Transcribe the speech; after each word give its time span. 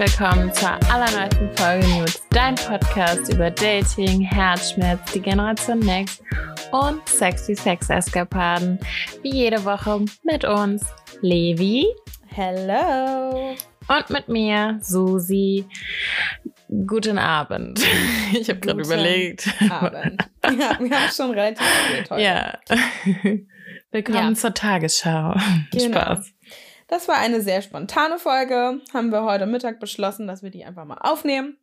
willkommen 0.00 0.50
zur 0.54 0.70
allerneuesten 0.90 1.50
Folge 1.56 1.86
News, 1.88 2.22
dein 2.30 2.54
Podcast 2.54 3.30
über 3.30 3.50
Dating, 3.50 4.22
Herzschmerz, 4.22 5.12
die 5.12 5.20
Generation 5.20 5.78
Next 5.80 6.22
und 6.72 7.06
sexy 7.06 7.54
Sex-Eskapaden. 7.54 8.78
Wie 9.22 9.34
jede 9.34 9.62
Woche 9.62 10.02
mit 10.22 10.46
uns 10.46 10.86
Levi. 11.20 11.86
Hello. 12.28 13.54
Und 13.88 14.10
mit 14.10 14.28
mir 14.28 14.78
Susi. 14.80 15.66
Guten 16.86 17.18
Abend. 17.18 17.80
Ich 18.32 18.48
habe 18.48 18.60
gerade 18.60 18.80
überlegt. 18.80 19.48
Abend. 19.68 20.22
Ja, 20.44 20.78
wir 20.78 21.00
haben 21.00 21.10
schon 21.12 21.32
relativ 21.32 21.66
spät 21.66 22.08
heute. 22.10 22.22
Ja. 22.22 22.58
Willkommen 23.90 24.34
ja. 24.34 24.34
zur 24.34 24.54
Tagesschau. 24.54 25.34
Genau. 25.72 25.98
Spaß. 25.98 26.32
Das 26.86 27.08
war 27.08 27.16
eine 27.16 27.40
sehr 27.40 27.60
spontane 27.62 28.20
Folge. 28.20 28.80
Haben 28.94 29.10
wir 29.10 29.24
heute 29.24 29.46
Mittag 29.46 29.80
beschlossen, 29.80 30.28
dass 30.28 30.44
wir 30.44 30.50
die 30.50 30.64
einfach 30.64 30.84
mal 30.84 30.98
aufnehmen. 31.00 31.58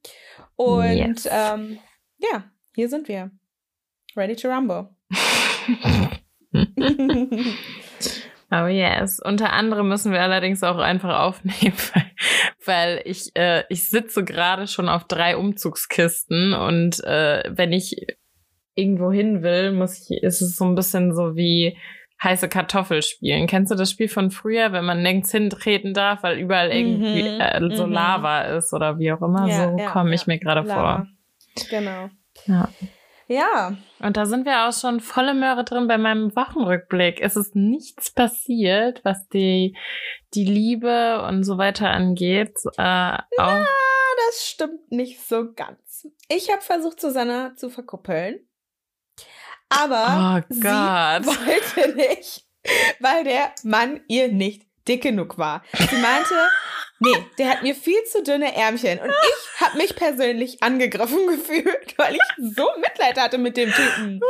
Und 0.57 1.23
yes. 1.23 1.29
ähm, 1.31 1.79
ja, 2.17 2.43
hier 2.76 2.89
sind 2.89 3.07
wir. 3.07 3.31
Ready 4.17 4.35
to 4.35 4.49
rumble. 4.49 4.89
Oh 8.51 8.67
yes. 8.67 9.19
Unter 9.23 9.53
anderem 9.53 9.87
müssen 9.89 10.11
wir 10.11 10.21
allerdings 10.21 10.63
auch 10.63 10.77
einfach 10.77 11.19
aufnehmen, 11.19 11.77
weil 12.65 13.01
ich, 13.05 13.35
äh, 13.35 13.63
ich 13.70 13.89
sitze 13.89 14.23
gerade 14.23 14.67
schon 14.67 14.89
auf 14.89 15.05
drei 15.05 15.37
Umzugskisten 15.37 16.53
und 16.53 17.03
äh, 17.03 17.43
wenn 17.49 17.73
ich 17.73 18.05
irgendwo 18.75 19.11
hin 19.11 19.41
will, 19.41 19.71
muss 19.71 20.09
ich, 20.09 20.23
ist 20.23 20.41
es 20.41 20.55
so 20.55 20.65
ein 20.65 20.75
bisschen 20.75 21.15
so 21.15 21.35
wie 21.35 21.77
heiße 22.23 22.49
Kartoffel 22.49 23.01
spielen. 23.01 23.48
Kennst 23.48 23.71
du 23.71 23.76
das 23.76 23.91
Spiel 23.91 24.07
von 24.07 24.31
früher, 24.31 24.71
wenn 24.71 24.85
man 24.85 25.01
nirgends 25.01 25.32
hintreten 25.32 25.93
darf, 25.93 26.23
weil 26.23 26.39
überall 26.39 26.71
irgendwie 26.71 27.23
mhm, 27.23 27.41
äh, 27.41 27.76
so 27.76 27.85
mhm. 27.85 27.93
Lava 27.93 28.41
ist 28.41 28.73
oder 28.73 28.98
wie 28.98 29.11
auch 29.11 29.21
immer? 29.21 29.48
Ja, 29.48 29.71
so 29.71 29.77
ja, 29.77 29.91
komme 29.91 30.15
ich 30.15 30.21
ja. 30.21 30.34
mir 30.34 30.39
gerade 30.39 30.63
vor. 30.65 31.07
Genau. 31.70 32.09
Ja. 32.45 32.70
Ja. 33.27 33.75
Und 33.99 34.15
da 34.15 34.25
sind 34.25 34.45
wir 34.45 34.67
auch 34.67 34.73
schon 34.73 34.99
volle 34.99 35.33
Möhre 35.33 35.65
drin 35.65 35.87
bei 35.87 35.97
meinem 35.97 36.35
Wochenrückblick. 36.35 37.20
Es 37.21 37.35
ist 37.35 37.55
nichts 37.55 38.11
passiert, 38.11 39.03
was 39.03 39.27
die, 39.29 39.75
die 40.33 40.45
Liebe 40.45 41.23
und 41.27 41.43
so 41.43 41.57
weiter 41.57 41.89
angeht. 41.89 42.57
Äh, 42.77 42.81
ja, 42.81 43.25
das 44.27 44.45
stimmt 44.45 44.91
nicht 44.91 45.20
so 45.21 45.51
ganz. 45.53 46.07
Ich 46.29 46.51
habe 46.51 46.61
versucht, 46.61 47.01
Susanna 47.01 47.55
zu 47.55 47.70
verkuppeln. 47.70 48.39
Aber 49.70 50.39
oh 50.39 50.53
sie 50.53 50.63
wollte 50.63 51.95
nicht, 51.95 52.45
weil 52.99 53.25
der 53.25 53.53
Mann 53.63 54.01
ihr 54.07 54.31
nicht 54.31 54.66
dick 54.88 55.04
genug 55.04 55.38
war. 55.38 55.63
Sie 55.74 55.96
meinte, 55.98 56.34
nee, 56.99 57.26
der 57.38 57.49
hat 57.49 57.63
mir 57.63 57.76
viel 57.76 58.04
zu 58.05 58.24
dünne 58.24 58.55
Ärmchen. 58.55 58.99
Und 58.99 59.10
ich 59.10 59.62
habe 59.62 59.77
mich 59.77 59.96
persönlich 59.96 60.62
angegriffen 60.62 61.27
gefühlt, 61.27 61.98
weil 61.98 62.16
ich 62.16 62.55
so 62.55 62.68
Mitleid 62.79 63.20
hatte 63.20 63.38
mit 63.38 63.57
dem 63.57 63.71
Typen. 63.71 64.22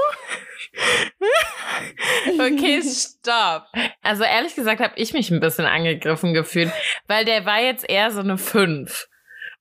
Okay, 2.40 2.82
stopp. 2.82 3.68
Also 4.02 4.24
ehrlich 4.24 4.56
gesagt 4.56 4.82
habe 4.82 4.94
ich 4.96 5.14
mich 5.14 5.32
ein 5.32 5.40
bisschen 5.40 5.66
angegriffen 5.66 6.34
gefühlt, 6.34 6.72
weil 7.08 7.26
der 7.26 7.46
war 7.46 7.62
jetzt 7.62 7.90
eher 7.90 8.12
so 8.12 8.20
eine 8.20 8.38
5. 8.38 9.08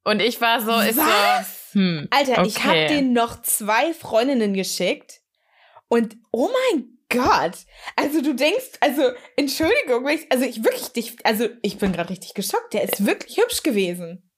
Und 0.05 0.23
ich 0.23 0.41
war 0.41 0.61
so, 0.61 0.73
ist 0.79 0.99
Was? 0.99 1.73
so, 1.73 1.81
hm, 1.81 2.09
Alter, 2.11 2.39
okay. 2.39 2.47
ich 2.47 2.65
habe 2.65 2.87
den 2.87 3.13
noch 3.13 3.43
zwei 3.43 3.93
Freundinnen 3.93 4.55
geschickt 4.55 5.21
und 5.89 6.17
oh 6.31 6.49
mein 6.49 6.96
Gott, 7.09 7.59
also 7.95 8.21
du 8.21 8.35
denkst, 8.35 8.79
also 8.81 9.13
Entschuldigung, 9.37 10.07
also 10.29 10.45
ich 10.45 10.65
wirklich 10.65 10.89
dich, 10.89 11.17
also 11.25 11.49
ich 11.63 11.79
bin 11.79 11.93
gerade 11.93 12.11
richtig 12.11 12.35
geschockt. 12.35 12.75
Der 12.75 12.83
ist 12.83 13.07
wirklich 13.07 13.37
hübsch 13.39 13.63
gewesen. 13.63 14.29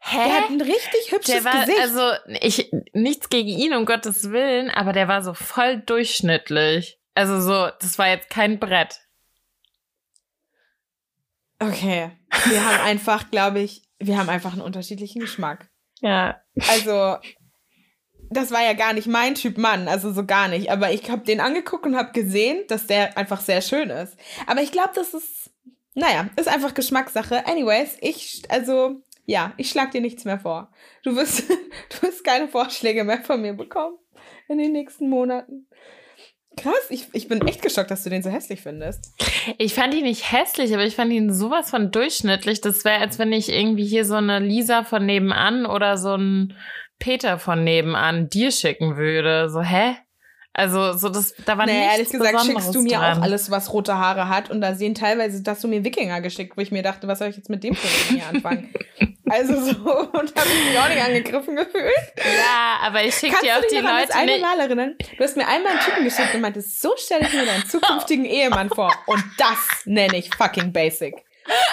Hä? 0.00 0.16
Der 0.16 0.34
hat 0.34 0.50
ein 0.50 0.60
richtig 0.60 1.10
hübsches 1.12 1.34
der 1.34 1.44
war, 1.44 1.60
Gesicht. 1.60 1.80
Also 1.80 2.12
ich 2.40 2.70
nichts 2.92 3.28
gegen 3.28 3.48
ihn 3.48 3.74
um 3.74 3.84
Gottes 3.86 4.30
willen, 4.30 4.70
aber 4.70 4.92
der 4.92 5.08
war 5.08 5.22
so 5.22 5.34
voll 5.34 5.78
durchschnittlich. 5.78 6.98
Also 7.14 7.40
so, 7.40 7.70
das 7.80 7.98
war 7.98 8.08
jetzt 8.08 8.30
kein 8.30 8.58
Brett. 8.58 9.00
Okay, 11.58 12.10
wir 12.46 12.64
haben 12.64 12.80
einfach, 12.84 13.30
glaube 13.30 13.60
ich, 13.60 13.82
wir 13.98 14.18
haben 14.18 14.28
einfach 14.28 14.52
einen 14.52 14.62
unterschiedlichen 14.62 15.20
Geschmack. 15.20 15.68
Ja. 16.00 16.40
Also 16.68 17.16
das 18.36 18.50
war 18.50 18.62
ja 18.62 18.74
gar 18.74 18.92
nicht 18.92 19.06
mein 19.06 19.34
Typ 19.34 19.58
Mann, 19.58 19.88
also 19.88 20.12
so 20.12 20.24
gar 20.24 20.48
nicht. 20.48 20.70
Aber 20.70 20.92
ich 20.92 21.10
habe 21.10 21.24
den 21.24 21.40
angeguckt 21.40 21.86
und 21.86 21.96
habe 21.96 22.12
gesehen, 22.12 22.64
dass 22.68 22.86
der 22.86 23.16
einfach 23.16 23.40
sehr 23.40 23.62
schön 23.62 23.90
ist. 23.90 24.16
Aber 24.46 24.62
ich 24.62 24.72
glaube, 24.72 24.90
das 24.94 25.14
ist, 25.14 25.50
naja, 25.94 26.28
ist 26.36 26.48
einfach 26.48 26.74
Geschmackssache. 26.74 27.46
Anyways, 27.46 27.96
ich, 28.00 28.42
also, 28.48 29.02
ja, 29.24 29.54
ich 29.56 29.70
schlag 29.70 29.90
dir 29.90 30.00
nichts 30.00 30.24
mehr 30.24 30.38
vor. 30.38 30.70
Du 31.02 31.16
wirst, 31.16 31.48
du 31.48 32.02
wirst 32.02 32.24
keine 32.24 32.48
Vorschläge 32.48 33.04
mehr 33.04 33.22
von 33.22 33.40
mir 33.40 33.54
bekommen 33.54 33.96
in 34.48 34.58
den 34.58 34.72
nächsten 34.72 35.08
Monaten. 35.08 35.68
Krass, 36.56 36.86
ich, 36.90 37.08
ich 37.12 37.26
bin 37.26 37.44
echt 37.46 37.62
geschockt, 37.62 37.90
dass 37.90 38.04
du 38.04 38.10
den 38.10 38.22
so 38.22 38.30
hässlich 38.30 38.60
findest. 38.60 39.12
Ich 39.58 39.74
fand 39.74 39.92
ihn 39.92 40.04
nicht 40.04 40.30
hässlich, 40.30 40.72
aber 40.72 40.84
ich 40.84 40.94
fand 40.94 41.12
ihn 41.12 41.32
sowas 41.32 41.70
von 41.70 41.90
durchschnittlich. 41.90 42.60
Das 42.60 42.84
wäre, 42.84 43.00
als 43.00 43.18
wenn 43.18 43.32
ich 43.32 43.50
irgendwie 43.50 43.84
hier 43.84 44.04
so 44.04 44.14
eine 44.14 44.38
Lisa 44.38 44.84
von 44.84 45.04
nebenan 45.04 45.66
oder 45.66 45.98
so 45.98 46.14
ein 46.14 46.56
Peter 47.04 47.38
von 47.38 47.62
nebenan 47.64 48.30
dir 48.30 48.50
schicken 48.50 48.96
würde. 48.96 49.50
So, 49.50 49.60
hä? 49.60 49.96
Also, 50.54 50.94
so 50.94 51.10
das, 51.10 51.34
da 51.44 51.58
war 51.58 51.66
naja, 51.66 51.80
nichts 51.80 51.92
ehrlich 51.92 52.08
gesagt 52.10 52.46
schickst 52.46 52.74
du 52.74 52.80
mir 52.80 52.96
dran. 52.96 53.18
auch 53.18 53.22
alles, 53.22 53.50
was 53.50 53.72
rote 53.74 53.98
Haare 53.98 54.30
hat. 54.30 54.50
Und 54.50 54.62
da 54.62 54.74
sehen 54.74 54.94
teilweise, 54.94 55.42
dass 55.42 55.60
du 55.60 55.68
mir 55.68 55.84
Wikinger 55.84 56.22
geschickt, 56.22 56.56
wo 56.56 56.62
ich 56.62 56.72
mir 56.72 56.82
dachte, 56.82 57.06
was 57.06 57.18
soll 57.18 57.28
ich 57.28 57.36
jetzt 57.36 57.50
mit 57.50 57.62
dem 57.62 57.74
Problem 57.74 58.20
hier 58.20 58.26
anfangen? 58.26 58.72
also 59.28 59.60
so, 59.60 59.72
und 60.12 60.34
habe 60.34 60.48
ich 60.48 60.70
mich 60.70 60.78
auch 60.78 60.88
nicht 60.88 61.04
angegriffen 61.04 61.56
gefühlt. 61.56 61.92
Ja, 62.16 62.78
aber 62.80 63.04
ich 63.04 63.14
schicke 63.14 63.36
dir 63.42 63.58
auch 63.58 63.66
die 63.70 63.74
Leute 63.74 63.90
als 63.90 64.10
eine 64.12 64.38
Malerinnen. 64.38 64.96
Du 65.18 65.24
hast 65.24 65.36
mir 65.36 65.46
einmal 65.46 65.72
einen 65.72 65.80
Typen 65.80 66.04
geschickt 66.04 66.34
und 66.34 66.40
meintest, 66.40 66.80
so 66.80 66.94
stelle 66.96 67.26
ich 67.26 67.34
mir 67.34 67.44
deinen 67.44 67.66
zukünftigen 67.66 68.24
Ehemann 68.24 68.70
vor. 68.70 68.94
Und 69.06 69.22
das 69.36 69.82
nenne 69.84 70.16
ich 70.16 70.34
fucking 70.34 70.72
basic. 70.72 71.16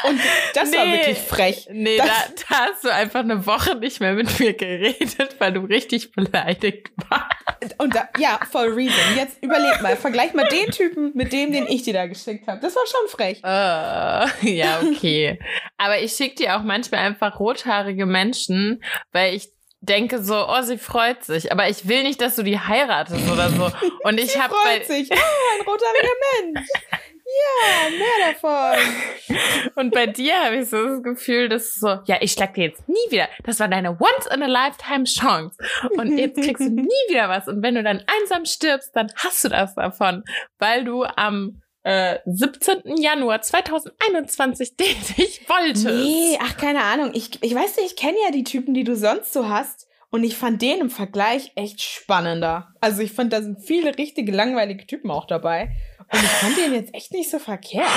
Und 0.04 0.20
das 0.54 0.70
nee, 0.70 0.78
war 0.78 0.86
wirklich 0.86 1.18
frech. 1.18 1.68
Nee, 1.72 1.98
da, 1.98 2.06
da, 2.06 2.56
hast 2.68 2.84
du 2.84 2.90
einfach 2.90 3.22
eine 3.22 3.46
Woche 3.46 3.76
nicht 3.76 4.00
mehr 4.00 4.14
mit 4.14 4.40
mir 4.40 4.54
geredet, 4.54 5.36
weil 5.40 5.54
du 5.54 5.62
richtig 5.62 6.12
beleidigt 6.12 6.92
warst. 7.09 7.80
Und 7.80 7.96
da, 7.96 8.09
ja, 8.18 8.40
for 8.52 8.64
reason. 8.64 9.16
Jetzt 9.16 9.42
überleg 9.42 9.82
mal, 9.82 9.96
vergleich 9.96 10.34
mal 10.34 10.48
den 10.48 10.72
Typen 10.72 11.12
mit 11.16 11.32
dem, 11.32 11.52
den 11.52 11.68
ich 11.68 11.84
dir 11.84 11.94
da 11.94 12.06
geschickt 12.08 12.48
habe. 12.48 12.59
Das 12.59 12.76
war 12.76 12.84
schon 12.86 13.08
frech. 13.09 13.40
Uh, 13.40 14.48
ja, 14.48 14.82
okay. 14.82 15.40
Aber 15.78 16.00
ich 16.00 16.14
schicke 16.14 16.36
dir 16.36 16.58
auch 16.58 16.64
manchmal 16.64 17.02
einfach 17.02 17.40
rothaarige 17.40 18.06
Menschen, 18.06 18.84
weil 19.12 19.36
ich 19.36 19.50
denke 19.82 20.22
so, 20.24 20.48
oh, 20.48 20.62
sie 20.62 20.78
freut 20.78 21.24
sich, 21.24 21.52
aber 21.52 21.68
ich 21.68 21.88
will 21.88 22.03
nicht, 22.03 22.22
dass 22.22 22.36
du 22.36 22.44
die 22.44 22.59
heiratest 22.59 23.30
oder 23.30 23.50
so. 23.50 23.72
Und 24.03 24.20
ich 24.20 24.40
habe 24.40 24.53
freut 24.53 24.86
sich. 24.86 25.09
Oh, 25.12 25.16
ein 25.16 25.66
rothaariger 25.66 26.14
Mensch. 26.44 26.68
Ja, 27.31 27.90
mehr 27.90 28.34
davon. 28.34 29.72
Und 29.75 29.92
bei 29.92 30.08
dir 30.08 30.34
habe 30.44 30.58
ich 30.58 30.69
so 30.69 30.84
das 30.84 31.03
Gefühl, 31.03 31.50
dass 31.50 31.75
so, 31.75 32.00
ja, 32.06 32.18
ich 32.19 32.34
schlag 32.34 32.53
dir 32.53 32.66
jetzt 32.66 32.88
nie 32.90 33.09
wieder. 33.09 33.30
Das 33.44 33.59
war 33.59 33.68
deine 33.68 33.92
Once-in-a-Lifetime-Chance. 33.92 35.58
Und 35.91 36.18
jetzt 36.18 36.41
kriegst 36.41 36.62
du 36.62 36.70
nie 36.70 37.09
wieder 37.09 37.30
was. 37.30 37.47
Und 37.47 37.62
wenn 37.62 37.75
du 37.75 37.84
dann 37.84 38.03
einsam 38.22 38.46
stirbst, 38.46 38.96
dann 38.96 39.12
hast 39.16 39.44
du 39.44 39.50
das 39.50 39.75
davon, 39.75 40.24
weil 40.59 40.84
du 40.84 41.03
am 41.03 41.62
äh, 41.84 42.20
17. 42.25 42.97
Januar 42.97 43.41
2021 43.41 44.75
den 44.75 44.88
ich 45.18 45.47
wollte. 45.50 45.94
Nee, 45.94 46.38
ach, 46.41 46.58
keine 46.58 46.84
Ahnung. 46.84 47.12
Ich, 47.14 47.41
ich 47.41 47.56
weiß 47.56 47.78
nicht, 47.78 47.91
ich 47.91 47.96
kenne 47.96 48.18
ja 48.25 48.31
die 48.31 48.44
Typen, 48.44 48.74
die 48.74 48.84
du 48.84 48.96
sonst 48.96 49.34
so 49.34 49.50
hast. 49.50 49.88
Und 50.14 50.25
ich 50.25 50.36
fand 50.36 50.62
den 50.62 50.81
im 50.81 50.90
Vergleich 50.90 51.53
echt 51.56 51.81
spannender. 51.81 52.74
Also 52.81 53.02
ich 53.02 53.14
fand, 53.14 53.31
da 53.31 53.41
sind 53.41 53.64
viele 53.64 53.97
richtige 53.97 54.34
langweilige 54.34 54.85
Typen 54.85 55.09
auch 55.09 55.26
dabei. 55.26 55.72
Und 56.11 56.23
ich 56.23 56.29
fand 56.29 56.58
den 56.58 56.73
jetzt 56.73 56.93
echt 56.93 57.11
nicht 57.13 57.29
so 57.29 57.40
verkehrt. 57.40 57.87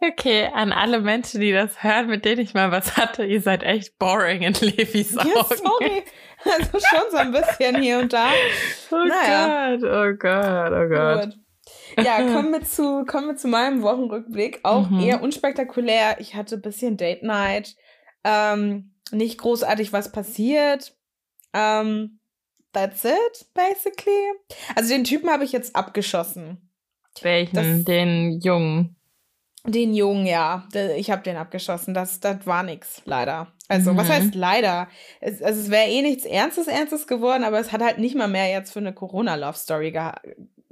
Okay, 0.00 0.50
an 0.52 0.72
alle 0.72 1.00
Menschen, 1.00 1.40
die 1.40 1.52
das 1.52 1.84
hören, 1.84 2.08
mit 2.08 2.24
denen 2.24 2.40
ich 2.40 2.54
mal 2.54 2.72
was 2.72 2.96
hatte, 2.96 3.24
ihr 3.24 3.40
seid 3.40 3.62
echt 3.62 3.98
boring 3.98 4.42
in 4.42 4.54
Levis 4.54 5.16
Augen. 5.16 5.30
Ja, 5.32 5.44
sorry. 5.44 6.02
Also 6.44 6.78
schon 6.80 7.10
so 7.10 7.16
ein 7.18 7.30
bisschen 7.30 7.80
hier 7.80 8.00
und 8.00 8.12
da. 8.12 8.30
Oh 8.90 8.96
naja. 8.96 9.76
Gott, 9.76 9.84
oh 9.84 10.16
Gott, 10.18 10.72
oh 10.72 10.88
Gott. 10.88 11.24
Gut. 11.24 12.04
Ja, 12.04 12.16
kommen 12.16 12.52
wir 12.52 12.62
zu, 12.64 13.04
kommen 13.04 13.28
wir 13.28 13.36
zu 13.36 13.46
meinem 13.46 13.82
Wochenrückblick. 13.82 14.60
Auch 14.64 14.90
mhm. 14.90 15.00
eher 15.00 15.22
unspektakulär. 15.22 16.16
Ich 16.20 16.34
hatte 16.34 16.56
ein 16.56 16.62
bisschen 16.62 16.96
Date 16.96 17.22
Night. 17.22 17.76
Ähm, 18.24 18.94
nicht 19.12 19.38
großartig 19.38 19.92
was 19.92 20.10
passiert. 20.10 20.96
Ähm, 21.52 22.18
that's 22.72 23.04
it, 23.04 23.46
basically. 23.54 24.32
Also 24.74 24.92
den 24.92 25.04
Typen 25.04 25.30
habe 25.30 25.44
ich 25.44 25.52
jetzt 25.52 25.76
abgeschossen. 25.76 26.71
Welchen? 27.20 27.54
Das, 27.54 27.84
den 27.84 28.40
Jungen. 28.40 28.96
Den 29.64 29.94
Jungen, 29.94 30.26
ja. 30.26 30.66
Ich 30.96 31.10
habe 31.10 31.22
den 31.22 31.36
abgeschossen. 31.36 31.94
Das, 31.94 32.18
das 32.18 32.46
war 32.46 32.62
nix, 32.64 33.02
leider. 33.04 33.52
Also, 33.68 33.92
mhm. 33.92 33.96
was 33.96 34.08
heißt 34.08 34.34
leider? 34.34 34.88
Es, 35.20 35.40
also, 35.40 35.60
es 35.60 35.70
wäre 35.70 35.88
eh 35.88 36.02
nichts 36.02 36.24
Ernstes, 36.24 36.66
Ernstes 36.66 37.06
geworden, 37.06 37.44
aber 37.44 37.60
es 37.60 37.70
hat 37.70 37.80
halt 37.80 37.98
nicht 37.98 38.16
mal 38.16 38.28
mehr 38.28 38.50
jetzt 38.50 38.72
für 38.72 38.80
eine 38.80 38.92
Corona-Love-Story 38.92 39.92
ge 39.92 40.10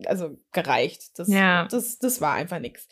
also 0.07 0.37
gereicht. 0.53 1.19
Das, 1.19 1.29
ja. 1.29 1.67
das, 1.67 1.99
das 1.99 2.21
war 2.21 2.33
einfach 2.33 2.59
nichts. 2.59 2.89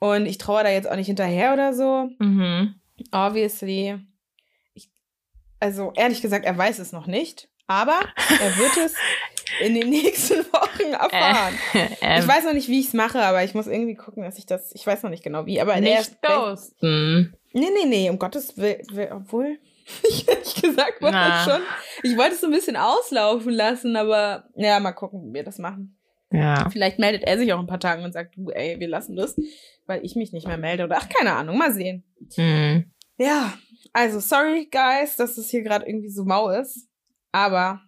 Und 0.00 0.26
ich 0.26 0.38
traue 0.38 0.64
da 0.64 0.70
jetzt 0.70 0.90
auch 0.90 0.96
nicht 0.96 1.06
hinterher 1.06 1.52
oder 1.52 1.72
so. 1.72 2.08
Mhm. 2.18 2.74
Obviously. 3.10 4.00
Ich, 4.74 4.90
also, 5.60 5.92
ehrlich 5.94 6.20
gesagt, 6.20 6.44
er 6.44 6.58
weiß 6.58 6.78
es 6.78 6.92
noch 6.92 7.06
nicht. 7.06 7.48
Aber 7.68 8.00
er 8.40 8.58
wird 8.58 8.76
es 8.76 8.94
in 9.60 9.74
den 9.74 9.90
nächsten 9.90 10.44
Wochen 10.52 10.92
erfahren. 10.92 11.54
Äh, 11.74 11.88
äh, 12.00 12.20
ich 12.20 12.28
weiß 12.28 12.44
noch 12.44 12.54
nicht, 12.54 12.68
wie 12.68 12.80
ich 12.80 12.88
es 12.88 12.94
mache, 12.94 13.20
aber 13.22 13.44
ich 13.44 13.54
muss 13.54 13.66
irgendwie 13.66 13.94
gucken, 13.94 14.22
dass 14.22 14.38
ich 14.38 14.46
das. 14.46 14.72
Ich 14.74 14.86
weiß 14.86 15.02
noch 15.02 15.10
nicht 15.10 15.22
genau 15.22 15.46
wie. 15.46 15.60
Aber 15.60 15.80
nicht 15.80 16.22
ghosten. 16.22 17.36
Nee, 17.52 17.70
nee, 17.70 17.86
nee, 17.86 18.10
um 18.10 18.18
Gottes 18.18 18.56
Willen. 18.56 19.12
Obwohl. 19.12 19.58
Ich 20.08 20.28
ehrlich 20.28 20.54
gesagt 20.62 21.02
war 21.02 21.10
das 21.10 21.44
schon. 21.44 21.60
Ich 22.04 22.16
wollte 22.16 22.34
es 22.34 22.40
so 22.40 22.46
ein 22.46 22.52
bisschen 22.52 22.76
auslaufen 22.76 23.52
lassen, 23.52 23.96
aber 23.96 24.48
ja, 24.54 24.78
mal 24.78 24.92
gucken, 24.92 25.24
wie 25.24 25.34
wir 25.34 25.42
das 25.42 25.58
machen. 25.58 25.98
Ja. 26.30 26.70
Vielleicht 26.70 27.00
meldet 27.00 27.24
er 27.24 27.36
sich 27.36 27.52
auch 27.52 27.58
ein 27.58 27.66
paar 27.66 27.80
Tagen 27.80 28.04
und 28.04 28.12
sagt, 28.12 28.36
du, 28.36 28.50
ey, 28.50 28.78
wir 28.78 28.88
lassen 28.88 29.16
das, 29.16 29.36
weil 29.86 30.04
ich 30.04 30.14
mich 30.14 30.32
nicht 30.32 30.46
mehr 30.46 30.56
melde. 30.56 30.84
Oder 30.84 30.98
ach, 30.98 31.08
keine 31.08 31.32
Ahnung, 31.32 31.58
mal 31.58 31.72
sehen. 31.72 32.04
Mhm. 32.36 32.92
Ja, 33.18 33.52
also 33.92 34.20
sorry, 34.20 34.68
guys, 34.70 35.16
dass 35.16 35.36
es 35.36 35.50
hier 35.50 35.62
gerade 35.62 35.86
irgendwie 35.86 36.10
so 36.10 36.24
mau 36.24 36.48
ist. 36.48 36.88
Aber 37.32 37.82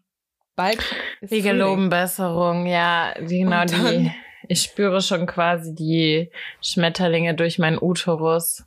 bald 0.56 0.79
Wir 1.21 1.43
geloben 1.43 1.89
Besserung, 1.89 2.67
ja, 2.67 3.15
genau 3.19 3.65
die. 3.65 4.11
Ich 4.49 4.62
spüre 4.62 5.01
schon 5.01 5.27
quasi 5.27 5.75
die 5.75 6.31
Schmetterlinge 6.61 7.35
durch 7.35 7.59
meinen 7.59 7.79
Uterus 7.81 8.65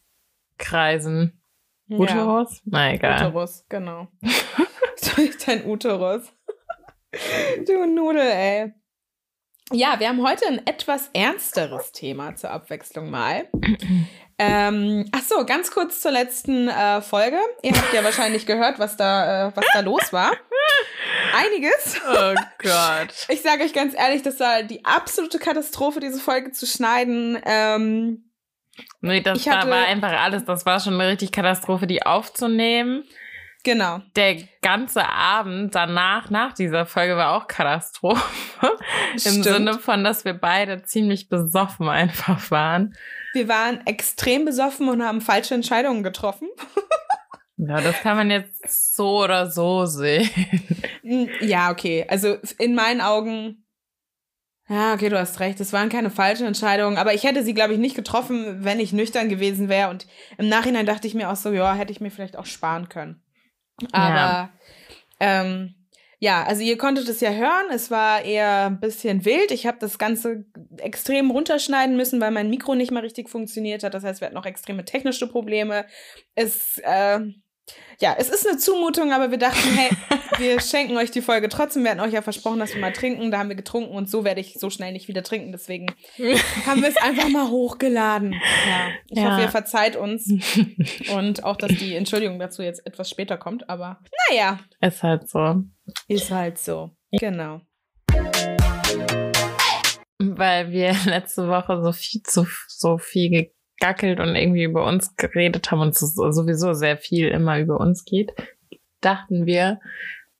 kreisen. 0.57 1.39
Ja. 1.87 1.97
Uterus? 1.97 2.61
Na 2.65 2.93
egal. 2.93 3.27
Uterus, 3.27 3.65
genau. 3.69 4.07
durch 5.15 5.37
dein 5.45 5.65
Uterus. 5.65 6.33
du 7.65 7.85
Nudel, 7.85 8.21
ey. 8.21 8.73
Ja, 9.71 9.99
wir 9.99 10.07
haben 10.07 10.25
heute 10.25 10.47
ein 10.47 10.65
etwas 10.65 11.09
ernsteres 11.13 11.91
Thema 11.91 12.35
zur 12.35 12.51
Abwechslung 12.51 13.09
mal. 13.09 13.49
Ähm, 14.39 15.05
ach 15.11 15.23
so, 15.23 15.45
ganz 15.45 15.71
kurz 15.71 16.01
zur 16.01 16.11
letzten 16.11 16.67
äh, 16.67 17.01
Folge. 17.01 17.37
Ihr 17.63 17.71
habt 17.71 17.91
ja 17.93 18.03
wahrscheinlich 18.03 18.45
gehört, 18.45 18.77
was 18.77 18.95
da, 18.95 19.47
äh, 19.47 19.51
was 19.55 19.65
da 19.73 19.79
los 19.79 20.13
war. 20.13 20.31
Einiges. 21.35 21.99
Oh 22.07 22.35
Gott. 22.59 23.13
Ich 23.29 23.41
sage 23.41 23.63
euch 23.63 23.73
ganz 23.73 23.95
ehrlich, 23.95 24.21
das 24.21 24.39
war 24.39 24.63
die 24.63 24.85
absolute 24.85 25.39
Katastrophe, 25.39 25.99
diese 25.99 26.19
Folge 26.19 26.51
zu 26.51 26.65
schneiden. 26.67 27.39
Ähm, 27.45 28.29
nee, 29.01 29.21
das 29.21 29.45
hatte, 29.47 29.69
war 29.69 29.85
einfach 29.85 30.11
alles. 30.11 30.45
Das 30.45 30.65
war 30.65 30.79
schon 30.79 30.93
eine 30.93 31.07
richtig 31.07 31.31
Katastrophe, 31.31 31.87
die 31.87 32.03
aufzunehmen. 32.03 33.03
Genau. 33.67 33.99
Der 34.15 34.37
ganze 34.61 35.05
Abend 35.09 35.75
danach, 35.75 36.29
nach 36.29 36.53
dieser 36.53 36.85
Folge, 36.85 37.17
war 37.17 37.35
auch 37.35 37.47
Katastrophe. 37.47 38.21
Im 39.13 39.19
Stimmt. 39.19 39.43
Sinne 39.43 39.73
von, 39.73 40.05
dass 40.05 40.23
wir 40.23 40.31
beide 40.35 40.83
ziemlich 40.83 41.27
besoffen 41.27 41.89
einfach 41.89 42.49
waren. 42.49 42.95
Wir 43.33 43.49
waren 43.49 43.85
extrem 43.85 44.45
besoffen 44.45 44.87
und 44.87 45.03
haben 45.03 45.19
falsche 45.19 45.53
Entscheidungen 45.53 46.01
getroffen. 46.01 46.47
Ja, 47.57 47.81
das 47.81 47.99
kann 47.99 48.15
man 48.15 48.31
jetzt 48.31 48.95
so 48.95 49.23
oder 49.23 49.51
so 49.51 49.85
sehen. 49.85 50.29
Ja, 51.41 51.69
okay. 51.69 52.05
Also 52.07 52.37
in 52.59 52.73
meinen 52.73 53.01
Augen. 53.01 53.65
Ja, 54.69 54.93
okay, 54.93 55.09
du 55.09 55.19
hast 55.19 55.41
recht. 55.41 55.59
Es 55.59 55.73
waren 55.73 55.89
keine 55.89 56.09
falschen 56.09 56.47
Entscheidungen, 56.47 56.97
aber 56.97 57.13
ich 57.15 57.25
hätte 57.25 57.43
sie, 57.43 57.53
glaube 57.53 57.73
ich, 57.73 57.79
nicht 57.79 57.97
getroffen, 57.97 58.63
wenn 58.63 58.79
ich 58.79 58.93
nüchtern 58.93 59.27
gewesen 59.27 59.67
wäre. 59.67 59.89
Und 59.89 60.07
im 60.37 60.47
Nachhinein 60.47 60.85
dachte 60.85 61.07
ich 61.07 61.15
mir 61.15 61.29
auch 61.29 61.35
so, 61.35 61.51
ja, 61.51 61.73
hätte 61.73 61.91
ich 61.91 61.99
mir 61.99 62.11
vielleicht 62.11 62.37
auch 62.37 62.45
sparen 62.45 62.87
können. 62.87 63.23
Aber 63.91 64.15
ja. 64.15 64.49
Ähm, 65.19 65.75
ja, 66.19 66.43
also 66.43 66.63
ihr 66.63 66.77
konntet 66.79 67.07
es 67.09 67.19
ja 67.21 67.29
hören, 67.31 67.67
es 67.71 67.91
war 67.91 68.23
eher 68.23 68.65
ein 68.67 68.79
bisschen 68.79 69.23
wild. 69.23 69.51
Ich 69.51 69.67
habe 69.67 69.77
das 69.79 69.99
Ganze 69.99 70.45
extrem 70.77 71.29
runterschneiden 71.29 71.95
müssen, 71.95 72.19
weil 72.19 72.31
mein 72.31 72.49
Mikro 72.49 72.73
nicht 72.73 72.91
mal 72.91 73.01
richtig 73.01 73.29
funktioniert 73.29 73.83
hat. 73.83 73.93
Das 73.93 74.03
heißt, 74.03 74.21
wir 74.21 74.25
hatten 74.25 74.35
noch 74.35 74.47
extreme 74.47 74.83
technische 74.83 75.27
Probleme. 75.27 75.85
Es, 76.33 76.79
äh, 76.79 77.19
ja, 77.99 78.15
es 78.17 78.29
ist 78.29 78.47
eine 78.47 78.57
Zumutung, 78.57 79.11
aber 79.11 79.31
wir 79.31 79.39
dachten, 79.39 79.69
hey, 79.75 79.89
wir 80.37 80.59
schenken 80.61 80.95
euch 80.97 81.09
die 81.09 81.21
Folge 81.21 81.49
trotzdem. 81.49 81.83
Wir 81.83 81.91
hatten 81.91 82.01
euch 82.01 82.13
ja 82.13 82.21
versprochen, 82.21 82.59
dass 82.59 82.73
wir 82.73 82.81
mal 82.81 82.93
trinken. 82.93 83.31
Da 83.31 83.39
haben 83.39 83.49
wir 83.49 83.55
getrunken 83.55 83.95
und 83.95 84.09
so 84.09 84.23
werde 84.23 84.39
ich 84.39 84.53
so 84.59 84.69
schnell 84.69 84.93
nicht 84.93 85.07
wieder 85.07 85.23
trinken. 85.23 85.51
Deswegen 85.51 85.87
haben 86.65 86.81
wir 86.81 86.89
es 86.89 86.97
einfach 86.97 87.27
mal 87.29 87.49
hochgeladen. 87.49 88.33
Ja, 88.33 88.89
ich 89.09 89.17
ja. 89.17 89.31
hoffe, 89.31 89.41
ihr 89.41 89.49
verzeiht 89.49 89.95
uns. 89.95 90.31
Und 91.11 91.43
auch, 91.43 91.55
dass 91.55 91.71
die 91.71 91.95
Entschuldigung 91.95 92.37
dazu 92.37 92.61
jetzt 92.61 92.85
etwas 92.85 93.09
später 93.09 93.37
kommt. 93.37 93.67
Aber 93.69 93.99
naja. 94.29 94.59
Ist 94.79 95.01
halt 95.01 95.27
so. 95.27 95.63
Ist 96.07 96.29
halt 96.29 96.59
so. 96.59 96.91
Genau. 97.11 97.61
Weil 100.19 100.71
wir 100.71 100.93
letzte 101.05 101.47
Woche 101.47 101.81
so 101.81 101.91
viel 101.91 102.21
zu 102.21 102.47
so 102.67 102.97
viel 102.99 103.51
gegackelt 103.79 104.19
und 104.19 104.35
irgendwie 104.35 104.63
über 104.63 104.85
uns 104.85 105.15
geredet 105.15 105.71
haben 105.71 105.81
und 105.81 105.89
es 105.89 105.99
sowieso 105.99 106.73
sehr 106.73 106.97
viel 106.97 107.27
immer 107.27 107.59
über 107.59 107.79
uns 107.79 108.05
geht, 108.05 108.31
dachten 109.01 109.45
wir, 109.45 109.79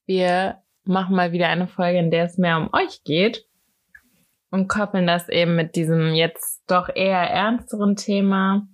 wir 0.05 0.57
machen 0.83 1.15
mal 1.15 1.31
wieder 1.31 1.49
eine 1.49 1.67
Folge, 1.67 1.99
in 1.99 2.11
der 2.11 2.25
es 2.25 2.37
mehr 2.37 2.57
um 2.57 2.69
euch 2.73 3.03
geht 3.03 3.45
und 4.49 4.67
koppeln 4.67 5.05
das 5.05 5.29
eben 5.29 5.55
mit 5.55 5.75
diesem 5.75 6.13
jetzt 6.13 6.63
doch 6.67 6.89
eher 6.93 7.19
ernsteren 7.19 7.95
Thema 7.95 8.67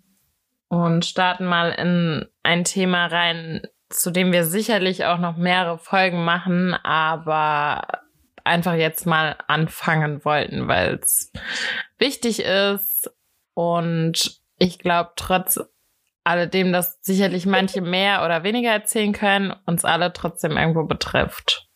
und 0.70 1.06
starten 1.06 1.46
mal 1.46 1.70
in 1.72 2.26
ein 2.44 2.64
Thema 2.64 3.08
rein, 3.08 3.62
zu 3.90 4.12
dem 4.12 4.32
wir 4.32 4.46
sicherlich 4.46 5.06
auch 5.06 5.20
noch 5.20 5.38
mehrere 5.38 5.78
Folgen 5.78 6.24
machen, 6.24 6.74
aber 6.84 7.82
einfach 8.44 8.74
jetzt 8.74 9.06
mal 9.06 9.36
anfangen 9.48 10.24
wollten, 10.26 10.68
weil 10.68 10.96
es 10.96 11.32
wichtig 11.98 12.44
ist 12.44 13.10
und 13.54 14.43
ich 14.64 14.80
glaube, 14.80 15.12
trotz 15.16 15.60
alledem, 16.24 16.72
dass 16.72 17.00
sicherlich 17.02 17.46
manche 17.46 17.82
mehr 17.82 18.24
oder 18.24 18.44
weniger 18.44 18.72
erzählen 18.72 19.12
können, 19.12 19.54
uns 19.66 19.84
alle 19.84 20.14
trotzdem 20.14 20.58
irgendwo 20.58 20.84
betrifft. 20.84 21.68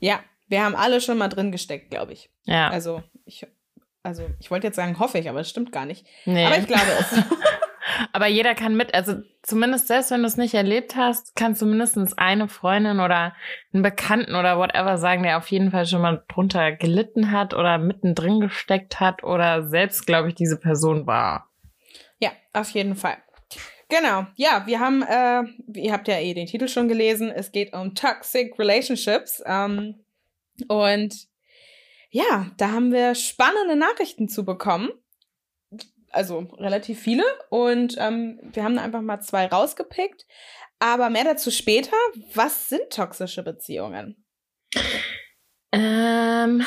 Ja, 0.00 0.20
wir 0.48 0.64
haben 0.64 0.74
alle 0.74 1.00
schon 1.00 1.18
mal 1.18 1.28
drin 1.28 1.52
gesteckt, 1.52 1.90
glaube 1.90 2.12
ich. 2.12 2.30
Ja. 2.44 2.68
Also, 2.68 3.02
ich, 3.24 3.46
also 4.02 4.28
ich 4.40 4.50
wollte 4.50 4.66
jetzt 4.66 4.76
sagen, 4.76 4.98
hoffe 4.98 5.18
ich, 5.18 5.28
aber 5.28 5.40
es 5.40 5.50
stimmt 5.50 5.70
gar 5.70 5.86
nicht. 5.86 6.04
Nee. 6.24 6.46
Aber 6.46 6.58
ich 6.58 6.66
glaube 6.66 6.86
es. 6.98 7.22
aber 8.12 8.26
jeder 8.26 8.54
kann 8.54 8.76
mit, 8.76 8.94
also 8.94 9.14
zumindest 9.42 9.88
selbst 9.88 10.10
wenn 10.10 10.20
du 10.20 10.26
es 10.26 10.36
nicht 10.36 10.54
erlebt 10.54 10.96
hast, 10.96 11.36
kannst 11.36 11.62
du 11.62 11.66
mindestens 11.66 12.16
eine 12.18 12.48
Freundin 12.48 13.00
oder 13.00 13.34
einen 13.72 13.82
Bekannten 13.82 14.34
oder 14.34 14.58
whatever 14.58 14.98
sagen, 14.98 15.22
der 15.22 15.38
auf 15.38 15.48
jeden 15.50 15.70
Fall 15.70 15.86
schon 15.86 16.02
mal 16.02 16.24
drunter 16.28 16.72
gelitten 16.72 17.30
hat 17.30 17.54
oder 17.54 17.78
mittendrin 17.78 18.40
gesteckt 18.40 19.00
hat 19.00 19.22
oder 19.22 19.68
selbst, 19.68 20.06
glaube 20.06 20.28
ich, 20.28 20.34
diese 20.34 20.58
Person 20.58 21.06
war. 21.06 21.48
Ja, 22.18 22.32
auf 22.52 22.70
jeden 22.70 22.96
Fall. 22.96 23.18
Genau, 23.88 24.26
ja, 24.34 24.66
wir 24.66 24.80
haben, 24.80 25.02
äh, 25.02 25.44
ihr 25.78 25.92
habt 25.92 26.08
ja 26.08 26.18
eh 26.18 26.34
den 26.34 26.46
Titel 26.46 26.66
schon 26.66 26.88
gelesen, 26.88 27.30
es 27.30 27.52
geht 27.52 27.72
um 27.72 27.94
Toxic 27.94 28.58
Relationships. 28.58 29.42
Ähm, 29.46 30.04
und 30.68 31.28
ja, 32.10 32.50
da 32.56 32.72
haben 32.72 32.92
wir 32.92 33.14
spannende 33.14 33.76
Nachrichten 33.76 34.28
zu 34.28 34.44
bekommen. 34.44 34.90
Also 36.10 36.38
relativ 36.58 37.00
viele. 37.00 37.24
Und 37.50 37.96
ähm, 37.98 38.40
wir 38.42 38.64
haben 38.64 38.78
einfach 38.78 39.02
mal 39.02 39.20
zwei 39.20 39.46
rausgepickt. 39.46 40.26
Aber 40.78 41.10
mehr 41.10 41.24
dazu 41.24 41.50
später. 41.50 41.96
Was 42.34 42.68
sind 42.68 42.90
toxische 42.90 43.42
Beziehungen? 43.42 44.24
Ähm, 45.76 46.62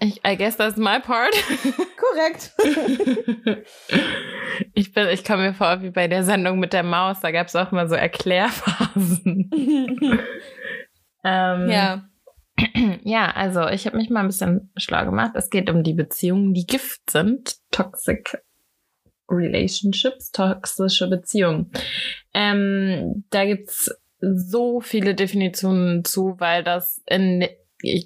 I, 0.00 0.14
I 0.24 0.36
guess 0.36 0.56
that's 0.56 0.76
my 0.76 1.00
part. 1.00 1.34
Korrekt. 1.96 2.52
ich 4.74 4.92
bin, 4.92 5.08
ich 5.08 5.24
komme 5.24 5.48
mir 5.48 5.54
vor 5.54 5.82
wie 5.82 5.90
bei 5.90 6.06
der 6.06 6.22
Sendung 6.22 6.60
mit 6.60 6.72
der 6.72 6.84
Maus, 6.84 7.18
da 7.20 7.32
gab 7.32 7.48
es 7.48 7.56
auch 7.56 7.72
mal 7.72 7.88
so 7.88 7.96
Erklärphasen. 7.96 9.50
ähm, 11.24 11.68
ja. 11.68 12.04
Ja, 13.04 13.30
also 13.30 13.66
ich 13.68 13.86
habe 13.86 13.96
mich 13.96 14.10
mal 14.10 14.20
ein 14.20 14.26
bisschen 14.26 14.70
schlau 14.76 15.06
gemacht. 15.06 15.32
Es 15.34 15.48
geht 15.48 15.70
um 15.70 15.82
die 15.82 15.94
Beziehungen, 15.94 16.52
die 16.52 16.66
Gift 16.66 17.10
sind. 17.10 17.56
Toxic 17.70 18.38
Relationships, 19.30 20.30
toxische 20.30 21.08
Beziehungen. 21.08 21.72
Ähm, 22.34 23.24
da 23.30 23.46
gibt's 23.46 23.90
so 24.20 24.80
viele 24.80 25.14
Definitionen 25.14 26.04
zu, 26.04 26.36
weil 26.38 26.62
das 26.62 27.02
in 27.06 27.48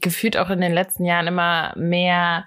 gefühlt 0.00 0.36
auch 0.36 0.50
in 0.50 0.60
den 0.60 0.72
letzten 0.72 1.04
Jahren 1.04 1.26
immer 1.26 1.74
mehr 1.76 2.44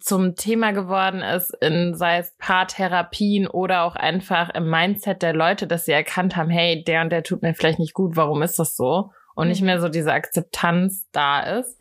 zum 0.00 0.34
Thema 0.34 0.72
geworden 0.72 1.22
ist, 1.22 1.54
in 1.60 1.94
sei 1.94 2.18
es 2.18 2.34
Paartherapien 2.38 3.46
oder 3.46 3.84
auch 3.84 3.94
einfach 3.94 4.50
im 4.50 4.68
Mindset 4.68 5.22
der 5.22 5.32
Leute, 5.32 5.66
dass 5.68 5.84
sie 5.84 5.92
erkannt 5.92 6.36
haben, 6.36 6.50
hey, 6.50 6.82
der 6.82 7.02
und 7.02 7.10
der 7.10 7.22
tut 7.22 7.42
mir 7.42 7.54
vielleicht 7.54 7.78
nicht 7.78 7.94
gut, 7.94 8.16
warum 8.16 8.42
ist 8.42 8.58
das 8.58 8.74
so? 8.74 9.12
Und 9.36 9.48
nicht 9.48 9.60
mhm. 9.60 9.66
mehr 9.66 9.80
so 9.80 9.88
diese 9.88 10.12
Akzeptanz 10.12 11.08
da 11.12 11.58
ist. 11.58 11.80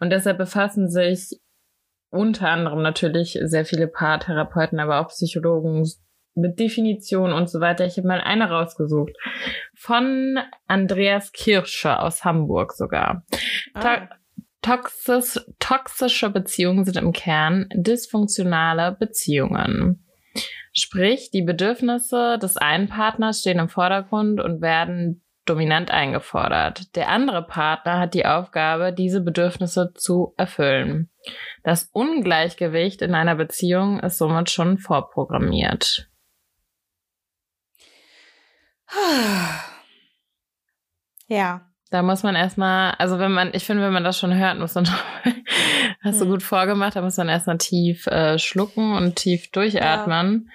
Und 0.00 0.10
deshalb 0.10 0.38
befassen 0.38 0.88
sich 0.88 1.38
unter 2.10 2.48
anderem 2.48 2.80
natürlich 2.80 3.38
sehr 3.42 3.66
viele 3.66 3.86
Paartherapeuten, 3.86 4.80
aber 4.80 5.00
auch 5.00 5.08
Psychologen 5.08 5.86
mit 6.36 6.58
Definition 6.58 7.32
und 7.32 7.48
so 7.48 7.60
weiter. 7.60 7.86
Ich 7.86 7.96
habe 7.96 8.08
mal 8.08 8.20
eine 8.20 8.50
rausgesucht. 8.50 9.12
Von 9.74 10.38
Andreas 10.66 11.32
Kirscher 11.32 12.02
aus 12.02 12.24
Hamburg 12.24 12.72
sogar. 12.72 13.24
Ah. 13.74 14.08
Toxisch, 14.62 15.40
toxische 15.60 16.28
Beziehungen 16.28 16.84
sind 16.84 16.96
im 16.96 17.12
Kern 17.12 17.68
dysfunktionale 17.72 18.96
Beziehungen. 18.98 20.04
Sprich, 20.72 21.30
die 21.30 21.42
Bedürfnisse 21.42 22.38
des 22.40 22.56
einen 22.56 22.88
Partners 22.88 23.40
stehen 23.40 23.60
im 23.60 23.68
Vordergrund 23.68 24.40
und 24.40 24.60
werden 24.60 25.22
dominant 25.46 25.90
eingefordert. 25.90 26.94
Der 26.96 27.08
andere 27.08 27.46
Partner 27.46 28.00
hat 28.00 28.14
die 28.14 28.26
Aufgabe, 28.26 28.92
diese 28.92 29.20
Bedürfnisse 29.20 29.92
zu 29.94 30.34
erfüllen. 30.36 31.08
Das 31.62 31.88
Ungleichgewicht 31.92 33.00
in 33.02 33.14
einer 33.14 33.36
Beziehung 33.36 34.00
ist 34.00 34.18
somit 34.18 34.50
schon 34.50 34.78
vorprogrammiert. 34.78 36.10
Ja. 41.28 41.62
Da 41.90 42.02
muss 42.02 42.22
man 42.22 42.34
erstmal, 42.34 42.94
also 42.98 43.18
wenn 43.18 43.32
man, 43.32 43.50
ich 43.52 43.64
finde, 43.64 43.82
wenn 43.82 43.92
man 43.92 44.04
das 44.04 44.18
schon 44.18 44.36
hört, 44.36 44.58
muss 44.58 44.74
man, 44.74 44.86
hast 46.02 46.20
du 46.20 46.24
hm. 46.24 46.30
gut 46.30 46.42
vorgemacht, 46.42 46.96
da 46.96 47.02
muss 47.02 47.16
man 47.16 47.28
erstmal 47.28 47.58
tief 47.58 48.06
äh, 48.08 48.38
schlucken 48.38 48.96
und 48.96 49.16
tief 49.16 49.50
durchatmen. 49.50 50.50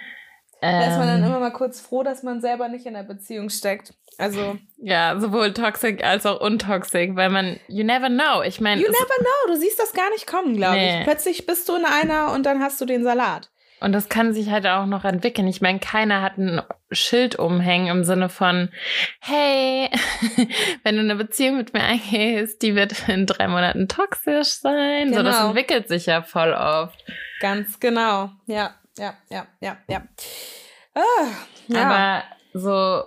Ja. 0.62 0.80
Da 0.80 0.88
ist 0.92 0.98
man 0.98 1.08
dann 1.08 1.20
ähm. 1.20 1.26
immer 1.26 1.40
mal 1.40 1.54
kurz 1.54 1.80
froh, 1.82 2.04
dass 2.04 2.22
man 2.22 2.42
selber 2.42 2.68
nicht 2.68 2.86
in 2.86 2.94
der 2.94 3.04
Beziehung 3.04 3.50
steckt. 3.50 3.94
Also. 4.18 4.58
Ja, 4.78 5.20
sowohl 5.20 5.54
toxic 5.54 6.04
als 6.04 6.26
auch 6.26 6.40
untoxic, 6.42 7.16
weil 7.16 7.30
man, 7.30 7.60
you 7.68 7.84
never 7.84 8.10
know. 8.10 8.44
Ich 8.44 8.62
meine. 8.62 8.80
You 8.80 8.88
never 8.88 9.16
know, 9.18 9.54
du 9.54 9.60
siehst 9.60 9.80
das 9.80 9.94
gar 9.94 10.10
nicht 10.12 10.28
kommen, 10.28 10.56
glaube 10.58 10.76
nee. 10.76 11.00
ich. 11.00 11.04
Plötzlich 11.06 11.46
bist 11.48 11.68
du 11.68 11.76
in 11.76 11.86
einer 11.86 12.32
und 12.34 12.46
dann 12.46 12.62
hast 12.62 12.80
du 12.80 12.86
den 12.86 13.04
Salat. 13.04 13.50
Und 13.82 13.94
das 13.94 14.10
kann 14.10 14.32
sich 14.32 14.52
halt 14.52 14.68
auch 14.68 14.86
noch 14.86 15.04
entwickeln. 15.06 15.48
Ich 15.48 15.60
meine, 15.60 15.80
keiner 15.80 16.22
hat 16.22 16.38
ein 16.38 16.62
Schild 16.92 17.38
umhängen 17.38 17.88
im 17.88 18.04
Sinne 18.04 18.30
von, 18.30 18.70
hey, 19.20 19.90
wenn 20.84 20.96
du 20.96 21.02
eine 21.02 21.16
Beziehung 21.16 21.58
mit 21.58 21.74
mir 21.74 21.82
eingehst, 21.82 22.62
die 22.62 22.76
wird 22.76 23.10
in 23.10 23.26
drei 23.26 23.48
Monaten 23.48 23.88
toxisch 23.88 24.60
sein. 24.60 25.08
Genau. 25.08 25.18
So, 25.18 25.24
das 25.24 25.38
genau. 25.38 25.48
entwickelt 25.50 25.88
sich 25.88 26.06
ja 26.06 26.22
voll 26.22 26.54
oft. 26.54 27.04
Ganz 27.40 27.80
genau. 27.80 28.30
Ja, 28.46 28.76
ja, 29.00 29.16
ja, 29.32 29.48
ja, 29.60 29.78
ja. 29.88 30.04
Ah, 30.94 31.02
ja. 31.68 31.82
Aber 31.82 32.24
so, 32.54 33.04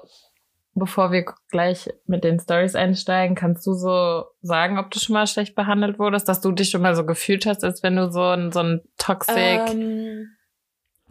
bevor 0.74 1.12
wir 1.12 1.24
gleich 1.52 1.88
mit 2.06 2.24
den 2.24 2.40
Stories 2.40 2.74
einsteigen, 2.74 3.36
kannst 3.36 3.64
du 3.64 3.74
so 3.74 4.24
sagen, 4.42 4.80
ob 4.80 4.90
du 4.90 4.98
schon 4.98 5.14
mal 5.14 5.28
schlecht 5.28 5.54
behandelt 5.54 6.00
wurdest, 6.00 6.28
dass 6.28 6.40
du 6.40 6.50
dich 6.50 6.70
schon 6.70 6.82
mal 6.82 6.96
so 6.96 7.06
gefühlt 7.06 7.46
hast, 7.46 7.62
als 7.62 7.84
wenn 7.84 7.94
du 7.94 8.10
so 8.10 8.22
ein, 8.22 8.50
so 8.50 8.58
ein 8.58 8.80
Toxic 8.98 9.70
ähm, 9.70 10.33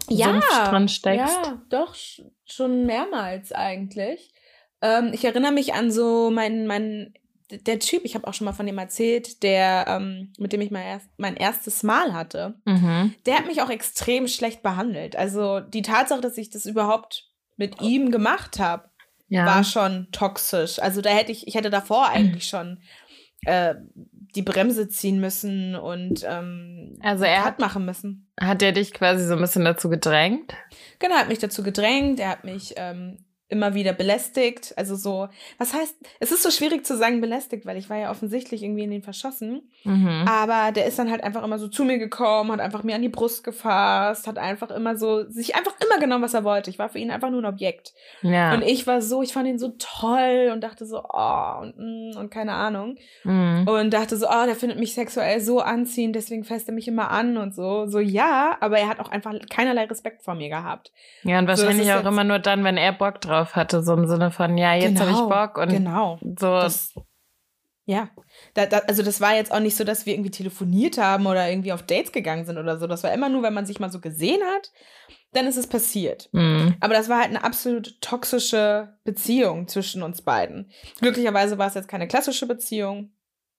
ja, 0.09 0.39
dran 0.69 0.87
steckst? 0.87 1.37
Ja, 1.43 1.61
doch, 1.69 1.95
schon 2.45 2.85
mehrmals 2.85 3.51
eigentlich. 3.51 4.33
Ähm, 4.81 5.11
ich 5.13 5.25
erinnere 5.25 5.51
mich 5.51 5.73
an 5.73 5.91
so 5.91 6.29
meinen, 6.29 6.67
meinen 6.67 7.13
der 7.51 7.79
Typ, 7.79 8.03
ich 8.03 8.15
habe 8.15 8.27
auch 8.27 8.33
schon 8.33 8.45
mal 8.45 8.53
von 8.53 8.65
dem 8.65 8.77
erzählt, 8.77 9.43
der, 9.43 9.85
ähm, 9.87 10.33
mit 10.37 10.53
dem 10.53 10.61
ich 10.61 10.71
mein, 10.71 10.85
erst, 10.85 11.09
mein 11.17 11.35
erstes 11.35 11.83
Mal 11.83 12.13
hatte, 12.13 12.55
mhm. 12.65 13.13
der 13.25 13.37
hat 13.37 13.45
mich 13.45 13.61
auch 13.61 13.69
extrem 13.69 14.27
schlecht 14.27 14.63
behandelt. 14.63 15.15
Also 15.15 15.59
die 15.59 15.81
Tatsache, 15.81 16.21
dass 16.21 16.37
ich 16.37 16.49
das 16.49 16.65
überhaupt 16.65 17.29
mit 17.57 17.81
ihm 17.81 18.11
gemacht 18.11 18.59
habe, 18.59 18.89
ja. 19.27 19.45
war 19.45 19.63
schon 19.63 20.07
toxisch. 20.11 20.79
Also 20.79 21.01
da 21.01 21.09
hätte 21.09 21.31
ich, 21.31 21.47
ich 21.47 21.55
hätte 21.55 21.69
davor 21.69 22.09
eigentlich 22.09 22.45
schon 22.47 22.79
äh, 23.45 23.75
die 24.35 24.41
Bremse 24.41 24.89
ziehen 24.89 25.19
müssen 25.19 25.75
und 25.75 26.25
ähm, 26.27 26.97
also 27.01 27.23
er 27.23 27.43
hat 27.43 27.59
machen 27.59 27.85
müssen. 27.85 28.27
Hat 28.39 28.61
er 28.61 28.71
dich 28.71 28.93
quasi 28.93 29.25
so 29.25 29.33
ein 29.33 29.41
bisschen 29.41 29.65
dazu 29.65 29.89
gedrängt? 29.89 30.55
Genau, 30.99 31.15
er 31.15 31.21
hat 31.21 31.29
mich 31.29 31.39
dazu 31.39 31.63
gedrängt. 31.63 32.19
Er 32.19 32.29
hat 32.29 32.43
mich 32.43 32.73
ähm, 32.77 33.17
immer 33.53 33.75
wieder 33.75 33.93
belästigt. 33.93 34.73
Also 34.75 34.95
so, 34.95 35.29
was 35.57 35.73
heißt, 35.73 35.95
es 36.19 36.31
ist 36.31 36.43
so 36.43 36.51
schwierig 36.51 36.85
zu 36.85 36.97
sagen 36.97 37.21
belästigt, 37.21 37.65
weil 37.65 37.77
ich 37.77 37.89
war 37.89 37.97
ja 37.97 38.11
offensichtlich 38.11 38.63
irgendwie 38.63 38.83
in 38.83 38.91
den 38.91 39.03
verschossen. 39.03 39.69
Mhm. 39.83 40.25
Aber 40.27 40.71
der 40.71 40.87
ist 40.87 40.97
dann 40.99 41.11
halt 41.11 41.23
einfach 41.23 41.43
immer 41.43 41.59
so 41.59 41.67
zu 41.67 41.85
mir 41.85 41.99
gekommen, 41.99 42.51
hat 42.51 42.59
einfach 42.59 42.83
mir 42.83 42.95
an 42.95 43.01
die 43.01 43.09
Brust 43.09 43.43
gefasst, 43.43 44.27
hat 44.27 44.37
einfach 44.37 44.71
immer 44.71 44.97
so, 44.97 45.29
sich 45.29 45.55
einfach 45.55 45.73
immer 45.85 45.99
genommen, 45.99 46.23
was 46.23 46.33
er 46.33 46.43
wollte. 46.43 46.69
Ich 46.69 46.79
war 46.79 46.89
für 46.89 46.99
ihn 46.99 47.11
einfach 47.11 47.29
nur 47.29 47.41
ein 47.41 47.45
Objekt. 47.45 47.93
Ja. 48.23 48.53
Und 48.53 48.63
ich 48.63 48.87
war 48.87 49.01
so, 49.01 49.21
ich 49.21 49.31
fand 49.31 49.47
ihn 49.47 49.59
so 49.59 49.75
toll 49.77 50.49
und 50.51 50.61
dachte 50.61 50.85
so, 50.85 51.03
oh, 51.07 51.53
und, 51.61 51.77
mm, 51.77 52.17
und 52.17 52.31
keine 52.31 52.53
Ahnung. 52.53 52.97
Mhm. 53.23 53.67
Und 53.67 53.93
dachte 53.93 54.17
so, 54.17 54.27
oh, 54.27 54.45
der 54.45 54.55
findet 54.55 54.79
mich 54.79 54.95
sexuell 54.95 55.39
so 55.39 55.59
anziehend, 55.59 56.15
deswegen 56.15 56.43
fasst 56.43 56.67
er 56.67 56.73
mich 56.73 56.87
immer 56.87 57.11
an 57.11 57.37
und 57.37 57.53
so. 57.53 57.85
So, 57.85 57.99
ja, 57.99 58.57
aber 58.59 58.79
er 58.79 58.87
hat 58.87 58.99
auch 58.99 59.09
einfach 59.09 59.33
keinerlei 59.49 59.85
Respekt 59.85 60.23
vor 60.23 60.33
mir 60.33 60.49
gehabt. 60.49 60.91
Ja, 61.23 61.37
und 61.37 61.47
wahrscheinlich 61.47 61.87
so, 61.87 61.93
auch 61.93 62.05
immer 62.05 62.23
nur 62.23 62.39
dann, 62.39 62.63
wenn 62.63 62.77
er 62.77 62.93
Bock 62.93 63.21
drauf 63.21 63.42
drauf 63.43 63.55
hatte, 63.55 63.83
so 63.83 63.93
im 63.93 64.07
Sinne 64.07 64.31
von, 64.31 64.57
ja, 64.57 64.73
jetzt 64.73 64.99
genau, 64.99 65.01
habe 65.01 65.11
ich 65.11 65.29
Bock 65.29 65.57
und 65.57 65.69
genau. 65.69 66.19
so. 66.21 66.51
Das, 66.51 66.93
ja, 67.85 68.09
da, 68.53 68.65
da, 68.65 68.79
also 68.87 69.03
das 69.03 69.19
war 69.19 69.35
jetzt 69.35 69.51
auch 69.51 69.59
nicht 69.59 69.75
so, 69.75 69.83
dass 69.83 70.05
wir 70.05 70.13
irgendwie 70.13 70.31
telefoniert 70.31 70.97
haben 70.97 71.25
oder 71.27 71.49
irgendwie 71.49 71.73
auf 71.73 71.83
Dates 71.83 72.13
gegangen 72.13 72.45
sind 72.45 72.57
oder 72.57 72.77
so. 72.77 72.87
Das 72.87 73.03
war 73.03 73.13
immer 73.13 73.27
nur, 73.27 73.43
wenn 73.43 73.53
man 73.53 73.65
sich 73.65 73.79
mal 73.79 73.91
so 73.91 73.99
gesehen 73.99 74.41
hat, 74.55 74.71
dann 75.33 75.47
ist 75.47 75.57
es 75.57 75.67
passiert. 75.67 76.29
Mhm. 76.31 76.75
Aber 76.79 76.93
das 76.93 77.09
war 77.09 77.17
halt 77.19 77.29
eine 77.29 77.43
absolut 77.43 77.99
toxische 77.99 78.97
Beziehung 79.03 79.67
zwischen 79.67 80.01
uns 80.01 80.21
beiden. 80.21 80.71
Glücklicherweise 80.99 81.57
war 81.57 81.67
es 81.67 81.73
jetzt 81.73 81.89
keine 81.89 82.07
klassische 82.07 82.47
Beziehung. 82.47 83.11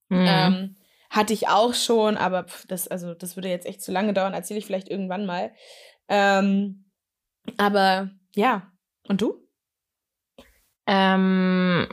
Mhm. 0.09 0.27
Ähm, 0.27 0.77
hatte 1.11 1.35
ich 1.35 1.49
auch 1.49 1.75
schon, 1.75 2.17
aber 2.17 2.47
das, 2.69 2.89
also, 2.89 3.15
das 3.15 3.37
würde 3.37 3.49
jetzt 3.49 3.67
echt 3.67 3.83
zu 3.83 3.93
lange 3.93 4.15
dauern, 4.15 4.35
erzähle 4.35 4.59
ich 4.59 4.67
vielleicht 4.67 4.89
irgendwann 4.89 5.27
mal. 5.27 5.53
Ähm, 6.09 6.87
aber 7.59 8.11
ja, 8.35 8.73
und 9.07 9.21
du? 9.21 9.44
Ähm, 10.87 11.87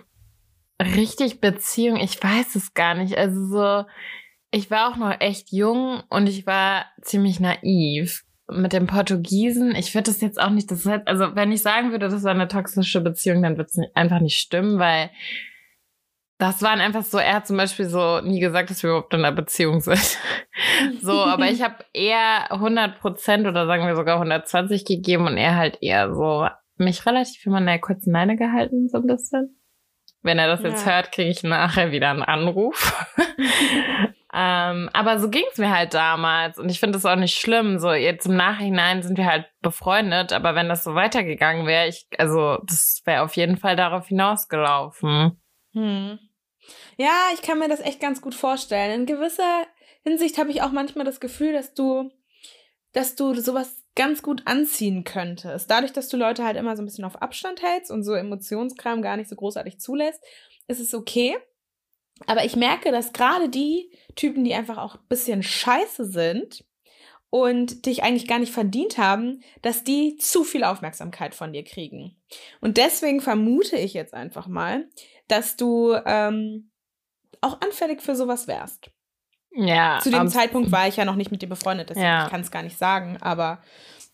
richtig 0.82 1.42
Beziehung, 1.42 1.98
ich 1.98 2.22
weiß 2.22 2.56
es 2.56 2.74
gar 2.74 2.96
nicht. 2.96 3.18
Also 3.18 3.46
so, 3.46 3.86
ich 4.52 4.70
war 4.70 4.92
auch 4.92 4.98
noch 4.98 5.20
echt 5.20 5.52
jung 5.52 6.04
und 6.10 6.28
ich 6.28 6.46
war 6.46 6.86
ziemlich 7.02 7.40
naiv. 7.40 8.24
Mit 8.54 8.74
dem 8.74 8.86
Portugiesen, 8.86 9.76
ich 9.76 9.96
würde 9.96 10.12
das 10.12 10.20
jetzt 10.20 10.42
auch 10.42 10.50
nicht, 10.50 10.70
das 10.72 10.86
heißt, 10.86 11.08
also 11.08 11.36
wenn 11.36 11.54
ich 11.54 11.62
sagen 11.62 11.92
würde, 11.92 12.10
das 12.10 12.24
war 12.24 12.32
eine 12.32 12.50
toxische 12.50 13.00
Beziehung, 13.00 13.42
dann 13.42 13.58
wird 13.58 13.70
es 13.70 13.80
einfach 13.94 14.20
nicht 14.20 14.38
stimmen, 14.40 14.78
weil 14.78 15.10
das 16.38 16.62
waren 16.62 16.82
einfach 16.82 17.04
so, 17.04 17.18
er 17.18 17.36
hat 17.36 17.48
zum 17.48 17.56
Beispiel 17.56 17.88
so 17.88 18.20
nie 18.20 18.42
gesagt, 18.42 18.70
dass 18.70 18.84
wir 18.84 18.90
überhaupt 18.90 19.14
in 19.14 19.24
einer 19.24 19.32
Beziehung 19.32 19.80
sind. 19.80 20.18
so, 21.02 21.14
aber 21.14 21.50
ich 21.50 21.62
habe 21.62 21.86
eher 21.94 22.52
100 22.52 23.00
Prozent 23.00 23.48
oder 23.48 23.68
sagen 23.68 23.86
wir 23.86 23.96
sogar 23.96 24.16
120 24.16 24.84
gegeben 24.84 25.28
und 25.28 25.38
er 25.38 25.56
halt 25.56 25.78
eher 25.82 26.14
so 26.14 26.48
mich 26.82 27.06
relativ 27.06 27.46
immer 27.46 27.60
in 27.60 27.66
der 27.66 27.80
kurzen 27.80 28.12
Leine 28.12 28.36
gehalten, 28.36 28.90
so 28.90 28.98
ein 28.98 29.08
bisschen. 29.08 29.58
Wenn 30.24 30.38
er 30.38 30.48
das 30.48 30.62
jetzt 30.62 30.86
ja. 30.86 30.94
hört, 30.94 31.12
kriege 31.12 31.30
ich 31.30 31.44
nachher 31.44 31.92
wieder 31.92 32.12
einen 32.12 32.22
Anruf. 32.22 33.08
ähm, 34.34 34.90
aber 34.94 35.20
so 35.20 35.30
ging 35.30 35.46
es 35.52 35.58
mir 35.58 35.76
halt 35.76 35.96
damals. 35.96 36.60
Und 36.60 36.70
ich 36.70 36.80
finde 36.80 36.98
das 36.98 37.06
auch 37.06 37.16
nicht 37.16 37.40
schlimm. 37.40 37.80
So, 37.80 37.92
jetzt 37.92 38.28
im 38.28 38.36
Nachhinein 38.36 39.02
sind 39.02 39.18
wir 39.18 39.26
halt 39.26 39.48
befreundet, 39.62 40.32
aber 40.32 40.54
wenn 40.54 40.70
das 40.70 40.84
so 40.84 40.94
weitergegangen 40.94 41.66
wäre, 41.66 41.88
ich, 41.88 42.06
also 42.20 42.60
das 42.68 43.02
wäre 43.06 43.24
auf 43.24 43.36
jeden 43.36 43.58
Fall 43.58 43.76
darauf 43.76 44.08
hinausgelaufen. 44.08 45.42
Hm. 45.74 46.20
Ja, 46.98 47.30
ich 47.34 47.42
kann 47.42 47.58
mir 47.58 47.68
das 47.68 47.80
echt 47.80 48.00
ganz 48.00 48.22
gut 48.22 48.36
vorstellen. 48.36 49.02
In 49.02 49.06
gewisser 49.08 49.66
Hinsicht 50.04 50.38
habe 50.38 50.52
ich 50.52 50.62
auch 50.62 50.72
manchmal 50.72 51.06
das 51.06 51.20
Gefühl, 51.20 51.54
dass 51.54 51.74
du, 51.74 52.12
dass 52.94 53.16
du 53.16 53.34
sowas 53.34 53.81
ganz 53.96 54.22
gut 54.22 54.44
anziehen 54.46 55.04
könntest. 55.04 55.70
Dadurch, 55.70 55.92
dass 55.92 56.08
du 56.08 56.18
Leute 56.18 56.44
halt 56.44 56.58
immer 56.58 56.76
so 56.76 56.82
ein 56.82 56.86
bisschen 56.86 57.06
auf 57.06 57.22
Abstand 57.22 57.62
hältst 57.62 57.92
und 57.92 58.04
so 58.04 58.14
Emotionskram 58.14 59.02
gar 59.02 59.18
nicht 59.18 59.30
so 59.30 59.36
großartig 59.36 59.80
zulässt, 59.80 60.22
ist 60.68 60.80
es 60.80 60.94
okay. 60.94 61.38
Aber 62.28 62.46
ich 62.46 62.56
merke, 62.56 62.92
dass 62.92 63.14
gerade 63.14 63.50
die 63.50 63.92
Typen, 64.16 64.44
die 64.44 64.54
einfach 64.54 64.78
auch 64.78 64.96
ein 64.96 65.08
bisschen 65.10 65.44
scheiße 65.44 66.06
sind 66.06 66.64
und 67.30 67.86
dich 67.86 68.04
eigentlich 68.04 68.28
gar 68.28 68.40
nicht 68.40 68.54
verdient 68.54 68.98
haben, 68.98 69.42
dass 69.62 69.84
die 69.84 70.18
zu 70.18 70.44
viel 70.44 70.64
Aufmerksamkeit 70.64 71.34
von 71.34 71.54
dir 71.54 71.64
kriegen. 71.64 72.16
Und 72.60 72.78
deswegen 72.78 73.22
vermute 73.22 73.78
ich 73.78 73.94
jetzt 73.94 74.14
einfach 74.14 74.48
mal, 74.48 74.88
dass 75.28 75.56
du 75.56 75.96
ähm, 76.06 76.72
auch 77.40 77.60
anfällig 77.62 78.02
für 78.02 78.16
sowas 78.16 78.48
wärst. 78.48 78.92
Ja. 79.54 80.00
Zu 80.02 80.12
dem 80.12 80.28
Zeitpunkt 80.30 80.72
war 80.72 80.88
ich 80.88 80.98
ja 80.98 81.06
noch 81.06 81.16
nicht 81.16 81.32
mit 81.32 81.42
dir 81.42 81.50
befreundet, 81.50 81.90
deswegen 81.90 82.06
ja. 82.06 82.26
ich 82.26 82.32
kann 82.32 82.42
es 82.42 82.52
gar 82.52 82.64
nicht 82.64 82.78
sagen, 82.78 83.18
aber 83.22 83.60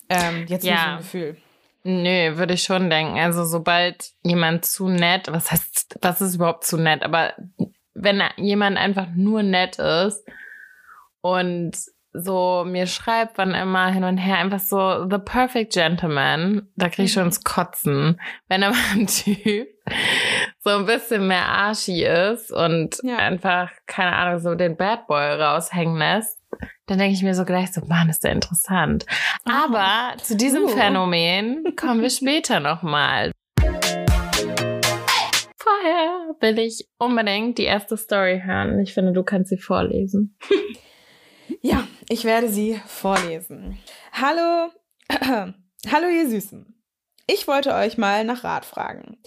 ähm, 0.10 0.46
jetzt 0.48 0.66
ja. 0.66 0.76
so 0.76 0.90
ein 0.90 0.98
Gefühl. 0.98 1.38
Nö, 1.84 2.38
würde 2.38 2.56
ich 2.56 2.64
schon 2.64 2.90
denken. 2.90 3.18
Also 3.18 3.46
sobald 3.46 4.12
jemand 4.24 4.66
zu 4.66 4.90
nett, 4.90 5.32
was 5.32 5.52
heißt, 5.52 6.00
was 6.02 6.22
ist 6.22 6.36
überhaupt 6.36 6.66
zu 6.66 6.78
nett? 6.78 7.04
Aber 7.04 7.34
wenn 7.94 8.22
jemand 8.36 8.78
einfach 8.78 9.08
nur 9.16 9.44
nett 9.44 9.80
ist 9.80 10.26
und 11.22 11.78
so 12.14 12.66
mir 12.66 12.88
schreibt, 12.88 13.38
wann 13.38 13.54
immer 13.54 13.88
hin 13.88 14.04
und 14.04 14.18
her, 14.18 14.38
einfach 14.40 14.60
so 14.60 15.08
the 15.10 15.18
perfect 15.18 15.74
gentleman, 15.74 16.68
da 16.76 16.90
kriege 16.90 17.04
ich 17.04 17.14
schon 17.14 17.24
mhm. 17.24 17.28
ins 17.28 17.44
Kotzen. 17.44 18.20
Wenn 18.48 18.64
aber 18.64 18.76
ein 18.94 19.08
Typ 19.08 19.68
so 20.68 20.76
ein 20.76 20.86
bisschen 20.86 21.28
mehr 21.28 21.46
Arschi 21.46 22.04
ist 22.04 22.52
und 22.52 22.98
ja. 23.02 23.16
einfach, 23.16 23.72
keine 23.86 24.14
Ahnung, 24.14 24.42
so 24.42 24.54
den 24.54 24.76
Bad 24.76 25.08
Boy 25.08 25.42
raushängen 25.42 25.98
lässt, 25.98 26.38
dann 26.88 26.98
denke 26.98 27.14
ich 27.14 27.24
mir 27.24 27.36
so 27.36 27.46
gleich 27.46 27.72
so, 27.72 27.86
Mann, 27.86 28.10
ist 28.10 28.26
der 28.26 28.34
interessant. 28.34 29.06
Oh. 29.46 29.52
Aber 29.52 30.14
oh. 30.14 30.22
zu 30.22 30.36
diesem 30.36 30.64
uh. 30.64 30.68
Phänomen 30.68 31.64
kommen 31.78 32.02
wir 32.02 32.10
später 32.10 32.60
nochmal. 32.60 33.32
Vorher 35.58 36.36
will 36.42 36.60
ich 36.60 36.86
unbedingt 36.98 37.58
die 37.60 37.64
erste 37.64 37.96
Story 37.96 38.42
hören. 38.44 38.78
Ich 38.80 38.94
finde, 38.94 39.14
du 39.14 39.24
kannst 39.24 39.50
sie 39.50 39.58
vorlesen. 39.58 40.38
ja, 41.62 41.88
ich 42.10 42.26
werde 42.26 42.50
sie 42.50 42.82
vorlesen. 42.86 43.80
Hallo, 44.12 44.70
hallo 45.90 46.08
ihr 46.10 46.30
Süßen. 46.30 46.74
Ich 47.26 47.48
wollte 47.48 47.74
euch 47.74 47.98
mal 47.98 48.26
nach 48.26 48.44
Rat 48.44 48.66
fragen. 48.66 49.18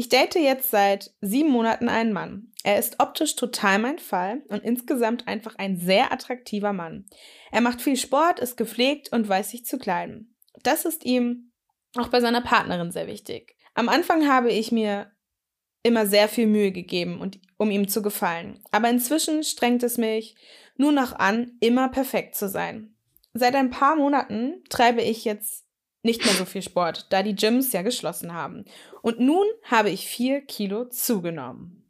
Ich 0.00 0.08
date 0.08 0.36
jetzt 0.36 0.70
seit 0.70 1.12
sieben 1.20 1.50
Monaten 1.50 1.90
einen 1.90 2.14
Mann. 2.14 2.50
Er 2.64 2.78
ist 2.78 3.00
optisch 3.00 3.36
total 3.36 3.78
mein 3.78 3.98
Fall 3.98 4.40
und 4.48 4.64
insgesamt 4.64 5.28
einfach 5.28 5.56
ein 5.56 5.76
sehr 5.76 6.10
attraktiver 6.10 6.72
Mann. 6.72 7.04
Er 7.52 7.60
macht 7.60 7.82
viel 7.82 7.98
Sport, 7.98 8.40
ist 8.40 8.56
gepflegt 8.56 9.12
und 9.12 9.28
weiß 9.28 9.50
sich 9.50 9.66
zu 9.66 9.76
kleiden. 9.76 10.34
Das 10.62 10.86
ist 10.86 11.04
ihm 11.04 11.52
auch 11.98 12.08
bei 12.08 12.22
seiner 12.22 12.40
Partnerin 12.40 12.90
sehr 12.90 13.08
wichtig. 13.08 13.56
Am 13.74 13.90
Anfang 13.90 14.26
habe 14.26 14.50
ich 14.50 14.72
mir 14.72 15.12
immer 15.82 16.06
sehr 16.06 16.28
viel 16.28 16.46
Mühe 16.46 16.72
gegeben, 16.72 17.20
und, 17.20 17.38
um 17.58 17.70
ihm 17.70 17.86
zu 17.86 18.00
gefallen. 18.00 18.64
Aber 18.70 18.88
inzwischen 18.88 19.44
strengt 19.44 19.82
es 19.82 19.98
mich 19.98 20.34
nur 20.78 20.92
noch 20.92 21.12
an, 21.12 21.58
immer 21.60 21.90
perfekt 21.90 22.36
zu 22.36 22.48
sein. 22.48 22.96
Seit 23.34 23.54
ein 23.54 23.68
paar 23.68 23.96
Monaten 23.96 24.64
treibe 24.70 25.02
ich 25.02 25.26
jetzt 25.26 25.66
nicht 26.02 26.24
mehr 26.24 26.34
so 26.34 26.44
viel 26.44 26.62
Sport, 26.62 27.06
da 27.10 27.22
die 27.22 27.34
Gyms 27.34 27.72
ja 27.72 27.82
geschlossen 27.82 28.32
haben. 28.32 28.64
Und 29.02 29.20
nun 29.20 29.46
habe 29.64 29.90
ich 29.90 30.06
vier 30.06 30.40
Kilo 30.40 30.86
zugenommen. 30.86 31.80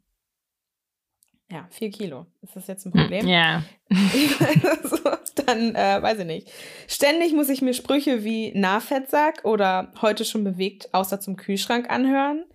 Ja, 1.51 1.67
vier 1.69 1.91
Kilo. 1.91 2.27
Ist 2.41 2.55
das 2.55 2.67
jetzt 2.67 2.85
ein 2.85 2.93
Problem? 2.93 3.27
Ja. 3.27 3.63
so, 4.83 4.97
dann 5.45 5.75
äh, 5.75 6.01
weiß 6.01 6.19
ich 6.19 6.25
nicht. 6.25 6.49
Ständig 6.87 7.33
muss 7.33 7.49
ich 7.49 7.61
mir 7.61 7.73
Sprüche 7.73 8.23
wie 8.23 8.57
Nahfettsack 8.57 9.43
oder 9.43 9.91
heute 10.01 10.23
schon 10.23 10.45
bewegt, 10.45 10.93
außer 10.93 11.19
zum 11.19 11.35
Kühlschrank 11.35 11.89
anhören. 11.89 12.45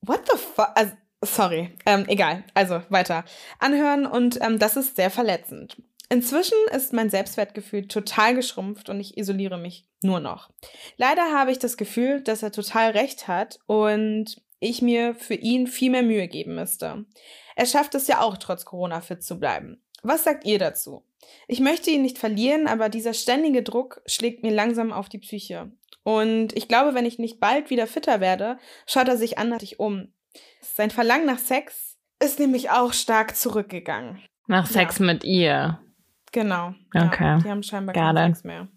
What 0.00 0.22
the 0.30 0.36
fuck? 0.36 0.70
Also, 0.74 0.92
sorry. 1.22 1.76
Ähm, 1.86 2.06
egal. 2.08 2.42
Also 2.54 2.82
weiter. 2.88 3.24
Anhören 3.60 4.06
und 4.06 4.40
ähm, 4.42 4.58
das 4.58 4.76
ist 4.76 4.96
sehr 4.96 5.10
verletzend. 5.10 5.76
Inzwischen 6.08 6.58
ist 6.72 6.92
mein 6.92 7.10
Selbstwertgefühl 7.10 7.88
total 7.88 8.34
geschrumpft 8.34 8.88
und 8.88 9.00
ich 9.00 9.18
isoliere 9.18 9.58
mich 9.58 9.86
nur 10.02 10.20
noch. 10.20 10.50
Leider 10.96 11.32
habe 11.32 11.50
ich 11.50 11.58
das 11.58 11.76
Gefühl, 11.76 12.20
dass 12.20 12.42
er 12.42 12.52
total 12.52 12.92
recht 12.92 13.26
hat 13.26 13.58
und 13.66 14.40
ich 14.60 14.82
mir 14.82 15.14
für 15.14 15.34
ihn 15.34 15.66
viel 15.66 15.90
mehr 15.90 16.02
Mühe 16.02 16.28
geben 16.28 16.54
müsste. 16.54 17.04
Er 17.56 17.66
schafft 17.66 17.94
es 17.94 18.06
ja 18.06 18.20
auch 18.20 18.36
trotz 18.36 18.64
Corona 18.64 19.00
fit 19.00 19.22
zu 19.22 19.38
bleiben. 19.38 19.82
Was 20.02 20.24
sagt 20.24 20.44
ihr 20.44 20.58
dazu? 20.58 21.02
Ich 21.48 21.60
möchte 21.60 21.90
ihn 21.90 22.02
nicht 22.02 22.18
verlieren, 22.18 22.68
aber 22.68 22.88
dieser 22.88 23.12
ständige 23.12 23.62
Druck 23.62 24.00
schlägt 24.06 24.42
mir 24.42 24.52
langsam 24.52 24.92
auf 24.92 25.08
die 25.08 25.18
Psyche. 25.18 25.72
Und 26.04 26.56
ich 26.56 26.68
glaube, 26.68 26.94
wenn 26.94 27.04
ich 27.04 27.18
nicht 27.18 27.40
bald 27.40 27.68
wieder 27.68 27.88
fitter 27.88 28.20
werde, 28.20 28.58
schaut 28.86 29.08
er 29.08 29.16
sich 29.16 29.38
andersartig 29.38 29.80
um. 29.80 30.12
Sein 30.60 30.90
Verlangen 30.90 31.26
nach 31.26 31.38
Sex 31.38 31.96
ist 32.22 32.38
nämlich 32.38 32.70
auch 32.70 32.92
stark 32.92 33.36
zurückgegangen. 33.36 34.22
Nach 34.46 34.66
Sex 34.66 34.98
ja. 34.98 35.04
mit 35.04 35.24
ihr. 35.24 35.80
Genau. 36.36 36.74
Okay. 36.94 37.24
Ja, 37.24 37.38
die 37.38 37.48
haben 37.48 37.62
scheinbar 37.62 37.94
keinen 37.94 38.34
Sex 38.34 38.44
mehr. 38.44 38.68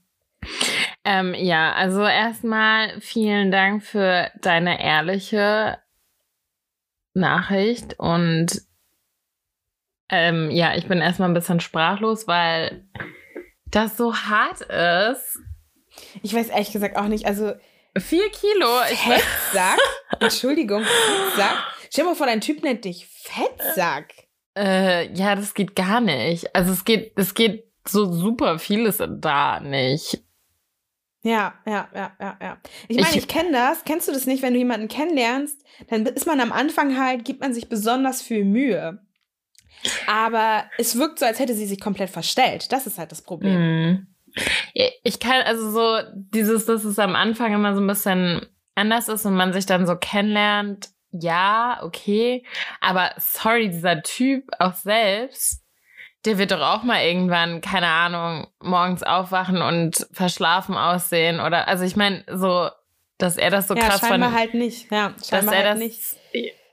Ähm, 1.03 1.33
ja, 1.33 1.73
also 1.73 2.05
erstmal 2.05 3.01
vielen 3.01 3.51
Dank 3.51 3.83
für 3.83 4.31
deine 4.39 4.81
ehrliche 4.81 5.77
Nachricht 7.13 7.99
und 7.99 8.61
ähm, 10.07 10.49
ja, 10.51 10.73
ich 10.77 10.87
bin 10.87 10.99
erstmal 10.99 11.27
ein 11.27 11.33
bisschen 11.33 11.59
sprachlos, 11.59 12.29
weil 12.29 12.87
das 13.65 13.97
so 13.97 14.15
hart 14.15 14.61
ist. 14.61 15.37
Ich 16.23 16.33
weiß 16.33 16.47
ehrlich 16.47 16.71
gesagt 16.71 16.95
auch 16.95 17.09
nicht, 17.09 17.25
also 17.25 17.55
vier 17.97 18.29
Kilo. 18.31 18.69
Fettsack? 18.85 19.79
Entschuldigung, 20.21 20.85
Fettsack? 20.85 21.57
Stell 21.89 22.05
dir 22.05 22.11
mal 22.11 22.15
vor, 22.15 22.27
dein 22.27 22.39
Typ 22.39 22.63
nennt 22.63 22.85
dich 22.85 23.05
Fettsack. 23.05 24.28
Äh, 24.59 25.13
ja, 25.13 25.35
das 25.35 25.53
geht 25.53 25.75
gar 25.75 26.01
nicht. 26.01 26.53
Also 26.53 26.73
es 26.73 26.83
geht, 26.83 27.13
es 27.15 27.33
geht 27.33 27.63
so 27.87 28.11
super 28.11 28.59
vieles 28.59 29.01
da 29.07 29.61
nicht. 29.61 30.21
Ja, 31.21 31.53
ja, 31.65 31.87
ja, 31.93 32.11
ja, 32.19 32.37
ja. 32.41 32.57
Ich 32.87 32.97
meine, 32.97 33.09
ich, 33.11 33.17
ich 33.17 33.27
kenne 33.27 33.51
das. 33.51 33.83
Kennst 33.85 34.07
du 34.07 34.11
das 34.11 34.25
nicht, 34.25 34.41
wenn 34.41 34.53
du 34.53 34.59
jemanden 34.59 34.87
kennenlernst, 34.87 35.63
dann 35.89 36.05
ist 36.05 36.27
man 36.27 36.39
am 36.39 36.51
Anfang 36.51 36.97
halt, 36.97 37.23
gibt 37.25 37.41
man 37.41 37.53
sich 37.53 37.69
besonders 37.69 38.21
viel 38.21 38.43
Mühe. 38.43 38.99
Aber 40.07 40.65
es 40.77 40.97
wirkt 40.97 41.19
so, 41.19 41.25
als 41.25 41.39
hätte 41.39 41.55
sie 41.55 41.65
sich 41.65 41.79
komplett 41.79 42.09
verstellt. 42.09 42.71
Das 42.71 42.85
ist 42.85 42.97
halt 42.97 43.11
das 43.11 43.21
Problem. 43.21 43.91
Mm. 43.91 44.07
Ich 45.03 45.19
kann, 45.19 45.41
also 45.41 45.71
so, 45.71 45.97
dieses, 46.13 46.65
dass 46.65 46.83
es 46.83 46.99
am 46.99 47.15
Anfang 47.15 47.53
immer 47.53 47.73
so 47.75 47.81
ein 47.81 47.87
bisschen 47.87 48.45
anders 48.75 49.07
ist 49.07 49.25
und 49.25 49.35
man 49.35 49.53
sich 49.53 49.65
dann 49.65 49.87
so 49.87 49.95
kennenlernt, 49.95 50.89
ja, 51.11 51.79
okay. 51.83 52.43
Aber 52.81 53.11
sorry, 53.17 53.69
dieser 53.69 54.01
Typ 54.03 54.45
auch 54.59 54.73
selbst, 54.73 55.63
der 56.25 56.37
wird 56.37 56.51
doch 56.51 56.61
auch 56.61 56.83
mal 56.83 57.03
irgendwann, 57.03 57.61
keine 57.61 57.87
Ahnung, 57.87 58.47
morgens 58.61 59.03
aufwachen 59.03 59.61
und 59.61 60.07
verschlafen 60.11 60.75
aussehen. 60.75 61.39
Oder 61.39 61.67
also 61.67 61.85
ich 61.85 61.95
meine, 61.95 62.23
so, 62.31 62.69
dass 63.17 63.37
er 63.37 63.49
das 63.49 63.67
so 63.67 63.75
ja, 63.75 63.87
krass 63.87 64.01
scheinbar 64.01 64.29
von. 64.29 64.39
halt 64.39 64.53
nicht, 64.53 64.91
ja, 64.91 65.13
dass 65.29 65.31
er 65.31 65.47
halt 65.47 65.65
das 65.65 65.79
nicht. 65.79 66.01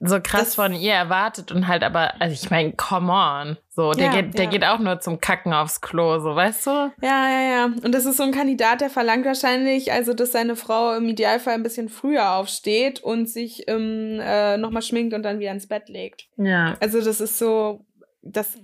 So 0.00 0.20
krass 0.20 0.40
das, 0.40 0.54
von 0.54 0.74
ihr 0.74 0.92
erwartet 0.92 1.52
und 1.52 1.68
halt 1.68 1.82
aber, 1.82 2.20
also 2.20 2.34
ich 2.34 2.50
meine, 2.50 2.72
come 2.72 3.12
on. 3.12 3.56
So, 3.70 3.92
der 3.92 4.06
ja, 4.06 4.20
geht, 4.20 4.34
der 4.34 4.44
ja. 4.44 4.50
geht 4.50 4.64
auch 4.64 4.78
nur 4.78 5.00
zum 5.00 5.20
Kacken 5.20 5.52
aufs 5.52 5.80
Klo, 5.80 6.18
so 6.18 6.34
weißt 6.34 6.66
du? 6.66 6.70
Ja, 7.02 7.28
ja, 7.28 7.40
ja. 7.40 7.64
Und 7.64 7.92
das 7.92 8.06
ist 8.06 8.16
so 8.16 8.22
ein 8.22 8.32
Kandidat, 8.32 8.80
der 8.80 8.90
verlangt 8.90 9.26
wahrscheinlich, 9.26 9.92
also 9.92 10.14
dass 10.14 10.32
seine 10.32 10.56
Frau 10.56 10.94
im 10.94 11.08
Idealfall 11.08 11.54
ein 11.54 11.62
bisschen 11.62 11.88
früher 11.88 12.32
aufsteht 12.32 13.00
und 13.00 13.28
sich 13.28 13.68
ähm, 13.68 14.20
äh, 14.20 14.56
nochmal 14.56 14.82
schminkt 14.82 15.14
und 15.14 15.22
dann 15.22 15.38
wieder 15.40 15.52
ins 15.52 15.68
Bett 15.68 15.88
legt. 15.88 16.26
Ja. 16.36 16.76
Also 16.80 17.02
das 17.02 17.20
ist 17.20 17.38
so, 17.38 17.84
das 18.22 18.56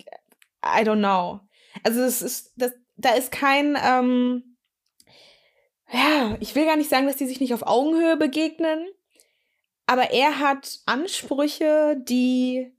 I 0.64 0.82
don't 0.82 0.98
know. 0.98 1.40
Also 1.82 2.02
es 2.02 2.22
ist, 2.22 2.52
das, 2.56 2.72
da 2.96 3.14
ist 3.14 3.32
kein, 3.32 3.76
ähm, 3.82 4.56
ja, 5.90 6.36
ich 6.40 6.54
will 6.54 6.64
gar 6.64 6.76
nicht 6.76 6.90
sagen, 6.90 7.06
dass 7.06 7.16
die 7.16 7.26
sich 7.26 7.40
nicht 7.40 7.54
auf 7.54 7.66
Augenhöhe 7.66 8.16
begegnen, 8.16 8.86
aber 9.92 10.10
er 10.10 10.38
hat 10.38 10.78
Ansprüche, 10.86 12.02
die, 12.08 12.72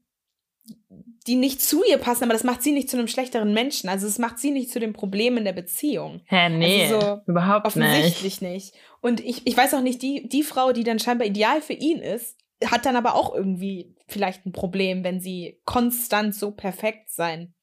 die 1.28 1.36
nicht 1.36 1.62
zu 1.62 1.84
ihr 1.84 1.99
passen, 1.99 2.23
aber 2.23 2.34
das 2.34 2.43
macht 2.43 2.63
sie 2.63 2.71
nicht 2.71 2.89
zu 2.89 2.97
einem 2.97 3.08
schlechteren 3.08 3.54
Menschen. 3.54 3.88
Also 3.88 4.08
es 4.08 4.17
macht 4.17 4.39
sie 4.39 4.49
nicht 4.49 4.71
zu 4.71 4.80
dem 4.80 4.93
Problem 4.93 5.38
in 5.38 5.45
der 5.45 5.54
Beziehung. 5.54 6.21
Hä, 6.26 6.49
nee, 6.49 6.86
also 6.86 6.99
so 6.99 7.21
überhaupt 7.28 7.67
offensichtlich 7.67 8.41
nicht. 8.41 8.73
nicht. 8.73 8.76
Und 8.99 9.19
ich, 9.19 9.45
ich 9.45 9.56
weiß 9.56 9.76
auch 9.76 9.82
nicht, 9.82 10.02
die, 10.02 10.28
die 10.28 10.41
Frau, 10.41 10.71
die 10.71 10.84
dann 10.84 10.97
scheinbar 10.97 11.28
ideal 11.28 11.62
für 11.62 11.73
ihn 11.73 11.99
ist, 11.99 12.39
hat 12.65 12.88
dann 12.88 12.95
aber 12.95 13.13
auch 13.13 13.36
irgendwie 13.36 13.95
vielleicht 14.08 14.47
ein 14.47 14.52
Problem, 14.52 15.04
wenn 15.04 15.19
sie 15.19 15.62
konstant 15.65 16.34
so 16.34 16.49
perfekt 16.49 17.12
sein 17.12 17.54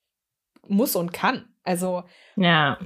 muss 0.69 0.95
und 0.95 1.13
kann. 1.13 1.47
Also, 1.65 2.05
ja. 2.37 2.79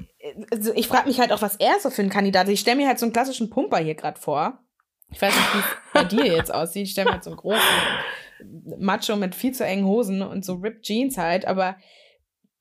Also 0.51 0.73
ich 0.75 0.89
frage 0.89 1.09
mich 1.09 1.21
halt 1.21 1.31
auch, 1.31 1.43
was 1.43 1.57
er 1.57 1.79
so 1.79 1.91
für 1.91 2.03
ein 2.03 2.11
Kandidat 2.11 2.47
ist. 2.47 2.55
Ich 2.55 2.61
stelle 2.61 2.79
mir 2.79 2.89
halt 2.89 2.99
so 2.99 3.05
einen 3.05 3.13
klassischen 3.13 3.51
Pumper 3.51 3.79
hier 3.79 3.95
gerade 3.95 4.19
vor. 4.19 4.64
Ich 5.11 5.21
weiß 5.21 5.35
nicht, 5.35 5.55
wie 5.55 5.59
es 5.59 5.65
bei 5.93 6.05
dir 6.05 6.27
jetzt 6.27 6.53
aussieht. 6.53 6.85
Ich 6.85 6.93
stelle 6.93 7.07
mir 7.07 7.13
halt 7.13 7.25
so 7.25 7.31
einen 7.31 7.39
großen 7.39 8.79
Macho 8.79 9.17
mit 9.17 9.35
viel 9.35 9.53
zu 9.53 9.65
engen 9.65 9.87
Hosen 9.87 10.23
und 10.23 10.45
so 10.45 10.55
Ripped 10.55 10.83
Jeans 10.83 11.17
halt, 11.19 11.47
aber 11.47 11.77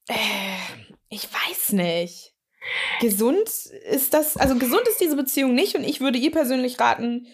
äh, 0.07 0.13
ich 1.09 1.27
weiß 1.31 1.73
nicht. 1.73 2.33
Gesund 3.01 3.49
ist 3.49 4.13
das, 4.13 4.37
also 4.37 4.57
gesund 4.57 4.87
ist 4.87 5.01
diese 5.01 5.15
Beziehung 5.15 5.53
nicht 5.53 5.75
und 5.75 5.83
ich 5.83 5.99
würde 5.99 6.17
ihr 6.17 6.31
persönlich 6.31 6.79
raten, 6.79 7.27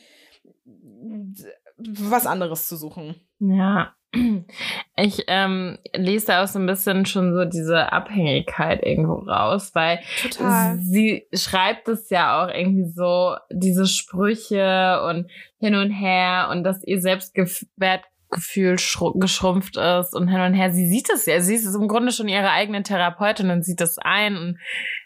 was 1.78 2.26
anderes 2.26 2.67
zu 2.67 2.78
suchen. 2.78 3.15
Ja, 3.39 3.95
ich 4.95 5.26
ähm, 5.28 5.78
lese 5.93 6.28
da 6.28 6.43
auch 6.43 6.48
so 6.48 6.58
ein 6.58 6.65
bisschen 6.65 7.06
schon 7.06 7.34
so 7.34 7.45
diese 7.45 7.91
Abhängigkeit 7.91 8.84
irgendwo 8.84 9.13
raus, 9.13 9.72
weil 9.74 10.00
Total. 10.24 10.80
sie 10.80 11.28
schreibt 11.32 11.88
es 11.88 12.10
ja 12.10 12.43
auch 12.43 12.54
irgendwie 12.54 12.89
so, 12.89 13.36
diese 13.52 13.86
Sprüche 13.86 15.02
und 15.08 15.30
hin 15.60 15.76
und 15.76 15.91
her 15.91 16.50
und 16.52 16.63
dass 16.63 16.84
ihr 16.84 17.00
Selbstwertgefühl 17.00 18.78
geschrumpft 19.15 19.78
ist 19.78 20.15
und 20.15 20.28
hin 20.28 20.41
und 20.41 20.54
her. 20.56 20.74
Sie 20.74 20.88
sieht 20.88 21.10
es 21.12 21.28
ja, 21.28 21.39
sie 21.39 21.56
ist 21.56 21.76
im 21.76 21.88
Grunde 21.88 22.12
schon 22.12 22.28
ihre 22.28 22.50
eigene 22.50 22.82
Therapeutin 22.82 23.52
und 23.52 23.63
sieht 23.63 23.82
das 23.82 24.00
ein 24.00 24.36
und 24.36 24.58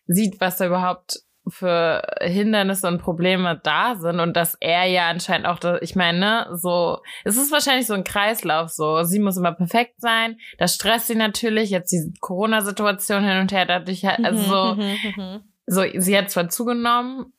sieht, 0.07 0.39
was 0.39 0.57
da 0.57 0.67
überhaupt 0.67 1.19
für 1.47 2.01
Hindernisse 2.21 2.87
und 2.87 2.99
Probleme 2.99 3.59
da 3.63 3.95
sind 3.95 4.19
und 4.19 4.35
dass 4.37 4.55
er 4.59 4.85
ja 4.85 5.09
anscheinend 5.09 5.47
auch, 5.47 5.59
ich 5.81 5.95
meine, 5.95 6.19
ne, 6.19 6.47
so, 6.53 6.99
es 7.25 7.35
ist 7.35 7.51
wahrscheinlich 7.51 7.87
so 7.87 7.93
ein 7.93 8.03
Kreislauf, 8.03 8.69
so, 8.69 9.03
sie 9.03 9.19
muss 9.19 9.37
immer 9.37 9.51
perfekt 9.51 9.95
sein, 9.97 10.37
das 10.57 10.75
stresst 10.75 11.07
sie 11.07 11.15
natürlich, 11.15 11.69
jetzt 11.69 11.91
die 11.91 12.13
Corona-Situation 12.21 13.23
hin 13.23 13.39
und 13.39 13.51
her, 13.51 13.65
dadurch 13.65 14.05
halt, 14.05 14.23
also 14.23 14.43
so, 14.43 14.75
mhm, 14.75 14.81
mhm, 14.81 15.23
mhm, 15.23 15.41
so, 15.65 15.83
sie 15.95 16.17
hat 16.17 16.29
zwar 16.29 16.49
zugenommen, 16.49 17.33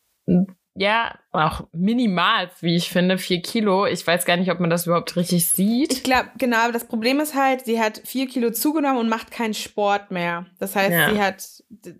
ja, 0.76 1.14
auch 1.30 1.62
minimal, 1.72 2.50
wie 2.60 2.74
ich 2.74 2.90
finde, 2.90 3.16
vier 3.16 3.40
Kilo. 3.42 3.86
Ich 3.86 4.04
weiß 4.04 4.24
gar 4.24 4.36
nicht, 4.36 4.50
ob 4.50 4.58
man 4.58 4.70
das 4.70 4.86
überhaupt 4.86 5.14
richtig 5.14 5.46
sieht. 5.46 5.92
Ich 5.92 6.02
glaube, 6.02 6.30
genau, 6.36 6.72
das 6.72 6.86
Problem 6.86 7.20
ist 7.20 7.36
halt, 7.36 7.64
sie 7.64 7.80
hat 7.80 8.02
vier 8.04 8.26
Kilo 8.26 8.50
zugenommen 8.50 8.98
und 8.98 9.08
macht 9.08 9.30
keinen 9.30 9.54
Sport 9.54 10.10
mehr. 10.10 10.46
Das 10.58 10.74
heißt, 10.74 10.90
ja. 10.90 11.10
sie 11.10 11.20
hat, 11.20 11.44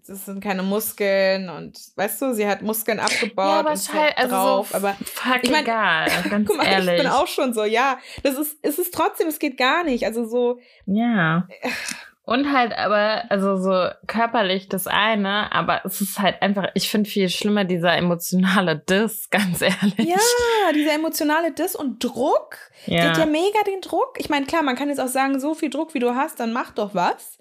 das 0.08 0.24
sind 0.24 0.42
keine 0.42 0.64
Muskeln 0.64 1.50
und, 1.50 1.78
weißt 1.94 2.22
du, 2.22 2.34
sie 2.34 2.48
hat 2.48 2.62
Muskeln 2.62 2.98
abgebaut 2.98 3.46
ja, 3.46 3.60
aber 3.60 3.70
und 3.70 3.78
Fett 3.78 4.18
also 4.18 4.34
drauf. 4.34 4.68
So 4.70 4.76
aber 4.76 4.94
fuck 5.04 5.40
ich 5.42 5.50
mein, 5.50 5.62
egal, 5.62 6.10
ganz 6.30 6.48
guck 6.48 6.56
mal, 6.56 6.66
ehrlich. 6.66 6.94
Ich 6.94 7.02
bin 7.02 7.10
auch 7.10 7.28
schon 7.28 7.54
so, 7.54 7.62
ja, 7.62 7.98
das 8.24 8.36
ist, 8.36 8.58
es 8.62 8.80
ist 8.80 8.92
trotzdem, 8.92 9.28
es 9.28 9.38
geht 9.38 9.56
gar 9.56 9.84
nicht. 9.84 10.04
Also 10.04 10.26
so. 10.26 10.58
Ja. 10.86 11.46
Und 12.26 12.52
halt 12.52 12.72
aber, 12.72 13.24
also 13.28 13.58
so 13.58 13.88
körperlich 14.06 14.68
das 14.70 14.86
eine, 14.86 15.52
aber 15.52 15.82
es 15.84 16.00
ist 16.00 16.18
halt 16.18 16.40
einfach, 16.40 16.68
ich 16.72 16.88
finde 16.88 17.10
viel 17.10 17.28
schlimmer 17.28 17.64
dieser 17.64 17.94
emotionale 17.96 18.78
Diss, 18.78 19.28
ganz 19.30 19.60
ehrlich. 19.60 20.08
Ja, 20.08 20.72
dieser 20.74 20.94
emotionale 20.94 21.52
Diss 21.52 21.76
und 21.76 22.02
Druck. 22.02 22.56
Ja. 22.86 23.02
Die 23.02 23.08
hat 23.08 23.18
ja 23.18 23.26
mega 23.26 23.62
den 23.66 23.82
Druck. 23.82 24.14
Ich 24.18 24.30
meine, 24.30 24.46
klar, 24.46 24.62
man 24.62 24.74
kann 24.74 24.88
jetzt 24.88 25.00
auch 25.00 25.08
sagen, 25.08 25.38
so 25.38 25.54
viel 25.54 25.68
Druck 25.68 25.92
wie 25.92 25.98
du 25.98 26.14
hast, 26.14 26.40
dann 26.40 26.54
mach 26.54 26.70
doch 26.70 26.94
was. 26.94 27.38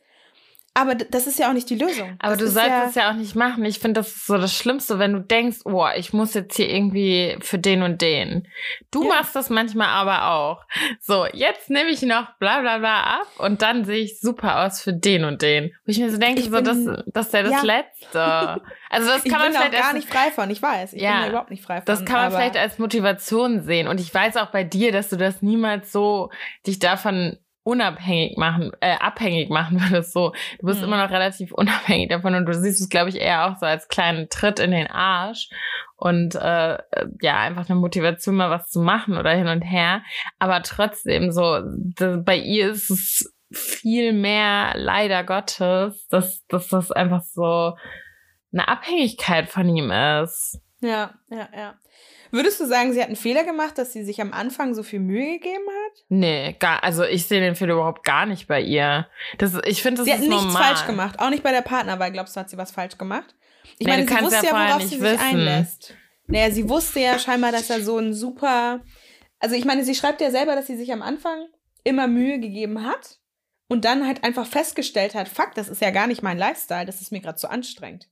Aber 0.76 0.96
das 0.96 1.28
ist 1.28 1.38
ja 1.38 1.50
auch 1.50 1.54
nicht 1.54 1.70
die 1.70 1.76
Lösung. 1.76 2.16
Aber 2.20 2.36
das 2.36 2.40
du 2.40 2.48
sollst 2.48 2.70
ja 2.70 2.86
es 2.86 2.96
ja 2.96 3.12
auch 3.12 3.16
nicht 3.16 3.36
machen. 3.36 3.64
Ich 3.64 3.78
finde, 3.78 4.00
das 4.00 4.08
ist 4.08 4.26
so 4.26 4.38
das 4.38 4.56
Schlimmste, 4.56 4.98
wenn 4.98 5.14
du 5.14 5.20
denkst, 5.20 5.60
oh, 5.66 5.86
ich 5.96 6.14
muss 6.14 6.34
jetzt 6.34 6.56
hier 6.56 6.68
irgendwie 6.68 7.38
für 7.42 7.60
den 7.60 7.84
und 7.84 8.02
den. 8.02 8.48
Du 8.90 9.04
ja. 9.04 9.10
machst 9.10 9.36
das 9.36 9.52
manchmal 9.52 9.90
aber 9.90 10.32
auch. 10.32 10.64
So, 11.00 11.28
jetzt 11.32 11.70
nehme 11.70 11.92
ich 11.92 12.02
noch 12.02 12.34
bla 12.40 12.62
bla 12.62 12.80
bla 12.80 13.04
ab 13.04 13.28
und 13.38 13.62
dann 13.62 13.86
sehe 13.86 14.00
ich 14.04 14.20
super 14.20 14.66
aus 14.66 14.82
für 14.82 14.94
den 14.94 15.26
und 15.26 15.44
den. 15.44 15.72
Wo 15.86 15.92
ich 15.92 16.00
mir 16.00 16.10
so 16.10 16.18
denke, 16.18 16.40
ich 16.40 16.50
so, 16.50 16.52
bin, 16.52 16.64
das, 16.64 17.04
das 17.06 17.28
ist 17.28 17.34
ja 17.34 17.44
das 17.44 17.52
ja. 17.52 17.62
Letzte. 17.62 18.62
Also 18.90 19.08
das 19.10 19.24
kann 19.24 19.26
ich 19.26 19.32
man 19.32 19.42
bin 19.44 19.52
vielleicht 19.54 19.76
auch 19.76 19.80
gar 19.80 19.94
nicht 19.94 20.10
frei 20.10 20.32
von, 20.32 20.50
ich 20.50 20.62
weiß. 20.62 20.94
Ich 20.94 21.02
ja, 21.04 21.12
bin 21.12 21.22
da 21.22 21.30
überhaupt 21.30 21.52
nicht 21.52 21.64
frei 21.64 21.78
von. 21.78 21.86
Das 21.86 22.04
kann 22.04 22.16
man 22.16 22.32
vielleicht 22.32 22.58
als 22.58 22.80
Motivation 22.80 23.62
sehen. 23.62 23.88
Und 23.88 24.00
ich 24.00 24.12
weiß 24.12 24.38
auch 24.38 24.48
bei 24.48 24.64
dir, 24.64 24.92
dass 24.92 25.10
du 25.10 25.18
das 25.18 25.44
niemals 25.44 25.92
so 25.92 26.32
dich 26.66 26.80
davon 26.80 27.38
unabhängig 27.64 28.38
machen, 28.38 28.72
äh, 28.82 28.98
abhängig 28.98 29.50
machen 29.50 29.80
würdest. 29.90 30.14
So, 30.14 30.34
du 30.60 30.68
bist 30.68 30.80
mhm. 30.80 30.88
immer 30.88 31.04
noch 31.04 31.12
relativ 31.12 31.52
unabhängig 31.52 32.10
davon 32.10 32.36
und 32.36 32.46
du 32.46 32.54
siehst 32.54 32.82
es, 32.82 32.90
glaube 32.90 33.10
ich, 33.10 33.20
eher 33.20 33.48
auch 33.48 33.58
so 33.58 33.66
als 33.66 33.88
kleinen 33.88 34.30
Tritt 34.30 34.60
in 34.60 34.72
den 34.72 34.88
Arsch 34.88 35.50
und 35.96 36.36
äh, 36.36 36.78
ja, 37.22 37.40
einfach 37.40 37.70
eine 37.70 37.80
Motivation, 37.80 38.36
mal 38.36 38.50
was 38.50 38.70
zu 38.70 38.82
machen 38.82 39.18
oder 39.18 39.32
hin 39.32 39.48
und 39.48 39.62
her. 39.62 40.04
Aber 40.40 40.62
trotzdem, 40.62 41.32
so, 41.32 41.62
bei 42.24 42.38
ihr 42.38 42.72
ist 42.72 42.90
es 42.90 43.34
viel 43.54 44.14
mehr, 44.14 44.74
leider 44.76 45.24
Gottes, 45.24 46.08
dass, 46.08 46.44
dass 46.48 46.68
das 46.68 46.92
einfach 46.92 47.22
so 47.22 47.74
eine 48.52 48.68
Abhängigkeit 48.68 49.50
von 49.50 49.76
ihm 49.76 49.92
ist. 49.92 50.60
Ja, 50.84 51.14
ja, 51.30 51.50
ja. 51.56 51.80
Würdest 52.32 52.60
du 52.60 52.66
sagen, 52.66 52.94
sie 52.94 53.00
hat 53.00 53.08
einen 53.08 53.16
Fehler 53.16 53.44
gemacht, 53.44 53.78
dass 53.78 53.94
sie 53.94 54.04
sich 54.04 54.20
am 54.20 54.34
Anfang 54.34 54.74
so 54.74 54.84
viel 54.84 55.00
Mühe 55.00 55.34
gegeben 55.34 55.66
hat? 55.68 56.04
Nee, 56.10 56.56
gar, 56.60 56.84
also 56.84 57.04
ich 57.04 57.28
sehe 57.28 57.40
den 57.40 57.56
Fehler 57.56 57.76
überhaupt 57.76 58.04
gar 58.04 58.26
nicht 58.26 58.48
bei 58.48 58.60
ihr. 58.60 59.08
Das, 59.38 59.54
ich 59.66 59.82
finde, 59.82 60.04
das 60.04 60.06
sie 60.06 60.12
ist 60.12 60.30
normal. 60.30 60.40
Sie 60.40 60.48
hat 60.48 60.54
nichts 60.54 60.68
falsch 60.68 60.86
gemacht, 60.88 61.20
auch 61.20 61.30
nicht 61.30 61.44
bei 61.44 61.52
der 61.52 61.62
Partnerwahl. 61.62 62.12
Glaubst 62.12 62.36
du, 62.36 62.42
hat 62.42 62.50
sie 62.50 62.58
was 62.58 62.72
falsch 62.72 62.98
gemacht? 62.98 63.36
Ich 63.78 63.88
nee, 63.88 63.94
meine, 63.94 64.08
sie 64.08 64.22
wusste 64.22 64.46
ja, 64.46 64.52
worauf 64.52 64.82
sie 64.82 65.00
wissen. 65.00 65.18
sich 65.18 65.20
einlässt. 65.20 65.94
Naja, 66.28 66.52
sie 66.52 66.68
wusste 66.68 67.00
ja 67.00 67.20
scheinbar, 67.20 67.52
dass 67.52 67.70
er 67.70 67.82
so 67.82 67.98
ein 67.98 68.14
super. 68.14 68.82
Also 69.40 69.56
ich 69.56 69.66
meine, 69.66 69.84
sie 69.84 69.96
schreibt 69.96 70.20
ja 70.20 70.32
selber, 70.32 70.56
dass 70.56 70.68
sie 70.68 70.78
sich 70.78 70.92
am 70.92 71.02
Anfang 71.02 71.48
immer 71.84 72.08
Mühe 72.08 72.40
gegeben 72.40 72.86
hat 72.86 73.20
und 73.68 73.86
dann 73.86 74.08
halt 74.08 74.24
einfach 74.24 74.48
festgestellt 74.48 75.16
hat, 75.16 75.28
fuck, 75.28 75.54
das 75.56 75.70
ist 75.70 75.82
ja 75.82 75.92
gar 75.92 76.08
nicht 76.08 76.24
mein 76.24 76.38
Lifestyle, 76.38 76.86
das 76.86 77.02
ist 77.02 77.12
mir 77.12 77.22
gerade 77.22 77.38
zu 77.38 77.50
anstrengend. 77.50 78.10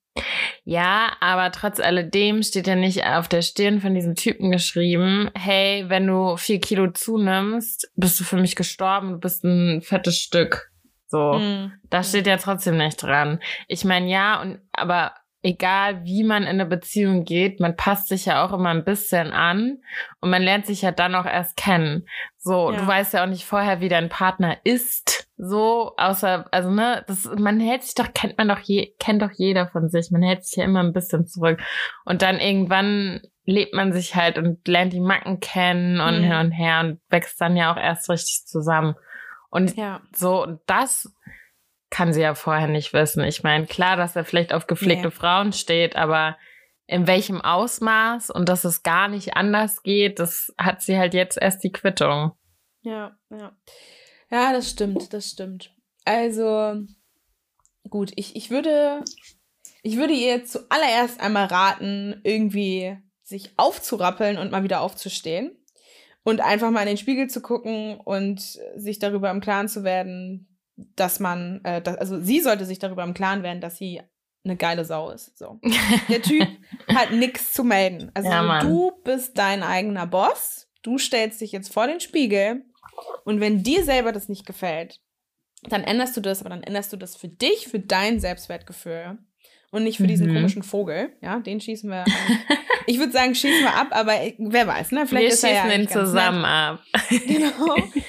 Ja, 0.64 1.16
aber 1.20 1.52
trotz 1.52 1.80
alledem 1.80 2.44
steht 2.44 2.68
ja 2.68 2.76
nicht 2.76 3.06
auf 3.06 3.28
der 3.28 3.42
Stirn 3.42 3.82
von 3.82 3.94
diesem 3.94 4.16
Typen 4.16 4.52
geschrieben, 4.52 5.32
hey, 5.36 5.86
wenn 5.88 6.08
du 6.08 6.38
vier 6.38 6.60
Kilo 6.60 6.92
zunimmst, 6.92 7.92
bist 7.96 8.20
du 8.20 8.24
für 8.24 8.38
mich 8.38 8.56
gestorben, 8.56 9.14
du 9.14 9.18
bist 9.20 9.44
ein 9.44 9.82
fettes 9.82 10.18
Stück. 10.18 10.72
So, 11.08 11.34
mhm. 11.34 11.74
da 11.90 12.04
steht 12.04 12.28
ja 12.28 12.38
trotzdem 12.38 12.78
nicht 12.78 13.02
dran. 13.02 13.42
Ich 13.68 13.84
meine, 13.84 14.10
ja, 14.10 14.42
und 14.42 14.60
aber 14.72 15.14
egal 15.44 16.04
wie 16.04 16.24
man 16.24 16.44
in 16.44 16.50
eine 16.50 16.66
Beziehung 16.66 17.24
geht, 17.24 17.60
man 17.60 17.76
passt 17.76 18.08
sich 18.08 18.26
ja 18.26 18.46
auch 18.46 18.54
immer 18.54 18.70
ein 18.70 18.84
bisschen 18.84 19.32
an 19.32 19.80
und 20.20 20.30
man 20.30 20.42
lernt 20.42 20.66
sich 20.66 20.84
ja 20.84 20.92
dann 20.92 21.16
auch 21.16 21.26
erst 21.26 21.58
kennen. 21.58 22.08
So, 22.38 22.72
ja. 22.72 22.78
du 22.78 22.88
weißt 22.88 23.14
ja 23.14 23.24
auch 23.24 23.28
nicht 23.28 23.46
vorher, 23.46 23.82
wie 23.82 23.90
dein 23.90 24.10
Partner 24.10 24.58
ist. 24.64 25.28
So, 25.38 25.94
außer, 25.98 26.48
also 26.52 26.70
ne, 26.70 27.04
das, 27.08 27.30
man 27.38 27.60
hält 27.60 27.84
sich 27.84 27.96
doch, 27.96 28.14
kennt 28.14 28.38
man 28.38 28.50
doch 28.50 28.60
je, 28.60 28.94
kennt 29.00 29.22
doch 29.22 29.32
jeder 29.32 29.68
von 29.68 29.90
sich. 29.90 30.12
Man 30.12 30.22
hält 30.22 30.46
sich 30.46 30.58
ja 30.58 30.64
immer 30.64 30.84
ein 30.84 30.94
bisschen 30.94 31.26
zurück. 31.26 31.60
Und 32.06 32.22
dann 32.22 32.40
irgendwann 32.40 33.22
lebt 33.46 33.74
man 33.74 33.92
sich 33.92 34.16
halt 34.16 34.38
und 34.38 34.68
lernt 34.68 34.94
die 34.94 35.00
Macken 35.00 35.40
kennen 35.40 36.00
und 36.00 36.20
mhm. 36.20 36.24
hin 36.24 36.34
und 36.34 36.52
her 36.52 36.80
und 36.82 37.02
wächst 37.10 37.42
dann 37.42 37.58
ja 37.58 37.74
auch 37.74 37.78
erst 37.78 38.10
richtig 38.10 38.46
zusammen. 38.46 38.96
Und 39.50 39.76
ja. 39.76 40.02
so, 40.16 40.60
das 40.68 41.14
kann 41.92 42.14
sie 42.14 42.22
ja 42.22 42.34
vorher 42.34 42.68
nicht 42.68 42.94
wissen. 42.94 43.24
Ich 43.24 43.44
meine, 43.44 43.68
klar, 43.68 43.98
dass 43.98 44.16
er 44.16 44.26
vielleicht 44.26 44.54
auf 44.54 44.66
gepflegte 44.66 45.10
nee. 45.10 45.14
Frauen 45.14 45.54
steht, 45.54 45.96
aber 45.96 46.38
in 46.88 47.06
welchem 47.06 47.40
Ausmaß 47.42 48.32
und 48.32 48.50
dass 48.50 48.64
es 48.64 48.82
gar 48.82 49.08
nicht 49.08 49.36
anders 49.36 49.84
geht, 49.84 50.18
das 50.20 50.54
hat 50.58 50.82
sie 50.82 50.98
halt 50.98 51.14
jetzt 51.14 51.38
erst 51.40 51.64
die 51.64 51.72
Quittung. 51.72 52.32
Ja, 52.82 53.16
ja. 53.30 53.56
Ja, 54.32 54.54
das 54.54 54.70
stimmt, 54.70 55.14
das 55.14 55.30
stimmt. 55.30 55.76
Also, 56.06 56.82
gut, 57.90 58.14
ich, 58.16 58.36
ich 58.36 58.50
würde, 58.50 59.04
ich 59.84 59.98
würde 59.98 60.14
ihr 60.14 60.46
zuallererst 60.46 61.20
einmal 61.20 61.46
raten, 61.46 62.22
irgendwie 62.24 62.98
sich 63.24 63.52
aufzurappeln 63.58 64.38
und 64.38 64.52
mal 64.52 64.64
wieder 64.64 64.82
aufzustehen. 64.82 65.58
Und 66.24 66.40
einfach 66.40 66.70
mal 66.70 66.82
in 66.82 66.88
den 66.88 66.98
Spiegel 66.98 67.30
zu 67.30 67.42
gucken 67.42 68.00
und 68.00 68.42
sich 68.76 69.00
darüber 69.00 69.32
im 69.32 69.42
Klaren 69.42 69.68
zu 69.68 69.84
werden, 69.84 70.51
dass 70.96 71.20
man, 71.20 71.62
äh, 71.64 71.82
dass, 71.82 71.98
also 71.98 72.20
sie 72.20 72.40
sollte 72.42 72.66
sich 72.66 72.80
darüber 72.80 73.04
im 73.04 73.14
Klaren 73.14 73.44
werden, 73.44 73.62
dass 73.62 73.78
sie 73.78 74.02
eine 74.44 74.58
geile 74.58 74.86
Sau 74.86 75.12
ist. 75.12 75.38
So. 75.38 75.60
Der 76.10 76.22
Typ 76.22 76.48
hat 76.88 77.12
nichts 77.12 77.54
zu 77.54 77.64
melden. 77.64 78.12
Also 78.14 78.30
ja, 78.30 78.60
du 78.60 78.92
bist 79.04 79.38
dein 79.38 79.64
eigener 79.64 80.08
Boss. 80.08 80.68
Du 80.82 80.98
stellst 80.98 81.42
dich 81.42 81.52
jetzt 81.52 81.72
vor 81.72 81.88
den 81.88 82.00
Spiegel 82.00 82.64
und 83.24 83.40
wenn 83.40 83.64
dir 83.64 83.84
selber 83.84 84.12
das 84.12 84.30
nicht 84.30 84.46
gefällt, 84.46 85.00
dann 85.70 85.84
änderst 85.84 86.18
du 86.18 86.22
das, 86.22 86.42
aber 86.42 86.50
dann 86.50 86.64
änderst 86.64 86.92
du 86.92 86.98
das 86.98 87.16
für 87.16 87.28
dich, 87.28 87.68
für 87.68 87.80
dein 87.80 88.20
Selbstwertgefühl 88.20 89.20
und 89.72 89.84
nicht 89.84 89.98
für 89.98 90.08
diesen 90.08 90.30
mhm. 90.30 90.36
komischen 90.36 90.64
Vogel. 90.64 91.16
Ja, 91.22 91.40
den 91.40 91.62
schießen 91.62 91.90
wir. 91.90 92.04
ich 92.88 92.98
würde 92.98 93.12
sagen, 93.12 93.36
schießen 93.36 93.62
wir 93.62 93.76
ab, 93.76 93.88
aber 93.92 94.14
wer 94.38 94.68
weiß, 94.68 94.92
ne? 94.92 95.06
Vielleicht 95.06 95.24
wir 95.24 95.34
ist 95.34 95.42
schießen 95.42 95.56
er 95.56 95.68
ja 95.68 95.82
ihn 95.82 95.88
zusammen 95.88 96.42
nett. 96.42 96.50
ab. 96.50 96.84
genau. 97.28 97.76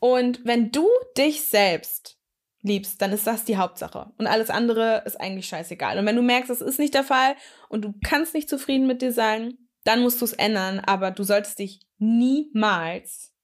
Und 0.00 0.44
wenn 0.44 0.72
du 0.72 0.88
dich 1.16 1.44
selbst 1.44 2.18
liebst, 2.62 3.00
dann 3.00 3.12
ist 3.12 3.26
das 3.26 3.44
die 3.44 3.56
Hauptsache. 3.56 4.12
Und 4.18 4.26
alles 4.26 4.50
andere 4.50 5.02
ist 5.06 5.20
eigentlich 5.20 5.46
scheißegal. 5.46 5.98
Und 5.98 6.06
wenn 6.06 6.16
du 6.16 6.22
merkst, 6.22 6.50
das 6.50 6.60
ist 6.60 6.78
nicht 6.78 6.94
der 6.94 7.04
Fall 7.04 7.36
und 7.68 7.84
du 7.84 7.94
kannst 8.02 8.34
nicht 8.34 8.48
zufrieden 8.48 8.86
mit 8.86 9.02
dir 9.02 9.12
sein, 9.12 9.58
dann 9.84 10.02
musst 10.02 10.20
du 10.20 10.24
es 10.24 10.32
ändern. 10.32 10.80
Aber 10.80 11.10
du 11.10 11.22
solltest 11.22 11.58
dich 11.58 11.80
niemals 11.98 13.34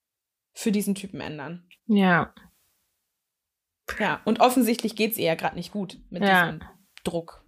für 0.52 0.72
diesen 0.72 0.94
Typen 0.94 1.20
ändern. 1.20 1.68
Ja. 1.86 2.34
Ja, 3.98 4.20
und 4.24 4.40
offensichtlich 4.40 4.96
geht 4.96 5.12
es 5.12 5.18
ihr 5.18 5.26
ja 5.26 5.34
gerade 5.34 5.54
nicht 5.54 5.72
gut 5.72 5.98
mit 6.10 6.22
ja. 6.22 6.46
diesem 6.46 6.68
Druck. 7.04 7.44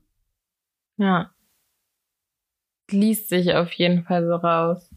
Ja. 0.96 1.34
Liest 2.90 3.28
sich 3.28 3.54
auf 3.54 3.72
jeden 3.72 4.04
Fall 4.04 4.26
so 4.26 4.34
raus. 4.34 4.94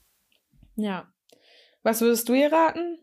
Ja. 0.76 1.12
Was 1.84 2.02
würdest 2.02 2.30
du 2.30 2.34
ihr 2.34 2.52
raten? 2.52 3.00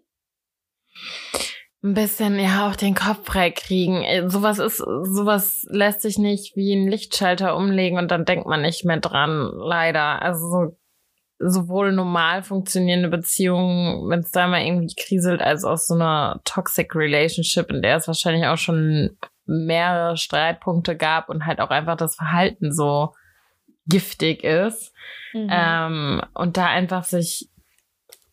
Ein 1.83 1.95
bisschen 1.95 2.39
ja 2.41 2.69
auch 2.69 2.77
den 2.77 2.95
Kopf 2.95 3.27
frei 3.27 3.51
kriegen. 3.51 4.03
Äh, 4.03 4.29
sowas 4.29 4.59
ist, 4.59 4.79
sowas 4.79 5.65
lässt 5.71 6.03
sich 6.03 6.19
nicht 6.19 6.57
wie 6.57 6.75
ein 6.75 6.89
Lichtschalter 6.89 7.57
umlegen 7.57 7.99
und 7.99 8.11
dann 8.11 8.25
denkt 8.25 8.47
man 8.47 8.63
nicht 8.63 8.85
mehr 8.85 8.99
dran, 8.99 9.51
leider. 9.55 10.21
Also 10.21 10.51
so, 10.51 10.79
sowohl 11.39 11.93
normal 11.93 12.43
funktionierende 12.43 13.09
Beziehungen, 13.09 14.11
wenn 14.11 14.21
es 14.21 14.33
da 14.33 14.49
mal 14.49 14.63
irgendwie 14.63 14.93
kriselt, 14.97 15.41
als 15.41 15.65
auch 15.65 15.77
so 15.77 15.95
eine 15.95 16.41
toxic 16.45 16.95
Relationship, 16.97 17.71
in 17.71 17.81
der 17.81 17.97
es 17.97 18.09
wahrscheinlich 18.09 18.47
auch 18.47 18.59
schon 18.59 19.17
mehrere 19.47 20.17
Streitpunkte 20.17 20.97
gab 20.97 21.29
und 21.29 21.47
halt 21.47 21.61
auch 21.61 21.71
einfach 21.71 21.97
das 21.97 22.17
Verhalten 22.17 22.73
so 22.73 23.15
giftig 23.87 24.43
ist. 24.43 24.93
Mhm. 25.33 25.49
Ähm, 25.51 26.23
und 26.35 26.57
da 26.57 26.67
einfach 26.67 27.05
sich 27.05 27.49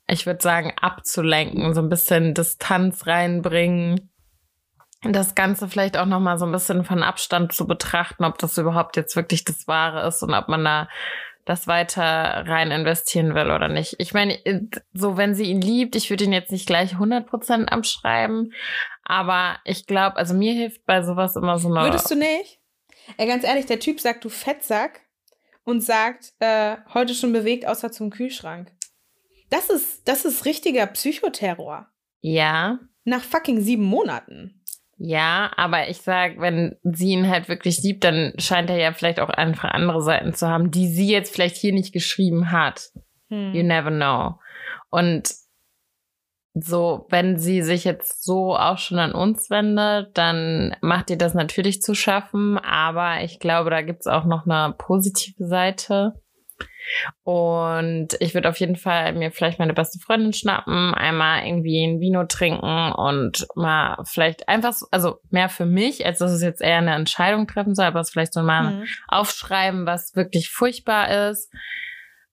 ich 0.08 0.26
würde 0.26 0.41
sagen, 0.41 0.74
abzulenken, 0.80 1.74
so 1.74 1.82
ein 1.82 1.89
bisschen 1.89 2.34
Distanz 2.34 3.08
reinbringen. 3.08 4.12
Das 5.02 5.36
Ganze 5.36 5.68
vielleicht 5.68 5.98
auch 5.98 6.06
nochmal 6.06 6.38
so 6.38 6.46
ein 6.46 6.52
bisschen 6.52 6.84
von 6.84 7.04
Abstand 7.04 7.54
zu 7.54 7.68
betrachten, 7.68 8.24
ob 8.24 8.38
das 8.38 8.58
überhaupt 8.58 8.96
jetzt 8.98 9.15
wirklich 9.15 9.44
das 9.44 9.68
Wahre 9.68 10.08
ist 10.08 10.24
und 10.24 10.34
ob 10.34 10.48
man 10.48 10.63
da 10.63 10.88
das 11.46 11.68
weiter 11.68 12.04
rein 12.04 12.72
investieren 12.72 13.36
will 13.36 13.52
oder 13.52 13.68
nicht. 13.68 13.96
Ich 14.00 14.13
meine, 14.13 14.39
so 14.94 15.15
wenn 15.15 15.36
sie 15.36 15.46
ihn 15.46 15.62
liebt, 15.62 15.96
ich 15.96 16.10
würde 16.10 16.24
ihn 16.24 16.34
jetzt 16.34 16.52
nicht 16.52 16.65
gleich 16.65 16.96
100% 16.96 17.68
abschreiben, 17.68 18.52
aber 19.04 19.58
ich 19.63 19.86
glaube, 19.86 20.18
also 20.18 20.34
mir 20.34 20.54
hilft 20.54 20.86
bei 20.86 21.04
sowas 21.04 21.36
immer 21.36 21.60
so 21.60 21.68
eine... 21.68 21.86
Würdest 21.86 22.10
du 22.10 22.15
nicht? 22.15 22.60
Ey, 23.18 23.28
ganz 23.28 23.44
ehrlich, 23.44 23.68
der 23.68 23.80
Typ 23.80 24.00
sagt, 24.00 24.26
du 24.26 24.30
Fettsack 24.30 25.02
und 25.63 25.82
sagt, 25.82 26.34
äh, 26.39 26.78
heute 26.96 27.13
schon 27.13 27.32
bewegt, 27.32 27.68
außer 27.68 27.91
zum 27.91 28.10
Kühlschrank. 28.10 28.72
Das 29.56 29.70
ist, 29.70 30.06
das 30.06 30.26
ist 30.26 30.44
richtiger 30.44 30.86
Psychoterror. 30.86 31.88
Ja. 32.20 32.80
Nach 33.06 33.22
fucking 33.22 33.62
sieben 33.62 33.84
Monaten. 33.84 34.62
Ja, 34.98 35.50
aber 35.56 35.88
ich 35.88 36.02
sag, 36.02 36.41
wenn 36.41 36.76
sie 36.84 37.12
ihn 37.12 37.30
halt 37.30 37.48
wirklich 37.48 37.82
liebt, 37.82 38.04
dann 38.04 38.34
scheint 38.38 38.70
er 38.70 38.78
ja 38.78 38.91
vielleicht 38.91 39.22
auch 39.22 39.30
einfach 39.30 39.70
andere 39.70 40.02
Seiten 40.02 40.34
zu 40.34 40.50
haben, 40.50 40.72
die 40.72 40.89
sie 40.89 41.10
jetzt 41.10 41.34
vielleicht 41.34 41.56
hier 41.56 41.72
nicht 41.72 41.94
geschrieben 41.94 42.52
hat. 42.52 42.91
Hm. 43.30 43.54
You 43.54 43.63
never 43.63 43.91
know. 43.91 44.39
Und 44.89 45.34
so, 46.54 47.06
wenn 47.10 47.38
sie 47.38 47.62
sich 47.62 47.86
jetzt 47.86 48.26
so 48.26 48.58
auch 48.58 48.78
schon 48.78 49.00
an 49.00 49.13
uns 49.13 49.50
wendet, 49.50 50.18
dann 50.18 50.76
macht 50.82 51.10
ihr 51.10 51.18
das 51.18 51.34
natürlich 51.34 51.82
zu 51.82 51.96
schaffen. 51.96 52.58
Aber 52.58 53.24
ich 53.24 53.39
glaube, 53.39 53.70
da 53.70 53.82
gibt's 53.84 54.08
auch 54.08 54.26
noch 54.26 54.46
eine 54.46 54.74
positive 54.78 55.46
Seite. 55.46 56.13
Und 57.24 58.10
ich 58.19 58.34
würde 58.34 58.50
auf 58.50 58.60
jeden 58.60 58.76
Fall 58.76 59.13
mir 59.13 59.32
vielleicht 59.32 59.60
meine 59.60 59.74
beste 59.74 60.00
Freundin 60.00 60.34
schnappen, 60.34 60.93
einmal 60.93 61.45
irgendwie 61.45 61.86
ein 61.86 62.00
Vino 62.00 62.26
trinken 62.26 62.91
und 62.91 63.48
mal 63.56 63.98
vielleicht 64.06 64.48
einfach, 64.48 64.74
so, 64.74 64.88
also 64.91 65.19
mehr 65.30 65.50
für 65.50 65.65
mich, 65.65 66.06
als 66.06 66.19
dass 66.19 66.32
es 66.32 66.41
jetzt 66.41 66.62
eher 66.62 66.78
eine 66.78 66.95
Entscheidung 66.95 67.48
treffen 67.48 67.76
soll, 67.76 67.86
aber 67.86 68.00
es 68.00 68.12
vielleicht 68.12 68.34
so 68.34 68.41
mal 68.41 68.71
mhm. 68.71 68.86
aufschreiben, 69.08 69.86
was 69.86 70.15
wirklich 70.15 70.50
furchtbar 70.50 71.30
ist 71.30 71.52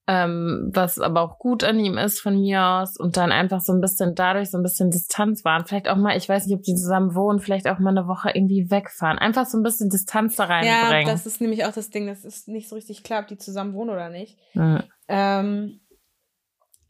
ähm, 0.09 0.71
was 0.75 0.99
aber 0.99 1.21
auch 1.21 1.38
gut 1.38 1.62
an 1.62 1.79
ihm 1.79 1.97
ist 1.97 2.21
von 2.21 2.41
mir 2.41 2.65
aus 2.65 2.97
und 2.99 3.17
dann 3.17 3.31
einfach 3.31 3.61
so 3.61 3.73
ein 3.73 3.81
bisschen 3.81 4.15
dadurch 4.17 4.51
so 4.51 4.59
ein 4.59 4.62
bisschen 4.62 4.91
Distanz 4.91 5.45
waren. 5.45 5.65
Vielleicht 5.65 5.88
auch 5.88 5.97
mal, 5.97 6.17
ich 6.17 6.29
weiß 6.29 6.47
nicht, 6.47 6.57
ob 6.57 6.62
die 6.62 6.75
zusammen 6.75 7.15
wohnen, 7.15 7.38
vielleicht 7.38 7.69
auch 7.69 7.79
mal 7.79 7.91
eine 7.91 8.09
Woche 8.09 8.31
irgendwie 8.35 8.71
wegfahren. 8.71 9.19
Einfach 9.19 9.47
so 9.47 9.59
ein 9.59 9.62
bisschen 9.62 9.91
Distanz 9.91 10.37
da 10.37 10.45
reinbringen. 10.45 11.07
Ja, 11.07 11.12
das 11.12 11.27
ist 11.27 11.41
nämlich 11.41 11.65
auch 11.65 11.73
das 11.73 11.91
Ding, 11.91 12.09
das 12.09 12.25
ist 12.25 12.49
nicht 12.49 12.69
so 12.69 12.75
richtig 12.75 13.05
klar, 13.05 13.23
ob 13.23 13.29
die 13.29 13.38
zusammen 13.38 13.75
wohnen 13.75 13.91
oder 13.91 14.09
nicht. 14.09 14.38
Mhm. 14.55 14.83
Ähm, 15.07 15.81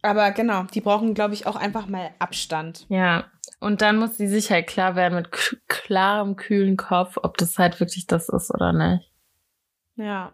aber 0.01 0.31
genau, 0.33 0.64
die 0.64 0.81
brauchen, 0.81 1.14
glaube 1.14 1.35
ich, 1.35 1.46
auch 1.46 1.57
einfach 1.57 1.87
mal 1.87 2.11
Abstand. 2.18 2.87
Ja. 2.88 3.31
Und 3.61 3.83
dann 3.83 3.98
muss 3.98 4.16
sie 4.16 4.27
sich 4.27 4.51
halt 4.51 4.66
klar 4.66 4.96
werden 4.96 5.14
mit 5.14 5.31
klarem, 5.68 6.37
kühlen 6.37 6.77
Kopf, 6.77 7.18
ob 7.22 7.37
das 7.37 7.59
halt 7.59 7.79
wirklich 7.79 8.07
das 8.07 8.29
ist 8.29 8.53
oder 8.53 8.72
nicht. 8.72 9.12
Ja. 9.96 10.33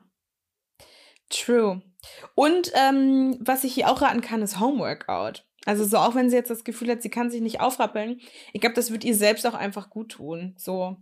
True. 1.29 1.83
Und 2.35 2.73
ähm, 2.75 3.39
was 3.41 3.65
ich 3.65 3.75
hier 3.75 3.91
auch 3.91 4.03
raten 4.03 4.21
kann, 4.21 4.43
ist 4.43 4.61
Homeworkout. 4.61 5.45
Also 5.67 5.85
so 5.85 5.99
auch 5.99 6.15
wenn 6.15 6.31
sie 6.31 6.37
jetzt 6.37 6.51
das 6.51 6.65
Gefühl 6.65 6.91
hat, 6.91 7.03
sie 7.03 7.11
kann 7.11 7.31
sich 7.31 7.41
nicht 7.41 7.61
aufrappeln, 7.61 8.21
ich 8.53 8.61
glaube, 8.61 8.75
das 8.75 8.91
wird 8.91 9.05
ihr 9.05 9.15
selbst 9.15 9.47
auch 9.47 9.55
einfach 9.55 9.91
gut 9.91 10.13
tun. 10.13 10.55
So 10.57 10.97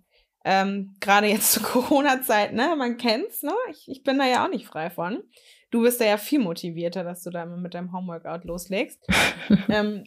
ähm, 0.47 0.95
gerade 1.01 1.27
jetzt 1.27 1.53
zur 1.53 1.63
Corona-Zeit, 1.65 2.53
ne? 2.53 2.75
Man 2.77 2.97
kennt's, 2.97 3.43
ne? 3.43 3.53
Ich, 3.71 3.89
ich 3.89 4.03
bin 4.05 4.19
da 4.19 4.27
ja 4.27 4.45
auch 4.45 4.51
nicht 4.51 4.67
frei 4.67 4.91
von. 4.91 5.23
Du 5.73 5.83
bist 5.83 6.01
da 6.01 6.05
ja 6.05 6.17
viel 6.17 6.39
motivierter, 6.39 7.03
dass 7.03 7.23
du 7.25 7.31
da 7.31 7.45
mit 7.45 7.75
deinem 7.75 7.93
Homeworkout 7.93 8.45
loslegst. 8.45 9.05
ähm, 9.69 10.05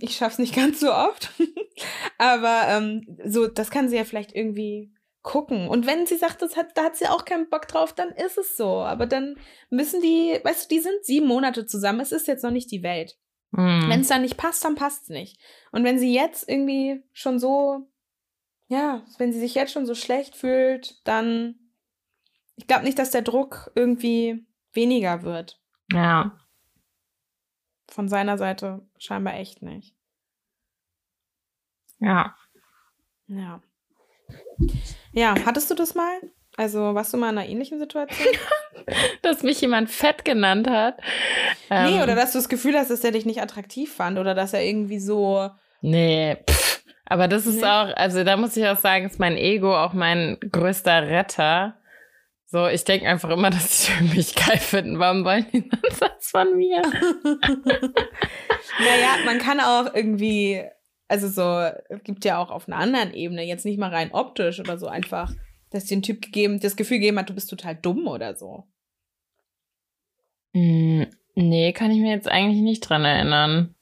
ich 0.00 0.16
schaff's 0.16 0.38
nicht 0.38 0.56
ganz 0.56 0.80
so 0.80 0.92
oft. 0.92 1.30
Aber 2.18 2.62
ähm, 2.68 3.18
so, 3.24 3.46
das 3.46 3.70
kann 3.70 3.90
sie 3.90 3.96
ja 3.96 4.04
vielleicht 4.04 4.34
irgendwie 4.34 4.90
gucken. 5.22 5.68
Und 5.68 5.86
wenn 5.86 6.06
sie 6.06 6.16
sagt, 6.16 6.42
das 6.42 6.56
hat, 6.56 6.76
da 6.76 6.84
hat 6.84 6.96
sie 6.96 7.06
auch 7.06 7.24
keinen 7.24 7.48
Bock 7.48 7.68
drauf, 7.68 7.92
dann 7.92 8.10
ist 8.10 8.38
es 8.38 8.56
so. 8.56 8.80
Aber 8.80 9.06
dann 9.06 9.36
müssen 9.70 10.00
die, 10.00 10.38
weißt 10.42 10.64
du, 10.64 10.74
die 10.74 10.80
sind 10.80 11.04
sieben 11.04 11.26
Monate 11.26 11.66
zusammen. 11.66 12.00
Es 12.00 12.12
ist 12.12 12.26
jetzt 12.26 12.42
noch 12.42 12.50
nicht 12.50 12.70
die 12.70 12.82
Welt. 12.82 13.18
Mhm. 13.52 13.88
Wenn 13.88 14.00
es 14.00 14.08
dann 14.08 14.22
nicht 14.22 14.36
passt, 14.36 14.64
dann 14.64 14.74
passt 14.74 15.04
es 15.04 15.08
nicht. 15.10 15.40
Und 15.70 15.84
wenn 15.84 15.98
sie 15.98 16.12
jetzt 16.12 16.48
irgendwie 16.48 17.02
schon 17.12 17.38
so, 17.38 17.88
ja, 18.68 19.04
wenn 19.18 19.32
sie 19.32 19.40
sich 19.40 19.54
jetzt 19.54 19.72
schon 19.72 19.86
so 19.86 19.94
schlecht 19.94 20.34
fühlt, 20.34 21.06
dann, 21.06 21.56
ich 22.56 22.66
glaube 22.66 22.84
nicht, 22.84 22.98
dass 22.98 23.10
der 23.10 23.22
Druck 23.22 23.70
irgendwie 23.74 24.46
weniger 24.72 25.22
wird. 25.22 25.60
Ja. 25.92 26.38
Von 27.88 28.08
seiner 28.08 28.38
Seite 28.38 28.88
scheinbar 28.98 29.34
echt 29.34 29.62
nicht. 29.62 29.94
Ja. 31.98 32.34
Ja. 33.26 33.62
Ja, 35.12 35.34
hattest 35.44 35.70
du 35.70 35.74
das 35.74 35.94
mal? 35.94 36.20
Also 36.56 36.94
warst 36.94 37.12
du 37.12 37.16
mal 37.16 37.30
in 37.30 37.38
einer 37.38 37.48
ähnlichen 37.48 37.78
Situation? 37.78 38.34
dass 39.22 39.42
mich 39.42 39.60
jemand 39.60 39.90
fett 39.90 40.24
genannt 40.24 40.68
hat. 40.68 40.98
Nee, 41.70 41.96
ähm, 41.96 42.02
oder 42.02 42.14
dass 42.14 42.32
du 42.32 42.38
das 42.38 42.48
Gefühl 42.48 42.76
hast, 42.76 42.90
dass 42.90 43.04
er 43.04 43.12
dich 43.12 43.24
nicht 43.24 43.40
attraktiv 43.40 43.92
fand 43.92 44.18
oder 44.18 44.34
dass 44.34 44.52
er 44.52 44.62
irgendwie 44.62 44.98
so. 44.98 45.48
Nee, 45.80 46.36
pff. 46.48 46.82
aber 47.06 47.28
das 47.28 47.46
ist 47.46 47.62
nee. 47.62 47.66
auch, 47.66 47.96
also 47.96 48.22
da 48.24 48.36
muss 48.36 48.56
ich 48.56 48.66
auch 48.66 48.78
sagen, 48.78 49.06
ist 49.06 49.18
mein 49.18 49.36
Ego 49.36 49.74
auch 49.74 49.94
mein 49.94 50.38
größter 50.40 51.08
Retter. 51.08 51.78
So, 52.46 52.66
ich 52.66 52.84
denke 52.84 53.08
einfach 53.08 53.30
immer, 53.30 53.48
dass 53.48 53.86
sie 53.86 53.92
mich 54.14 54.34
geil 54.34 54.58
finden. 54.58 54.98
Warum 54.98 55.24
wollen 55.24 55.46
die 55.52 55.70
das 55.70 56.28
von 56.30 56.54
mir? 56.54 56.82
naja, 58.78 59.16
man 59.24 59.38
kann 59.38 59.58
auch 59.58 59.94
irgendwie 59.94 60.62
also 61.12 61.28
so, 61.28 61.70
gibt 62.04 62.24
ja 62.24 62.38
auch 62.38 62.50
auf 62.50 62.68
einer 62.68 62.78
anderen 62.78 63.12
Ebene, 63.12 63.44
jetzt 63.44 63.66
nicht 63.66 63.78
mal 63.78 63.90
rein 63.90 64.12
optisch 64.12 64.58
oder 64.60 64.78
so 64.78 64.86
einfach, 64.86 65.30
dass 65.68 65.84
dir 65.84 65.98
ein 65.98 66.02
Typ 66.02 66.22
gegeben, 66.22 66.58
das 66.58 66.74
Gefühl 66.74 67.00
gegeben 67.00 67.18
hat, 67.18 67.28
du 67.28 67.34
bist 67.34 67.50
total 67.50 67.74
dumm 67.76 68.06
oder 68.06 68.34
so. 68.34 68.64
Mm, 70.54 71.02
nee, 71.34 71.72
kann 71.74 71.90
ich 71.90 72.00
mir 72.00 72.12
jetzt 72.12 72.28
eigentlich 72.28 72.62
nicht 72.62 72.80
dran 72.80 73.04
erinnern. 73.04 73.74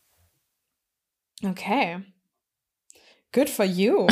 Okay. 1.45 2.01
Good 3.33 3.49
for 3.49 3.65
you. 3.65 4.09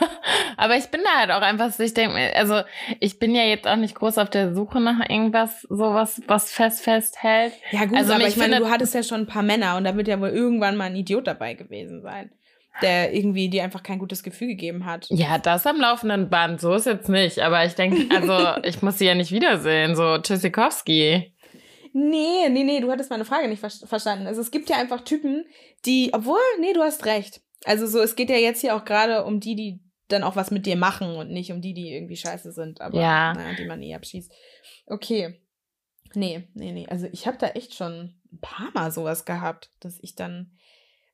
Aber 0.58 0.76
ich 0.76 0.88
bin 0.88 1.00
da 1.02 1.20
halt 1.20 1.30
auch 1.30 1.40
einfach 1.40 1.78
ich 1.78 1.94
denke 1.94 2.36
also 2.36 2.60
ich 3.00 3.18
bin 3.18 3.34
ja 3.34 3.44
jetzt 3.44 3.66
auch 3.66 3.76
nicht 3.76 3.94
groß 3.94 4.18
auf 4.18 4.28
der 4.28 4.54
Suche 4.54 4.78
nach 4.78 5.08
irgendwas, 5.08 5.62
sowas, 5.62 6.20
was 6.26 6.52
fest 6.52 6.82
festhält. 6.82 7.54
Ja 7.70 7.86
gut, 7.86 7.96
also 7.96 8.12
aber 8.12 8.26
ich 8.26 8.36
meine, 8.36 8.58
du 8.58 8.68
hattest 8.68 8.92
ja 8.92 9.02
schon 9.02 9.20
ein 9.20 9.26
paar 9.26 9.42
Männer 9.42 9.78
und 9.78 9.84
da 9.84 9.96
wird 9.96 10.08
ja 10.08 10.20
wohl 10.20 10.28
irgendwann 10.28 10.76
mal 10.76 10.84
ein 10.84 10.96
Idiot 10.96 11.26
dabei 11.26 11.54
gewesen 11.54 12.02
sein 12.02 12.30
der 12.82 13.14
irgendwie 13.14 13.48
dir 13.48 13.64
einfach 13.64 13.82
kein 13.82 13.98
gutes 13.98 14.22
Gefühl 14.22 14.48
gegeben 14.48 14.84
hat. 14.84 15.06
Ja, 15.10 15.38
das 15.38 15.66
am 15.66 15.80
laufenden 15.80 16.30
Band, 16.30 16.60
so 16.60 16.74
ist 16.74 16.86
jetzt 16.86 17.08
nicht. 17.08 17.40
Aber 17.40 17.64
ich 17.64 17.74
denke, 17.74 18.14
also 18.14 18.60
ich 18.62 18.82
muss 18.82 18.98
sie 18.98 19.06
ja 19.06 19.14
nicht 19.14 19.32
wiedersehen, 19.32 19.96
so 19.96 20.18
Tschüssikowski. 20.18 21.34
Nee, 21.92 22.48
nee, 22.50 22.64
nee, 22.64 22.80
du 22.80 22.90
hattest 22.90 23.10
meine 23.10 23.24
Frage 23.24 23.48
nicht 23.48 23.60
ver 23.60 23.70
verstanden. 23.70 24.26
Also 24.26 24.40
es 24.40 24.50
gibt 24.50 24.68
ja 24.70 24.76
einfach 24.76 25.02
Typen, 25.02 25.46
die, 25.84 26.10
obwohl, 26.12 26.40
nee, 26.60 26.72
du 26.72 26.82
hast 26.82 27.06
recht. 27.06 27.40
Also 27.64 27.86
so, 27.86 28.00
es 28.00 28.14
geht 28.14 28.30
ja 28.30 28.36
jetzt 28.36 28.60
hier 28.60 28.76
auch 28.76 28.84
gerade 28.84 29.24
um 29.24 29.40
die, 29.40 29.56
die 29.56 29.80
dann 30.08 30.22
auch 30.22 30.36
was 30.36 30.50
mit 30.50 30.66
dir 30.66 30.76
machen 30.76 31.16
und 31.16 31.30
nicht 31.30 31.52
um 31.52 31.60
die, 31.60 31.74
die 31.74 31.92
irgendwie 31.92 32.16
scheiße 32.16 32.52
sind, 32.52 32.80
aber 32.80 33.00
ja. 33.00 33.34
naja, 33.34 33.54
die 33.56 33.66
man 33.66 33.82
eh 33.82 33.94
abschießt. 33.94 34.32
Okay. 34.86 35.40
Nee, 36.14 36.48
nee, 36.54 36.72
nee. 36.72 36.86
Also 36.88 37.06
ich 37.12 37.26
habe 37.26 37.36
da 37.38 37.48
echt 37.48 37.74
schon 37.74 38.14
ein 38.32 38.40
paar 38.40 38.70
Mal 38.72 38.90
sowas 38.90 39.24
gehabt, 39.24 39.70
dass 39.80 39.98
ich 40.00 40.14
dann 40.14 40.52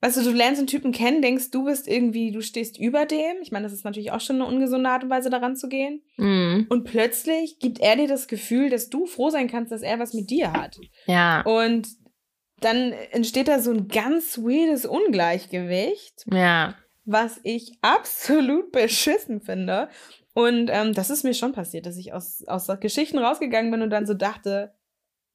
weißt 0.04 0.18
du, 0.18 0.22
du 0.22 0.32
lernst 0.32 0.58
einen 0.58 0.66
Typen 0.66 0.92
kennen, 0.92 1.22
denkst, 1.22 1.50
du 1.50 1.64
bist 1.64 1.88
irgendwie, 1.88 2.30
du 2.30 2.42
stehst 2.42 2.78
über 2.78 3.06
dem. 3.06 3.36
Ich 3.40 3.52
meine, 3.52 3.64
das 3.64 3.72
ist 3.72 3.84
natürlich 3.84 4.12
auch 4.12 4.20
schon 4.20 4.36
eine 4.36 4.44
ungesunde 4.44 4.90
Art 4.90 5.02
und 5.02 5.08
Weise, 5.08 5.30
daran 5.30 5.56
zu 5.56 5.66
gehen. 5.66 6.02
Mm. 6.18 6.64
Und 6.68 6.84
plötzlich 6.84 7.58
gibt 7.58 7.80
er 7.80 7.96
dir 7.96 8.06
das 8.06 8.28
Gefühl, 8.28 8.68
dass 8.68 8.90
du 8.90 9.06
froh 9.06 9.30
sein 9.30 9.48
kannst, 9.48 9.72
dass 9.72 9.80
er 9.80 9.98
was 9.98 10.12
mit 10.12 10.28
dir 10.28 10.52
hat. 10.52 10.76
Ja. 11.06 11.40
Und 11.40 11.88
dann 12.60 12.92
entsteht 13.12 13.48
da 13.48 13.60
so 13.60 13.70
ein 13.70 13.88
ganz 13.88 14.36
weirdes 14.36 14.84
Ungleichgewicht. 14.84 16.26
Ja. 16.30 16.74
Was 17.06 17.40
ich 17.42 17.72
absolut 17.80 18.72
beschissen 18.72 19.40
finde. 19.40 19.88
Und 20.34 20.68
ähm, 20.70 20.92
das 20.92 21.08
ist 21.08 21.24
mir 21.24 21.32
schon 21.32 21.52
passiert, 21.52 21.86
dass 21.86 21.96
ich 21.96 22.12
aus, 22.12 22.44
aus 22.46 22.66
Geschichten 22.78 23.16
rausgegangen 23.16 23.70
bin 23.70 23.80
und 23.80 23.88
dann 23.88 24.04
so 24.04 24.12
dachte, 24.12 24.74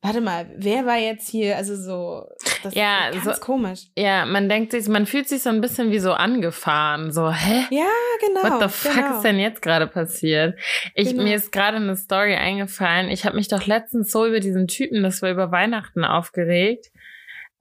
warte 0.02 0.22
mal, 0.22 0.50
wer 0.56 0.86
war 0.86 0.98
jetzt 0.98 1.30
hier, 1.30 1.58
also 1.58 1.76
so, 1.76 2.26
das 2.64 2.74
ja, 2.74 3.10
ist 3.10 3.26
ganz 3.26 3.38
so, 3.38 3.44
komisch. 3.44 3.82
Ja, 3.98 4.26
man 4.26 4.48
denkt 4.48 4.72
sich, 4.72 4.88
man 4.88 5.06
fühlt 5.06 5.28
sich 5.28 5.44
so 5.44 5.50
ein 5.50 5.60
bisschen 5.60 5.92
wie 5.92 6.00
so 6.00 6.14
angefahren, 6.14 7.12
so, 7.12 7.32
hä? 7.32 7.66
Ja, 7.70 7.86
genau. 8.26 8.44
What 8.44 8.62
the 8.62 8.70
fuck 8.70 8.96
genau. 8.96 9.16
ist 9.18 9.24
denn 9.24 9.40
jetzt 9.40 9.62
gerade 9.62 9.88
passiert? 9.88 10.58
Ich, 10.96 11.10
Genau. 11.10 11.24
mir 11.24 11.36
ist 11.36 11.52
gerade 11.52 11.78
eine 11.78 11.98
Story 11.98 12.36
eingefallen. 12.36 13.10
Ich 13.10 13.26
habe 13.26 13.36
mich 13.36 13.50
doch 13.50 13.66
letztens 13.66 14.12
so 14.12 14.26
über 14.26 14.40
diesen 14.40 14.68
Typen, 14.68 15.04
das 15.04 15.22
war 15.22 15.32
über 15.32 15.52
Weihnachten 15.52 16.06
aufgeregt. 16.06 16.92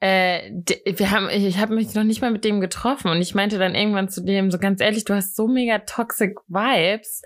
Äh, 0.00 0.52
wir 0.84 1.10
haben, 1.10 1.28
ich, 1.30 1.44
ich 1.44 1.58
habe 1.58 1.74
mich 1.74 1.92
noch 1.94 2.04
nicht 2.04 2.22
mal 2.22 2.30
mit 2.30 2.44
dem 2.44 2.60
getroffen 2.60 3.10
und 3.10 3.20
ich 3.20 3.34
meinte 3.34 3.58
dann 3.58 3.74
irgendwann 3.74 4.08
zu 4.08 4.22
dem, 4.22 4.52
so 4.52 4.58
ganz 4.58 4.80
ehrlich, 4.80 5.04
du 5.04 5.14
hast 5.14 5.34
so 5.34 5.48
mega 5.48 5.78
toxic 5.80 6.36
Vibes. 6.46 7.22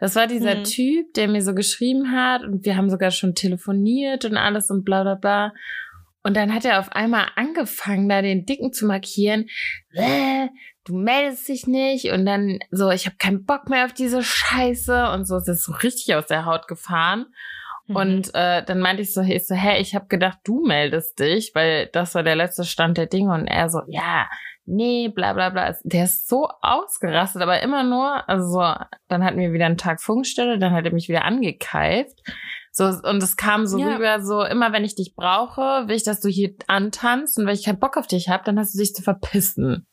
Das 0.00 0.16
war 0.16 0.26
dieser 0.26 0.56
Mhm. 0.56 0.64
Typ, 0.64 1.14
der 1.14 1.28
mir 1.28 1.42
so 1.42 1.54
geschrieben 1.54 2.10
hat 2.10 2.42
und 2.42 2.64
wir 2.64 2.76
haben 2.76 2.90
sogar 2.90 3.10
schon 3.10 3.34
telefoniert 3.34 4.24
und 4.24 4.36
alles 4.36 4.70
und 4.70 4.84
bla 4.84 5.02
bla 5.02 5.14
bla. 5.14 5.52
Und 6.22 6.36
dann 6.36 6.54
hat 6.54 6.64
er 6.64 6.80
auf 6.80 6.92
einmal 6.92 7.28
angefangen, 7.36 8.08
da 8.08 8.20
den 8.20 8.44
Dicken 8.44 8.72
zu 8.72 8.86
markieren. 8.86 9.46
Äh, 9.92 10.48
du 10.84 10.94
meldest 10.94 11.48
dich 11.48 11.66
nicht. 11.66 12.12
Und 12.12 12.26
dann 12.26 12.58
so, 12.70 12.90
ich 12.90 13.06
habe 13.06 13.16
keinen 13.16 13.44
Bock 13.44 13.70
mehr 13.70 13.86
auf 13.86 13.94
diese 13.94 14.22
Scheiße. 14.22 15.10
Und 15.12 15.26
so 15.26 15.36
ist 15.36 15.48
es 15.48 15.64
so 15.64 15.72
richtig 15.72 16.14
aus 16.14 16.26
der 16.26 16.44
Haut 16.44 16.68
gefahren. 16.68 17.26
Mhm. 17.86 17.96
Und 17.96 18.34
äh, 18.34 18.62
dann 18.62 18.80
meinte 18.80 19.02
ich 19.02 19.14
so, 19.14 19.22
ich 19.22 19.46
so, 19.46 19.54
hä, 19.54 19.80
ich 19.80 19.94
habe 19.94 20.08
gedacht, 20.08 20.38
du 20.44 20.64
meldest 20.66 21.18
dich, 21.18 21.52
weil 21.54 21.86
das 21.86 22.14
war 22.14 22.22
der 22.22 22.36
letzte 22.36 22.64
Stand 22.64 22.98
der 22.98 23.06
Dinge. 23.06 23.32
Und 23.32 23.46
er 23.46 23.70
so, 23.70 23.80
ja, 23.88 24.28
nee, 24.66 25.08
bla 25.08 25.32
bla 25.32 25.50
bla. 25.50 25.74
Der 25.84 26.04
ist 26.04 26.28
so 26.28 26.48
ausgerastet, 26.62 27.42
aber 27.42 27.62
immer 27.62 27.82
nur, 27.82 28.28
also 28.28 28.46
so, 28.52 28.84
dann 29.08 29.24
hatten 29.24 29.38
wir 29.38 29.52
wieder 29.52 29.66
einen 29.66 29.76
Tag 29.76 30.00
Funkstelle, 30.00 30.58
dann 30.58 30.72
hat 30.72 30.84
er 30.84 30.92
mich 30.92 31.08
wieder 31.08 31.24
angekeift, 31.24 32.20
So, 32.72 32.84
und 32.84 33.22
es 33.22 33.36
kam 33.36 33.66
so 33.66 33.78
ja. 33.78 33.94
rüber, 33.94 34.22
so 34.22 34.44
immer 34.44 34.72
wenn 34.72 34.84
ich 34.84 34.94
dich 34.94 35.14
brauche, 35.16 35.88
will 35.88 35.96
ich, 35.96 36.04
dass 36.04 36.20
du 36.20 36.28
hier 36.28 36.54
antanzt 36.68 37.38
und 37.38 37.46
wenn 37.46 37.54
ich 37.54 37.64
keinen 37.64 37.80
Bock 37.80 37.96
auf 37.96 38.06
dich 38.06 38.28
habe, 38.28 38.44
dann 38.44 38.58
hast 38.58 38.74
du 38.74 38.78
dich 38.78 38.94
zu 38.94 39.02
verpissen. 39.02 39.86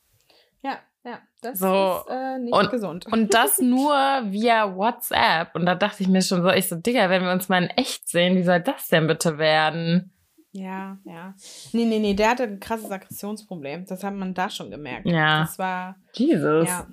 Ja, 0.62 0.78
ja, 1.04 1.18
das 1.42 1.58
so, 1.58 2.02
ist 2.06 2.10
äh, 2.10 2.38
nicht 2.38 2.54
und, 2.54 2.70
gesund. 2.70 3.06
Und 3.06 3.34
das 3.34 3.58
nur 3.60 3.94
via 4.26 4.76
WhatsApp. 4.76 5.54
Und 5.54 5.66
da 5.66 5.74
dachte 5.74 6.02
ich 6.02 6.08
mir 6.08 6.22
schon 6.22 6.42
so, 6.42 6.50
ich 6.50 6.68
so, 6.68 6.76
Digga, 6.76 7.10
wenn 7.10 7.24
wir 7.24 7.32
uns 7.32 7.48
mal 7.48 7.62
in 7.62 7.70
echt 7.70 8.08
sehen, 8.08 8.36
wie 8.36 8.44
soll 8.44 8.60
das 8.60 8.86
denn 8.88 9.08
bitte 9.08 9.38
werden? 9.38 10.12
Ja, 10.52 10.98
ja. 11.04 11.34
Nee, 11.72 11.84
nee, 11.84 11.98
nee, 11.98 12.14
der 12.14 12.30
hatte 12.30 12.44
ein 12.44 12.60
krasses 12.60 12.90
Aggressionsproblem. 12.90 13.84
Das 13.86 14.02
hat 14.02 14.14
man 14.14 14.34
da 14.34 14.48
schon 14.48 14.70
gemerkt. 14.70 15.06
Ja. 15.06 15.40
Das 15.42 15.58
war. 15.58 15.96
Jesus. 16.14 16.68
Ja. 16.68 16.86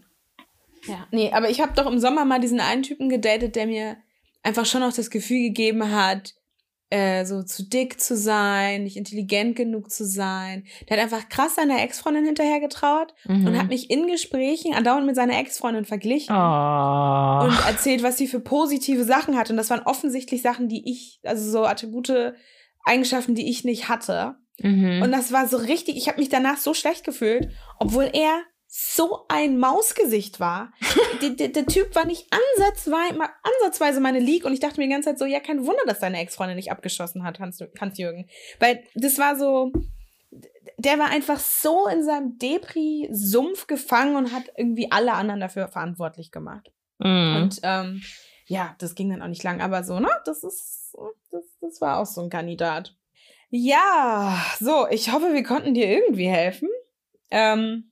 Ja, 0.88 1.08
nee, 1.12 1.32
aber 1.32 1.50
ich 1.50 1.62
habe 1.62 1.74
doch 1.76 1.92
im 1.92 2.00
Sommer 2.00 2.26
mal 2.26 2.40
diesen 2.40 2.60
einen 2.60 2.84
Typen 2.84 3.10
gedatet, 3.10 3.56
der 3.56 3.66
mir 3.66 3.98
einfach 4.44 4.66
schon 4.66 4.84
auch 4.84 4.94
das 4.94 5.10
Gefühl 5.10 5.42
gegeben 5.42 5.92
hat, 5.92 6.36
äh, 6.92 7.26
so 7.26 7.42
zu 7.42 7.68
dick 7.68 8.00
zu 8.00 8.16
sein, 8.16 8.84
nicht 8.84 8.96
intelligent 8.96 9.56
genug 9.56 9.90
zu 9.90 10.06
sein. 10.06 10.66
Der 10.88 10.98
hat 10.98 11.04
einfach 11.04 11.28
krass 11.30 11.56
seiner 11.56 11.82
Ex-Freundin 11.82 12.26
hinterher 12.26 12.60
getraut 12.60 13.14
mhm. 13.26 13.48
und 13.48 13.58
hat 13.58 13.70
mich 13.70 13.90
in 13.90 14.08
Gesprächen 14.08 14.76
andauernd 14.76 15.08
mit 15.08 15.16
seiner 15.16 15.40
Ex-Freundin 15.40 15.86
verglichen 15.86 16.36
oh. 16.36 17.44
und 17.44 17.68
erzählt, 17.68 18.04
was 18.04 18.18
sie 18.18 18.28
für 18.28 18.40
positive 18.40 19.04
Sachen 19.04 19.36
hat. 19.36 19.50
Und 19.50 19.58
das 19.58 19.72
waren 19.72 19.82
offensichtlich 19.82 20.44
Sachen, 20.44 20.70
die 20.70 20.90
ich, 20.90 21.20
also 21.24 21.50
so 21.50 21.66
Attribute, 21.66 22.36
Eigenschaften, 22.86 23.36
die 23.36 23.50
ich 23.50 23.64
nicht 23.64 23.90
hatte. 23.90 24.36
Mhm. 24.60 25.02
Und 25.02 25.12
das 25.12 25.32
war 25.32 25.48
so 25.48 25.58
richtig, 25.58 25.98
ich 25.98 26.08
habe 26.08 26.20
mich 26.20 26.30
danach 26.30 26.58
so 26.58 26.74
schlecht 26.74 27.04
gefühlt, 27.04 27.50
obwohl 27.80 28.10
er 28.14 28.42
so 28.68 29.26
ein 29.30 29.58
Mausgesicht 29.58 30.40
war. 30.40 30.72
der, 31.22 31.48
der, 31.50 31.66
Typ 31.66 31.96
war 31.96 32.06
nicht 32.06 32.28
ansatzweise, 32.32 33.20
ansatzweise 33.62 34.02
meine 34.02 34.20
League 34.20 34.46
und 34.46 34.54
ich 34.54 34.60
dachte 34.60 34.80
mir 34.80 34.88
die 34.88 34.92
ganze 34.92 35.10
Zeit 35.10 35.20
so, 35.20 35.26
ja, 35.26 35.40
kein 35.40 35.66
Wunder, 35.66 35.84
dass 35.86 36.00
deine 36.00 36.20
Ex-Freundin 36.20 36.58
nicht 36.58 36.72
abgeschossen 36.72 37.24
hat, 37.24 37.40
Hans-Jürgen. 37.40 37.80
Hans 37.80 38.00
Weil 38.60 38.84
das 38.96 39.18
war 39.18 39.38
so, 39.38 39.72
der 40.78 41.00
war 41.00 41.10
einfach 41.10 41.40
so 41.40 41.88
in 41.88 42.04
seinem 42.04 42.38
Depri-Sumpf 42.38 43.68
gefangen 43.68 44.18
und 44.18 44.34
hat 44.34 44.44
irgendwie 44.58 44.92
alle 44.92 45.14
anderen 45.14 45.40
dafür 45.40 45.68
verantwortlich 45.70 46.32
gemacht. 46.32 46.70
Mhm. 47.00 47.36
Und 47.36 47.60
ähm, 47.64 48.02
ja, 48.48 48.76
das 48.80 48.96
ging 48.96 49.10
dann 49.10 49.22
auch 49.22 49.28
nicht 49.28 49.44
lang, 49.44 49.62
aber 49.62 49.84
so, 49.84 50.00
ne, 50.00 50.10
das 50.26 50.44
ist, 50.44 50.85
das, 51.66 51.82
war 51.82 52.00
auch 52.00 52.06
so 52.06 52.22
ein 52.22 52.30
Kandidat. 52.30 52.96
Ja, 53.50 54.38
so, 54.60 54.88
ich 54.90 55.12
hoffe, 55.12 55.34
wir 55.34 55.44
konnten 55.44 55.74
dir 55.74 55.88
irgendwie 55.88 56.28
helfen. 56.28 56.70
Ähm, 57.32 57.92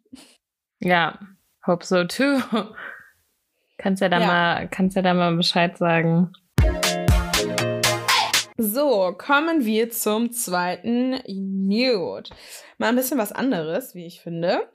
ja, 0.79 1.19
hope 1.65 1.85
so 1.85 2.03
too. 2.03 2.39
Kannst 3.77 4.01
ja 4.01 4.09
da 4.09 4.19
ja. 4.19 4.27
mal, 4.27 4.69
kannst 4.69 4.95
ja 4.95 5.01
da 5.01 5.13
mal 5.13 5.35
Bescheid 5.35 5.77
sagen. 5.77 6.31
So, 8.57 9.13
kommen 9.17 9.65
wir 9.65 9.89
zum 9.89 10.31
zweiten 10.31 11.19
Nude. 11.27 12.29
Mal 12.77 12.89
ein 12.89 12.95
bisschen 12.95 13.17
was 13.17 13.31
anderes, 13.31 13.95
wie 13.95 14.05
ich 14.05 14.21
finde. 14.21 14.69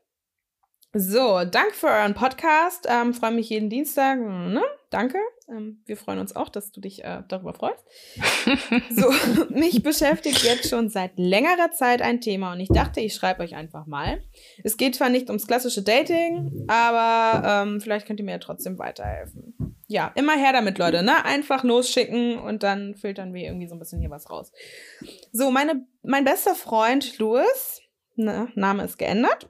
So, 0.92 1.44
danke 1.44 1.74
für 1.74 1.86
euren 1.86 2.14
Podcast. 2.14 2.86
Ähm, 2.88 3.14
Freue 3.14 3.32
mich 3.32 3.50
jeden 3.50 3.70
Dienstag. 3.70 4.18
Ne? 4.18 4.62
Danke. 4.90 5.18
Ähm, 5.50 5.82
wir 5.86 5.96
freuen 5.96 6.18
uns 6.18 6.36
auch, 6.36 6.48
dass 6.48 6.72
du 6.72 6.80
dich 6.80 7.04
äh, 7.04 7.22
darüber 7.28 7.54
freust. 7.54 7.84
so, 8.90 9.10
mich 9.48 9.82
beschäftigt 9.82 10.42
jetzt 10.42 10.68
schon 10.68 10.90
seit 10.90 11.12
längerer 11.16 11.70
Zeit 11.72 12.02
ein 12.02 12.20
Thema 12.20 12.52
und 12.52 12.60
ich 12.60 12.68
dachte, 12.68 13.00
ich 13.00 13.14
schreibe 13.14 13.42
euch 13.42 13.54
einfach 13.54 13.86
mal. 13.86 14.22
Es 14.62 14.76
geht 14.76 14.94
zwar 14.94 15.08
nicht 15.08 15.28
ums 15.28 15.46
klassische 15.46 15.82
Dating, 15.82 16.64
aber 16.68 17.64
ähm, 17.66 17.80
vielleicht 17.80 18.06
könnt 18.06 18.20
ihr 18.20 18.26
mir 18.26 18.32
ja 18.32 18.38
trotzdem 18.38 18.78
weiterhelfen. 18.78 19.54
Ja, 19.86 20.12
immer 20.16 20.36
her 20.36 20.52
damit, 20.52 20.76
Leute, 20.76 21.02
ne? 21.02 21.24
Einfach 21.24 21.64
losschicken 21.64 22.38
und 22.38 22.62
dann 22.62 22.94
filtern 22.94 23.32
wir 23.32 23.44
irgendwie 23.44 23.68
so 23.68 23.74
ein 23.74 23.78
bisschen 23.78 24.00
hier 24.00 24.10
was 24.10 24.28
raus. 24.28 24.52
So, 25.32 25.50
meine, 25.50 25.86
mein 26.02 26.24
bester 26.24 26.54
Freund 26.54 27.18
Louis, 27.18 27.80
ne, 28.16 28.48
Name 28.54 28.84
ist 28.84 28.98
geändert, 28.98 29.48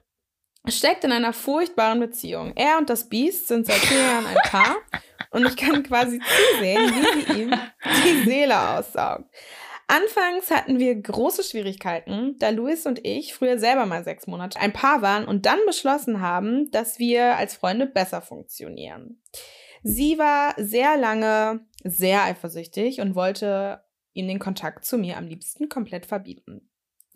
steckt 0.65 1.03
in 1.03 1.11
einer 1.11 1.33
furchtbaren 1.33 1.99
Beziehung. 1.99 2.53
Er 2.55 2.77
und 2.77 2.89
das 2.89 3.09
Biest 3.09 3.49
sind 3.49 3.65
seit 3.65 3.75
vier 3.75 3.99
Jahren 3.99 4.25
ein 4.27 4.37
Paar 4.45 4.77
und 5.31 5.45
ich 5.45 5.57
kann 5.57 5.83
quasi 5.83 6.19
zusehen, 6.19 6.91
wie 6.93 7.21
sie 7.21 7.41
ihm 7.41 7.55
die 7.83 8.23
Seele 8.23 8.77
aussaugt. 8.77 9.25
Anfangs 9.87 10.51
hatten 10.51 10.77
wir 10.77 10.93
große 10.95 11.43
Schwierigkeiten, 11.43 12.35
da 12.37 12.49
Luis 12.49 12.85
und 12.85 13.03
ich 13.03 13.33
früher 13.33 13.57
selber 13.57 13.87
mal 13.87 14.03
sechs 14.03 14.27
Monate 14.27 14.59
ein 14.59 14.71
Paar 14.71 15.01
waren 15.01 15.25
und 15.25 15.47
dann 15.47 15.57
beschlossen 15.65 16.21
haben, 16.21 16.69
dass 16.69 16.99
wir 16.99 17.37
als 17.37 17.55
Freunde 17.55 17.87
besser 17.87 18.21
funktionieren. 18.21 19.19
Sie 19.81 20.19
war 20.19 20.53
sehr 20.57 20.95
lange 20.95 21.65
sehr 21.83 22.23
eifersüchtig 22.23 23.01
und 23.01 23.15
wollte 23.15 23.83
ihm 24.13 24.27
den 24.27 24.37
Kontakt 24.39 24.85
zu 24.85 24.97
mir 24.97 25.17
am 25.17 25.27
liebsten 25.27 25.69
komplett 25.69 26.05
verbieten. 26.05 26.69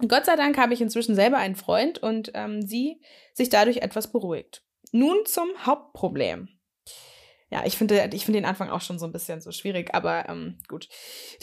Gott 0.08 0.26
sei 0.26 0.36
Dank 0.36 0.58
habe 0.58 0.73
ich 0.73 0.82
inzwischen 0.82 1.15
selber 1.15 1.38
einen 1.38 1.56
Freund 1.56 1.99
und 1.99 2.32
ähm, 2.34 2.65
sie 2.65 3.02
sich 3.34 3.49
dadurch 3.49 3.78
etwas 3.78 4.12
beruhigt. 4.12 4.63
Nun 4.91 5.17
zum 5.26 5.49
Hauptproblem 5.65 6.49
ja, 7.54 7.63
ich 7.66 7.78
finde 7.78 8.10
ich 8.13 8.26
finde 8.26 8.39
den 8.39 8.48
Anfang 8.50 8.72
auch 8.72 8.82
schon 8.82 8.98
so 8.98 9.06
ein 9.06 9.12
bisschen 9.12 9.39
so 9.39 9.52
schwierig, 9.52 9.94
aber 9.94 10.28
ähm, 10.28 10.58
gut. 10.68 10.89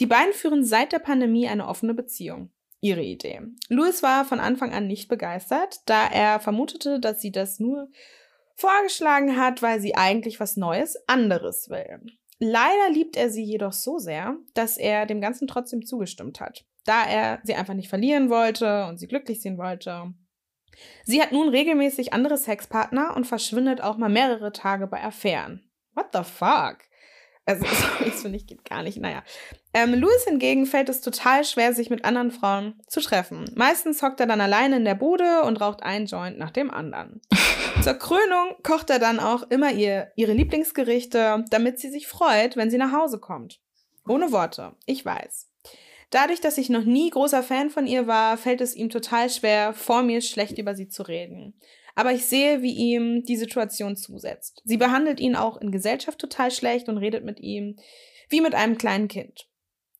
Die 0.01 0.05
beiden 0.05 0.33
führen 0.33 0.65
seit 0.65 0.91
der 0.91 0.99
Pandemie 0.99 1.47
eine 1.47 1.65
offene 1.65 1.93
Beziehung. 1.93 2.51
Ihre 2.81 3.01
Idee. 3.01 3.39
Louis 3.69 4.03
war 4.03 4.25
von 4.25 4.41
Anfang 4.41 4.73
an 4.73 4.87
nicht 4.87 5.07
begeistert, 5.07 5.79
da 5.85 6.07
er 6.07 6.41
vermutete, 6.41 6.99
dass 6.99 7.21
sie 7.21 7.31
das 7.31 7.61
nur 7.61 7.87
vorgeschlagen 8.55 9.37
hat, 9.37 9.61
weil 9.61 9.79
sie 9.79 9.95
eigentlich 9.95 10.41
was 10.41 10.57
Neues, 10.57 10.97
anderes 11.07 11.69
will. 11.69 12.01
Leider 12.39 12.89
liebt 12.91 13.15
er 13.15 13.29
sie 13.29 13.43
jedoch 13.43 13.71
so 13.71 13.97
sehr, 13.97 14.35
dass 14.53 14.77
er 14.77 15.05
dem 15.05 15.21
Ganzen 15.21 15.47
trotzdem 15.47 15.85
zugestimmt 15.85 16.41
hat, 16.41 16.65
da 16.83 17.05
er 17.05 17.39
sie 17.43 17.53
einfach 17.53 17.75
nicht 17.75 17.87
verlieren 17.87 18.29
wollte 18.29 18.87
und 18.87 18.99
sie 18.99 19.07
glücklich 19.07 19.41
sehen 19.41 19.57
wollte. 19.57 20.13
Sie 21.05 21.21
hat 21.21 21.31
nun 21.31 21.47
regelmäßig 21.47 22.11
andere 22.11 22.37
Sexpartner 22.37 23.15
und 23.15 23.27
verschwindet 23.27 23.79
auch 23.79 23.95
mal 23.95 24.09
mehrere 24.09 24.51
Tage 24.51 24.87
bei 24.87 25.01
Affären. 25.01 25.70
What 25.93 26.07
the 26.13 26.23
fuck? 26.23 26.77
Also, 27.45 27.65
das 28.05 28.21
finde 28.21 28.37
ich 28.37 28.47
geht 28.47 28.65
gar 28.65 28.83
nicht. 28.83 28.99
Naja. 28.99 29.23
Ähm, 29.73 29.93
Louis 29.93 30.23
hingegen 30.25 30.65
fällt 30.65 30.89
es 30.89 31.01
total 31.01 31.43
schwer, 31.43 31.73
sich 31.73 31.89
mit 31.89 32.05
anderen 32.05 32.31
Frauen 32.31 32.79
zu 32.87 33.01
treffen. 33.01 33.49
Meistens 33.55 34.01
hockt 34.01 34.19
er 34.19 34.27
dann 34.27 34.41
alleine 34.41 34.77
in 34.77 34.85
der 34.85 34.95
Bude 34.95 35.43
und 35.43 35.59
raucht 35.59 35.83
einen 35.83 36.05
Joint 36.05 36.37
nach 36.37 36.51
dem 36.51 36.71
anderen. 36.71 37.21
Zur 37.81 37.93
Krönung 37.95 38.55
kocht 38.63 38.89
er 38.89 38.99
dann 38.99 39.19
auch 39.19 39.43
immer 39.49 39.71
ihr, 39.71 40.11
ihre 40.15 40.33
Lieblingsgerichte, 40.33 41.45
damit 41.49 41.79
sie 41.79 41.89
sich 41.89 42.07
freut, 42.07 42.57
wenn 42.57 42.69
sie 42.69 42.77
nach 42.77 42.91
Hause 42.91 43.19
kommt. 43.19 43.59
Ohne 44.07 44.31
Worte, 44.31 44.73
ich 44.85 45.05
weiß. 45.05 45.47
Dadurch, 46.09 46.41
dass 46.41 46.57
ich 46.57 46.69
noch 46.69 46.83
nie 46.83 47.09
großer 47.09 47.41
Fan 47.41 47.69
von 47.69 47.87
ihr 47.87 48.05
war, 48.05 48.37
fällt 48.37 48.59
es 48.59 48.75
ihm 48.75 48.89
total 48.89 49.29
schwer, 49.29 49.73
vor 49.73 50.03
mir 50.03 50.19
schlecht 50.21 50.57
über 50.57 50.75
sie 50.75 50.89
zu 50.89 51.03
reden 51.03 51.53
aber 51.95 52.11
ich 52.11 52.25
sehe, 52.25 52.61
wie 52.61 52.73
ihm 52.73 53.23
die 53.23 53.37
Situation 53.37 53.95
zusetzt. 53.95 54.61
Sie 54.65 54.77
behandelt 54.77 55.19
ihn 55.19 55.35
auch 55.35 55.57
in 55.57 55.71
Gesellschaft 55.71 56.19
total 56.19 56.51
schlecht 56.51 56.89
und 56.89 56.97
redet 56.97 57.23
mit 57.23 57.39
ihm 57.39 57.77
wie 58.29 58.41
mit 58.41 58.55
einem 58.55 58.77
kleinen 58.77 59.07
Kind. 59.07 59.47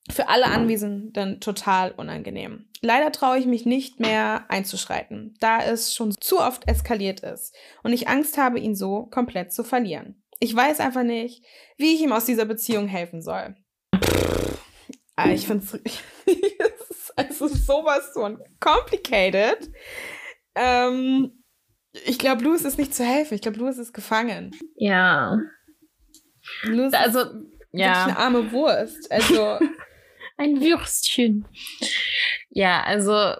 Für 0.09 0.29
alle 0.29 0.45
Anwesenden 0.45 1.39
total 1.41 1.91
unangenehm. 1.91 2.69
Leider 2.81 3.11
traue 3.11 3.37
ich 3.37 3.45
mich 3.45 3.65
nicht 3.65 3.99
mehr 3.99 4.45
einzuschreiten, 4.49 5.35
da 5.39 5.63
es 5.63 5.93
schon 5.93 6.11
zu 6.11 6.39
oft 6.39 6.67
eskaliert 6.67 7.19
ist 7.19 7.55
und 7.83 7.93
ich 7.93 8.07
Angst 8.07 8.37
habe, 8.37 8.59
ihn 8.59 8.75
so 8.75 9.05
komplett 9.05 9.53
zu 9.53 9.63
verlieren. 9.63 10.23
Ich 10.39 10.55
weiß 10.55 10.79
einfach 10.79 11.03
nicht, 11.03 11.45
wie 11.77 11.93
ich 11.93 12.01
ihm 12.01 12.13
aus 12.13 12.25
dieser 12.25 12.45
Beziehung 12.45 12.87
helfen 12.87 13.21
soll. 13.21 13.55
Ah, 15.15 15.29
ich 15.29 15.45
finde 15.45 15.65
es 16.25 17.11
also 17.15 17.47
sowas 17.47 18.09
von 18.13 18.41
complicated. 18.59 19.71
Ähm, 20.55 21.40
ich 22.05 22.19
glaube, 22.19 22.43
Louis 22.43 22.63
ist 22.63 22.77
nicht 22.77 22.93
zu 22.95 23.03
helfen. 23.03 23.35
Ich 23.35 23.41
glaube, 23.41 23.59
Louis 23.59 23.77
ist 23.77 23.93
gefangen. 23.93 24.51
Ja. 24.75 25.37
Louis 26.63 26.93
also, 26.93 27.19
ist 27.19 27.29
ja. 27.71 28.05
eine 28.05 28.17
arme 28.17 28.51
Wurst. 28.51 29.11
Also. 29.11 29.59
Ein 30.37 30.59
Würstchen. 30.59 31.45
Ja, 32.49 32.81
also 32.83 33.35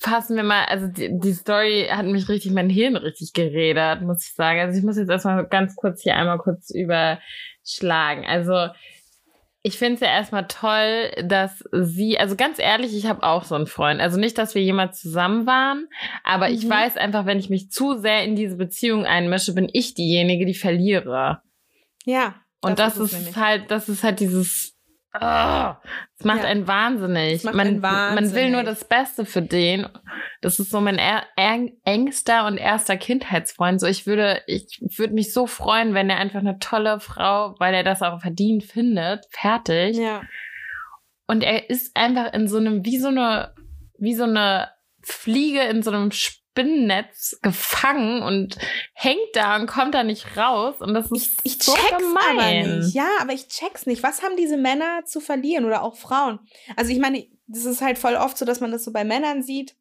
fassen 0.00 0.36
wir 0.36 0.42
mal, 0.42 0.64
also 0.64 0.88
die, 0.88 1.18
die, 1.20 1.32
Story 1.34 1.86
hat 1.88 2.04
mich 2.04 2.28
richtig, 2.28 2.50
mein 2.50 2.68
Hirn 2.68 2.96
richtig 2.96 3.32
geredet, 3.32 4.02
muss 4.02 4.26
ich 4.26 4.34
sagen. 4.34 4.58
Also 4.58 4.76
ich 4.76 4.84
muss 4.84 4.96
jetzt 4.96 5.08
erstmal 5.08 5.46
ganz 5.46 5.76
kurz 5.76 6.02
hier 6.02 6.16
einmal 6.16 6.38
kurz 6.38 6.70
überschlagen. 6.70 8.24
Also 8.26 8.68
ich 9.64 9.78
finde 9.78 9.94
es 9.94 10.00
ja 10.00 10.08
erstmal 10.08 10.46
toll, 10.48 11.12
dass 11.24 11.62
sie, 11.70 12.18
also 12.18 12.34
ganz 12.34 12.58
ehrlich, 12.58 12.96
ich 12.96 13.06
habe 13.06 13.22
auch 13.22 13.44
so 13.44 13.54
einen 13.54 13.68
Freund. 13.68 14.00
Also 14.00 14.18
nicht, 14.18 14.36
dass 14.36 14.56
wir 14.56 14.62
jemals 14.62 15.00
zusammen 15.00 15.46
waren, 15.46 15.88
aber 16.24 16.48
mhm. 16.48 16.54
ich 16.54 16.68
weiß 16.68 16.96
einfach, 16.96 17.26
wenn 17.26 17.38
ich 17.38 17.48
mich 17.48 17.70
zu 17.70 17.96
sehr 17.98 18.24
in 18.24 18.34
diese 18.34 18.56
Beziehung 18.56 19.06
einmische, 19.06 19.54
bin 19.54 19.68
ich 19.72 19.94
diejenige, 19.94 20.46
die 20.46 20.54
verliere. 20.54 21.42
Ja. 22.04 22.34
Und 22.60 22.78
das, 22.78 22.94
das 22.94 23.12
ist, 23.12 23.28
ist 23.28 23.36
halt, 23.36 23.70
das 23.70 23.88
ist 23.88 24.02
halt 24.02 24.20
dieses 24.20 24.76
Oh, 25.14 25.74
es 26.18 26.24
macht 26.24 26.42
ja. 26.42 26.48
einen 26.48 26.66
wahnsinnig. 26.66 27.44
Man, 27.44 27.60
einen 27.60 27.82
wahnsinnig. 27.82 28.30
man 28.30 28.34
will 28.34 28.50
nur 28.50 28.62
das 28.62 28.84
Beste 28.88 29.26
für 29.26 29.42
den. 29.42 29.86
Das 30.40 30.58
ist 30.58 30.70
so 30.70 30.80
mein 30.80 30.96
er, 30.96 31.24
er, 31.36 31.68
engster 31.84 32.46
und 32.46 32.56
erster 32.56 32.96
Kindheitsfreund. 32.96 33.78
So, 33.78 33.86
ich 33.86 34.06
würde, 34.06 34.40
ich 34.46 34.80
würde 34.96 35.12
mich 35.12 35.34
so 35.34 35.46
freuen, 35.46 35.92
wenn 35.92 36.08
er 36.08 36.16
einfach 36.16 36.40
eine 36.40 36.58
tolle 36.58 36.98
Frau, 36.98 37.54
weil 37.58 37.74
er 37.74 37.84
das 37.84 38.00
auch 38.00 38.20
verdient 38.20 38.64
findet, 38.64 39.26
fertig. 39.30 39.98
Ja. 39.98 40.22
und 41.26 41.42
er 41.42 41.68
ist 41.68 41.94
einfach 41.94 42.32
in 42.32 42.48
so 42.48 42.56
einem, 42.56 42.84
wie 42.86 42.98
so 42.98 43.08
eine, 43.08 43.54
wie 43.98 44.14
so 44.14 44.24
eine 44.24 44.70
Fliege 45.02 45.60
in 45.60 45.82
so 45.82 45.90
einem 45.90 46.10
Spinnennetz 46.52 47.38
gefangen 47.40 48.22
und 48.22 48.58
hängt 48.92 49.34
da 49.34 49.56
und 49.56 49.66
kommt 49.66 49.94
da 49.94 50.04
nicht 50.04 50.36
raus. 50.36 50.76
Und 50.80 50.92
das 50.92 51.10
ist 51.10 51.40
ich, 51.44 51.54
ich 51.54 51.62
so 51.62 51.74
check's 51.74 51.98
gemein. 51.98 52.66
aber 52.66 52.76
nicht. 52.76 52.94
Ja, 52.94 53.08
aber 53.20 53.32
ich 53.32 53.48
check's 53.48 53.86
nicht. 53.86 54.02
Was 54.02 54.22
haben 54.22 54.36
diese 54.36 54.58
Männer 54.58 55.04
zu 55.06 55.20
verlieren 55.20 55.64
oder 55.64 55.82
auch 55.82 55.96
Frauen? 55.96 56.40
Also 56.76 56.92
ich 56.92 56.98
meine, 56.98 57.26
das 57.46 57.64
ist 57.64 57.80
halt 57.80 57.98
voll 57.98 58.16
oft 58.16 58.36
so, 58.36 58.44
dass 58.44 58.60
man 58.60 58.70
das 58.70 58.84
so 58.84 58.92
bei 58.92 59.04
Männern 59.04 59.42
sieht. 59.42 59.76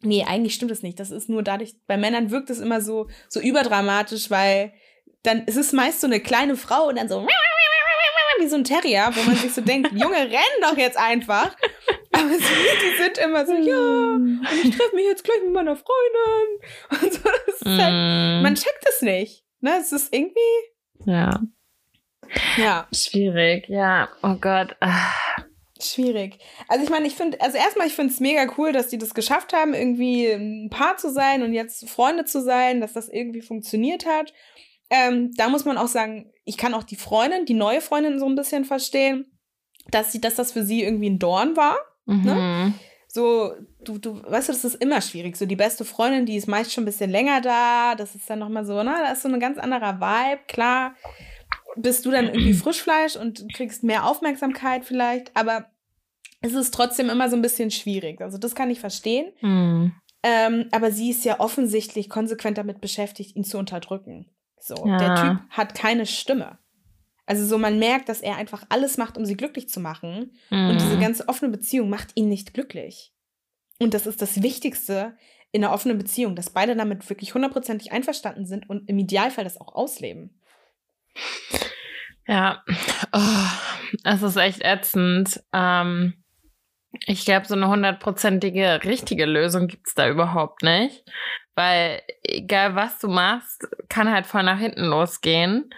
Nee, 0.00 0.24
eigentlich 0.24 0.54
stimmt 0.54 0.70
es 0.70 0.82
nicht. 0.82 0.98
Das 0.98 1.10
ist 1.10 1.28
nur 1.28 1.42
dadurch, 1.42 1.74
bei 1.86 1.96
Männern 1.96 2.30
wirkt 2.30 2.50
es 2.50 2.60
immer 2.60 2.80
so, 2.80 3.08
so 3.28 3.40
überdramatisch, 3.40 4.30
weil 4.30 4.72
dann 5.24 5.44
ist 5.44 5.56
es 5.56 5.72
meist 5.72 6.00
so 6.00 6.06
eine 6.06 6.20
kleine 6.20 6.56
Frau 6.56 6.88
und 6.88 6.96
dann 6.96 7.08
so 7.08 7.26
wie 8.40 8.46
so 8.48 8.56
ein 8.56 8.64
Terrier, 8.64 9.10
wo 9.14 9.22
man 9.22 9.36
sich 9.36 9.52
so 9.52 9.60
denkt, 9.60 9.90
Junge, 9.94 10.16
renn 10.16 10.62
doch 10.62 10.76
jetzt 10.76 10.96
einfach. 10.96 11.54
Aber 12.12 12.28
sie, 12.28 12.36
die 12.38 13.02
sind 13.02 13.18
immer 13.18 13.44
so, 13.46 13.54
ja, 13.54 14.14
und 14.14 14.46
ich 14.64 14.76
treffe 14.76 14.94
mich 14.94 15.04
jetzt 15.04 15.24
gleich 15.24 15.42
mit 15.42 15.52
meiner 15.52 15.76
Freundin. 15.76 17.02
Und 17.02 17.12
so, 17.12 17.20
das 17.46 17.60
ist 17.60 17.82
halt, 17.82 17.92
Mm, 17.92 18.42
man 18.42 18.54
checkt 18.54 18.84
es 18.88 19.02
nicht. 19.02 19.44
Ne, 19.60 19.76
es 19.80 19.92
ist 19.92 20.14
irgendwie, 20.14 20.40
ja, 21.04 21.40
ja, 22.56 22.86
schwierig. 22.92 23.68
Ja, 23.68 24.08
oh 24.22 24.34
Gott. 24.40 24.76
Ah. 24.80 25.12
schwierig. 25.80 26.38
Also 26.66 26.84
ich 26.84 26.90
meine, 26.90 27.06
ich 27.06 27.14
finde, 27.14 27.40
also 27.40 27.56
erstmal, 27.56 27.86
ich 27.86 27.94
finde 27.94 28.12
es 28.12 28.20
mega 28.20 28.52
cool, 28.58 28.72
dass 28.72 28.88
die 28.88 28.98
das 28.98 29.14
geschafft 29.14 29.52
haben, 29.52 29.74
irgendwie 29.74 30.26
ein 30.26 30.70
Paar 30.70 30.96
zu 30.96 31.10
sein 31.10 31.42
und 31.42 31.52
jetzt 31.52 31.88
Freunde 31.88 32.24
zu 32.24 32.42
sein, 32.42 32.80
dass 32.80 32.92
das 32.92 33.08
irgendwie 33.08 33.42
funktioniert 33.42 34.04
hat. 34.06 34.32
Ähm, 34.90 35.32
da 35.36 35.48
muss 35.48 35.64
man 35.64 35.78
auch 35.78 35.86
sagen, 35.88 36.32
ich 36.44 36.56
kann 36.56 36.74
auch 36.74 36.82
die 36.82 36.96
Freundin, 36.96 37.44
die 37.44 37.54
neue 37.54 37.80
Freundin 37.80 38.18
so 38.18 38.26
ein 38.26 38.34
bisschen 38.34 38.64
verstehen, 38.64 39.38
dass 39.90 40.12
sie, 40.12 40.20
dass 40.20 40.34
das 40.34 40.52
für 40.52 40.64
sie 40.64 40.82
irgendwie 40.82 41.10
ein 41.10 41.18
Dorn 41.18 41.56
war. 41.56 41.78
Mhm. 42.16 42.74
So, 43.10 43.52
du, 43.84 43.98
du, 43.98 44.22
weißt 44.22 44.48
du, 44.48 44.52
das 44.52 44.64
ist 44.64 44.74
immer 44.82 45.00
schwierig. 45.00 45.36
So 45.36 45.46
die 45.46 45.56
beste 45.56 45.84
Freundin, 45.84 46.26
die 46.26 46.36
ist 46.36 46.46
meist 46.46 46.72
schon 46.72 46.82
ein 46.82 46.86
bisschen 46.86 47.10
länger 47.10 47.40
da. 47.40 47.94
Das 47.94 48.14
ist 48.14 48.28
dann 48.28 48.38
nochmal 48.38 48.66
so, 48.66 48.82
ne, 48.82 48.94
da 49.02 49.12
ist 49.12 49.22
so 49.22 49.28
ein 49.28 49.40
ganz 49.40 49.58
anderer 49.58 49.98
Vibe. 50.00 50.42
Klar, 50.46 50.94
bist 51.76 52.04
du 52.04 52.10
dann 52.10 52.26
irgendwie 52.26 52.52
Frischfleisch 52.54 53.16
und 53.16 53.52
kriegst 53.54 53.82
mehr 53.82 54.04
Aufmerksamkeit 54.04 54.84
vielleicht, 54.84 55.34
aber 55.36 55.66
es 56.40 56.52
ist 56.52 56.72
trotzdem 56.74 57.08
immer 57.08 57.28
so 57.30 57.36
ein 57.36 57.42
bisschen 57.42 57.70
schwierig. 57.70 58.20
Also 58.20 58.36
das 58.38 58.54
kann 58.54 58.70
ich 58.70 58.78
verstehen. 58.80 59.32
Mhm. 59.40 59.92
Ähm, 60.22 60.66
aber 60.72 60.90
sie 60.90 61.10
ist 61.10 61.24
ja 61.24 61.40
offensichtlich 61.40 62.08
konsequent 62.10 62.58
damit 62.58 62.80
beschäftigt, 62.80 63.36
ihn 63.36 63.44
zu 63.44 63.56
unterdrücken. 63.58 64.26
So, 64.60 64.74
Ja. 64.86 64.98
der 64.98 65.14
Typ 65.14 65.50
hat 65.50 65.74
keine 65.74 66.04
Stimme. 66.06 66.58
Also 67.28 67.44
so, 67.44 67.58
man 67.58 67.78
merkt, 67.78 68.08
dass 68.08 68.20
er 68.22 68.36
einfach 68.36 68.64
alles 68.70 68.96
macht, 68.96 69.18
um 69.18 69.26
sie 69.26 69.36
glücklich 69.36 69.68
zu 69.68 69.80
machen. 69.80 70.32
Und 70.50 70.80
diese 70.80 70.96
Mhm. 70.96 71.00
ganze 71.00 71.28
offene 71.28 71.50
Beziehung 71.50 71.90
macht 71.90 72.08
ihn 72.14 72.28
nicht 72.28 72.54
glücklich. 72.54 73.12
Und 73.78 73.92
das 73.92 74.06
ist 74.06 74.22
das 74.22 74.42
Wichtigste 74.42 75.14
in 75.52 75.62
einer 75.62 75.74
offenen 75.74 75.98
Beziehung, 75.98 76.34
dass 76.36 76.50
beide 76.50 76.74
damit 76.74 77.08
wirklich 77.10 77.34
hundertprozentig 77.34 77.92
einverstanden 77.92 78.46
sind 78.46 78.68
und 78.70 78.88
im 78.88 78.98
Idealfall 78.98 79.44
das 79.44 79.60
auch 79.60 79.74
ausleben. 79.74 80.40
Ja, 82.26 82.62
oh, 83.12 83.46
es 84.04 84.22
ist 84.22 84.36
echt 84.36 84.62
ätzend. 84.62 85.42
Ähm, 85.52 86.24
ich 87.06 87.24
glaube, 87.24 87.46
so 87.46 87.54
eine 87.54 87.68
hundertprozentige 87.68 88.84
richtige 88.84 89.24
Lösung 89.26 89.66
gibt's 89.68 89.94
da 89.94 90.08
überhaupt 90.08 90.62
nicht. 90.62 91.04
Weil 91.54 92.00
egal 92.22 92.74
was 92.74 92.98
du 92.98 93.08
machst, 93.08 93.66
kann 93.88 94.10
halt 94.12 94.26
voll 94.26 94.42
nach 94.42 94.58
hinten 94.58 94.84
losgehen. 94.84 95.70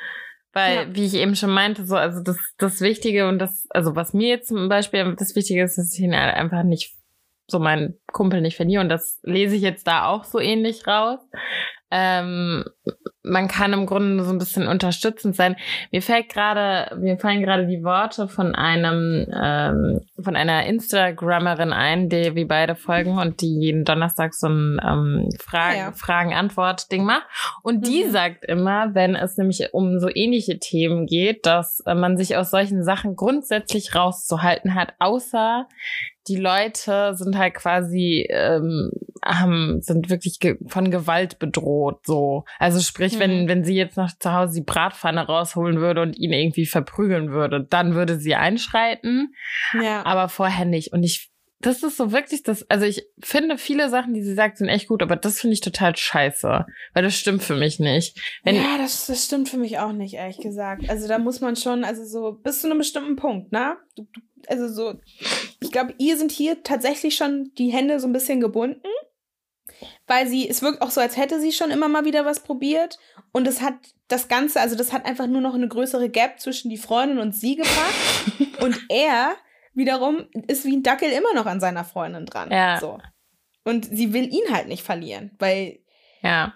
Weil, 0.52 0.88
Ja. 0.88 0.94
wie 0.94 1.06
ich 1.06 1.14
eben 1.14 1.36
schon 1.36 1.50
meinte, 1.50 1.84
so, 1.84 1.96
also 1.96 2.22
das, 2.22 2.36
das 2.58 2.80
Wichtige 2.80 3.28
und 3.28 3.38
das, 3.38 3.66
also 3.70 3.94
was 3.94 4.12
mir 4.12 4.28
jetzt 4.28 4.48
zum 4.48 4.68
Beispiel 4.68 5.14
das 5.16 5.36
Wichtige 5.36 5.62
ist, 5.62 5.78
dass 5.78 5.94
ich 5.94 6.00
ihn 6.00 6.16
halt 6.16 6.34
einfach 6.34 6.64
nicht, 6.64 6.94
so 7.48 7.58
meinen 7.58 7.98
Kumpel 8.12 8.40
nicht 8.40 8.56
verliere 8.56 8.80
und 8.82 8.88
das 8.88 9.18
lese 9.22 9.56
ich 9.56 9.62
jetzt 9.62 9.86
da 9.86 10.06
auch 10.06 10.22
so 10.24 10.38
ähnlich 10.38 10.86
raus. 10.86 11.18
Ähm, 11.90 12.64
man 13.22 13.48
kann 13.48 13.72
im 13.74 13.84
Grunde 13.84 14.24
so 14.24 14.30
ein 14.32 14.38
bisschen 14.38 14.66
unterstützend 14.66 15.36
sein. 15.36 15.56
Mir 15.92 16.00
fällt 16.00 16.30
gerade, 16.30 16.96
mir 16.96 17.18
fallen 17.18 17.42
gerade 17.42 17.66
die 17.66 17.82
Worte 17.84 18.28
von 18.28 18.54
einem, 18.54 19.26
ähm, 19.30 20.00
von 20.22 20.36
einer 20.36 20.64
Instagrammerin 20.66 21.72
ein, 21.72 22.08
die 22.08 22.34
wir 22.34 22.48
beide 22.48 22.74
folgen 22.76 23.18
und 23.18 23.42
die 23.42 23.58
jeden 23.60 23.84
Donnerstag 23.84 24.32
so 24.34 24.48
ein 24.48 24.80
ähm, 24.82 25.28
Fragen, 25.38 25.76
Ja. 25.76 25.92
Fragen-Antwort-Ding 25.92 27.04
macht. 27.04 27.26
Und 27.62 27.86
die 27.86 28.04
Mhm. 28.04 28.10
sagt 28.10 28.44
immer, 28.46 28.94
wenn 28.94 29.14
es 29.14 29.36
nämlich 29.36 29.68
um 29.72 29.98
so 29.98 30.08
ähnliche 30.08 30.58
Themen 30.58 31.06
geht, 31.06 31.44
dass 31.44 31.82
man 31.86 32.16
sich 32.16 32.36
aus 32.36 32.50
solchen 32.50 32.82
Sachen 32.84 33.16
grundsätzlich 33.16 33.94
rauszuhalten 33.94 34.74
hat, 34.74 34.94
außer 34.98 35.66
die 36.28 36.36
Leute 36.36 37.14
sind 37.14 37.36
halt 37.38 37.54
quasi 37.54 38.26
ähm, 38.30 38.90
haben, 39.24 39.80
sind 39.82 40.08
wirklich 40.10 40.38
ge 40.40 40.56
von 40.66 40.90
Gewalt 40.90 41.38
bedroht 41.38 42.06
so 42.06 42.44
also 42.58 42.80
sprich 42.80 43.18
wenn 43.18 43.42
Mhm. 43.42 43.48
wenn 43.48 43.64
sie 43.64 43.74
jetzt 43.74 43.96
noch 43.96 44.10
zu 44.18 44.32
Hause 44.32 44.54
die 44.54 44.64
Bratpfanne 44.64 45.26
rausholen 45.26 45.78
würde 45.78 46.02
und 46.02 46.16
ihn 46.18 46.32
irgendwie 46.32 46.66
verprügeln 46.66 47.30
würde 47.30 47.64
dann 47.68 47.94
würde 47.94 48.18
sie 48.18 48.34
einschreiten 48.34 49.34
Ja. 49.82 50.04
aber 50.04 50.28
vorher 50.28 50.64
nicht 50.64 50.92
und 50.92 51.02
ich 51.02 51.29
das 51.60 51.82
ist 51.82 51.96
so 51.96 52.12
wirklich 52.12 52.42
das 52.42 52.68
also 52.70 52.86
ich 52.86 53.06
finde 53.22 53.58
viele 53.58 53.88
Sachen 53.90 54.14
die 54.14 54.22
sie 54.22 54.34
sagt 54.34 54.58
sind 54.58 54.68
echt 54.68 54.88
gut 54.88 55.02
aber 55.02 55.16
das 55.16 55.40
finde 55.40 55.54
ich 55.54 55.60
total 55.60 55.96
scheiße 55.96 56.66
weil 56.94 57.02
das 57.02 57.14
stimmt 57.14 57.42
für 57.42 57.56
mich 57.56 57.78
nicht 57.78 58.18
wenn 58.42 58.56
ja, 58.56 58.78
das, 58.78 59.06
das 59.06 59.24
stimmt 59.24 59.48
für 59.48 59.58
mich 59.58 59.78
auch 59.78 59.92
nicht, 59.92 60.14
ehrlich 60.14 60.38
gesagt. 60.38 60.88
Also 60.88 61.08
da 61.08 61.18
muss 61.18 61.40
man 61.40 61.56
schon, 61.56 61.84
also 61.84 62.04
so 62.04 62.32
bis 62.32 62.60
zu 62.60 62.68
einem 62.68 62.78
bestimmten 62.78 63.16
Punkt, 63.16 63.52
ne? 63.52 63.76
Du, 63.96 64.06
du, 64.12 64.20
also 64.48 64.68
so, 64.68 64.98
ich 65.60 65.70
glaube, 65.70 65.94
ihr 65.98 66.16
sind 66.16 66.32
hier 66.32 66.62
tatsächlich 66.62 67.16
schon 67.16 67.52
die 67.58 67.70
Hände 67.70 68.00
so 68.00 68.06
ein 68.06 68.12
bisschen 68.12 68.40
gebunden, 68.40 68.88
weil 70.06 70.26
sie, 70.26 70.48
es 70.48 70.62
wirkt 70.62 70.82
auch 70.82 70.90
so, 70.90 71.00
als 71.00 71.16
hätte 71.16 71.40
sie 71.40 71.52
schon 71.52 71.70
immer 71.70 71.88
mal 71.88 72.04
wieder 72.04 72.24
was 72.24 72.40
probiert 72.40 72.98
und 73.32 73.46
es 73.46 73.60
hat 73.60 73.74
das 74.08 74.28
Ganze, 74.28 74.60
also 74.60 74.76
das 74.76 74.92
hat 74.92 75.04
einfach 75.04 75.26
nur 75.26 75.40
noch 75.40 75.54
eine 75.54 75.68
größere 75.68 76.08
Gap 76.08 76.40
zwischen 76.40 76.70
die 76.70 76.78
Freundin 76.78 77.18
und 77.18 77.34
sie 77.34 77.56
gebracht 77.56 77.94
und 78.62 78.80
er 78.88 79.36
wiederum 79.74 80.28
ist 80.46 80.64
wie 80.64 80.76
ein 80.76 80.82
Dackel 80.82 81.10
immer 81.10 81.34
noch 81.34 81.46
an 81.46 81.60
seiner 81.60 81.84
Freundin 81.84 82.26
dran. 82.26 82.50
Ja. 82.50 82.78
So. 82.80 82.98
Und 83.64 83.84
sie 83.84 84.12
will 84.12 84.32
ihn 84.32 84.52
halt 84.52 84.68
nicht 84.68 84.82
verlieren, 84.82 85.32
weil 85.38 85.80
ja 86.22 86.54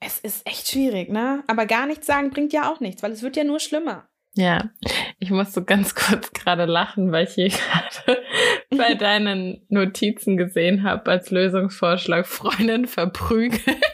es 0.00 0.18
ist 0.18 0.46
echt 0.46 0.68
schwierig, 0.68 1.10
ne? 1.10 1.42
Aber 1.46 1.66
gar 1.66 1.86
nichts 1.86 2.06
sagen 2.06 2.30
bringt 2.30 2.52
ja 2.52 2.70
auch 2.70 2.80
nichts, 2.80 3.02
weil 3.02 3.12
es 3.12 3.22
wird 3.22 3.36
ja 3.36 3.44
nur 3.44 3.60
schlimmer. 3.60 4.08
Ja, 4.38 4.70
ich 5.18 5.30
muss 5.30 5.52
so 5.52 5.64
ganz 5.64 5.94
kurz 5.96 6.32
gerade 6.32 6.64
lachen, 6.64 7.10
weil 7.10 7.26
ich 7.26 7.34
hier 7.34 7.48
gerade 8.04 8.22
bei 8.70 8.94
deinen 8.94 9.62
Notizen 9.68 10.36
gesehen 10.36 10.84
habe 10.84 11.10
als 11.10 11.30
Lösungsvorschlag 11.30 12.26
Freundin 12.26 12.86
verprügeln. 12.86 13.76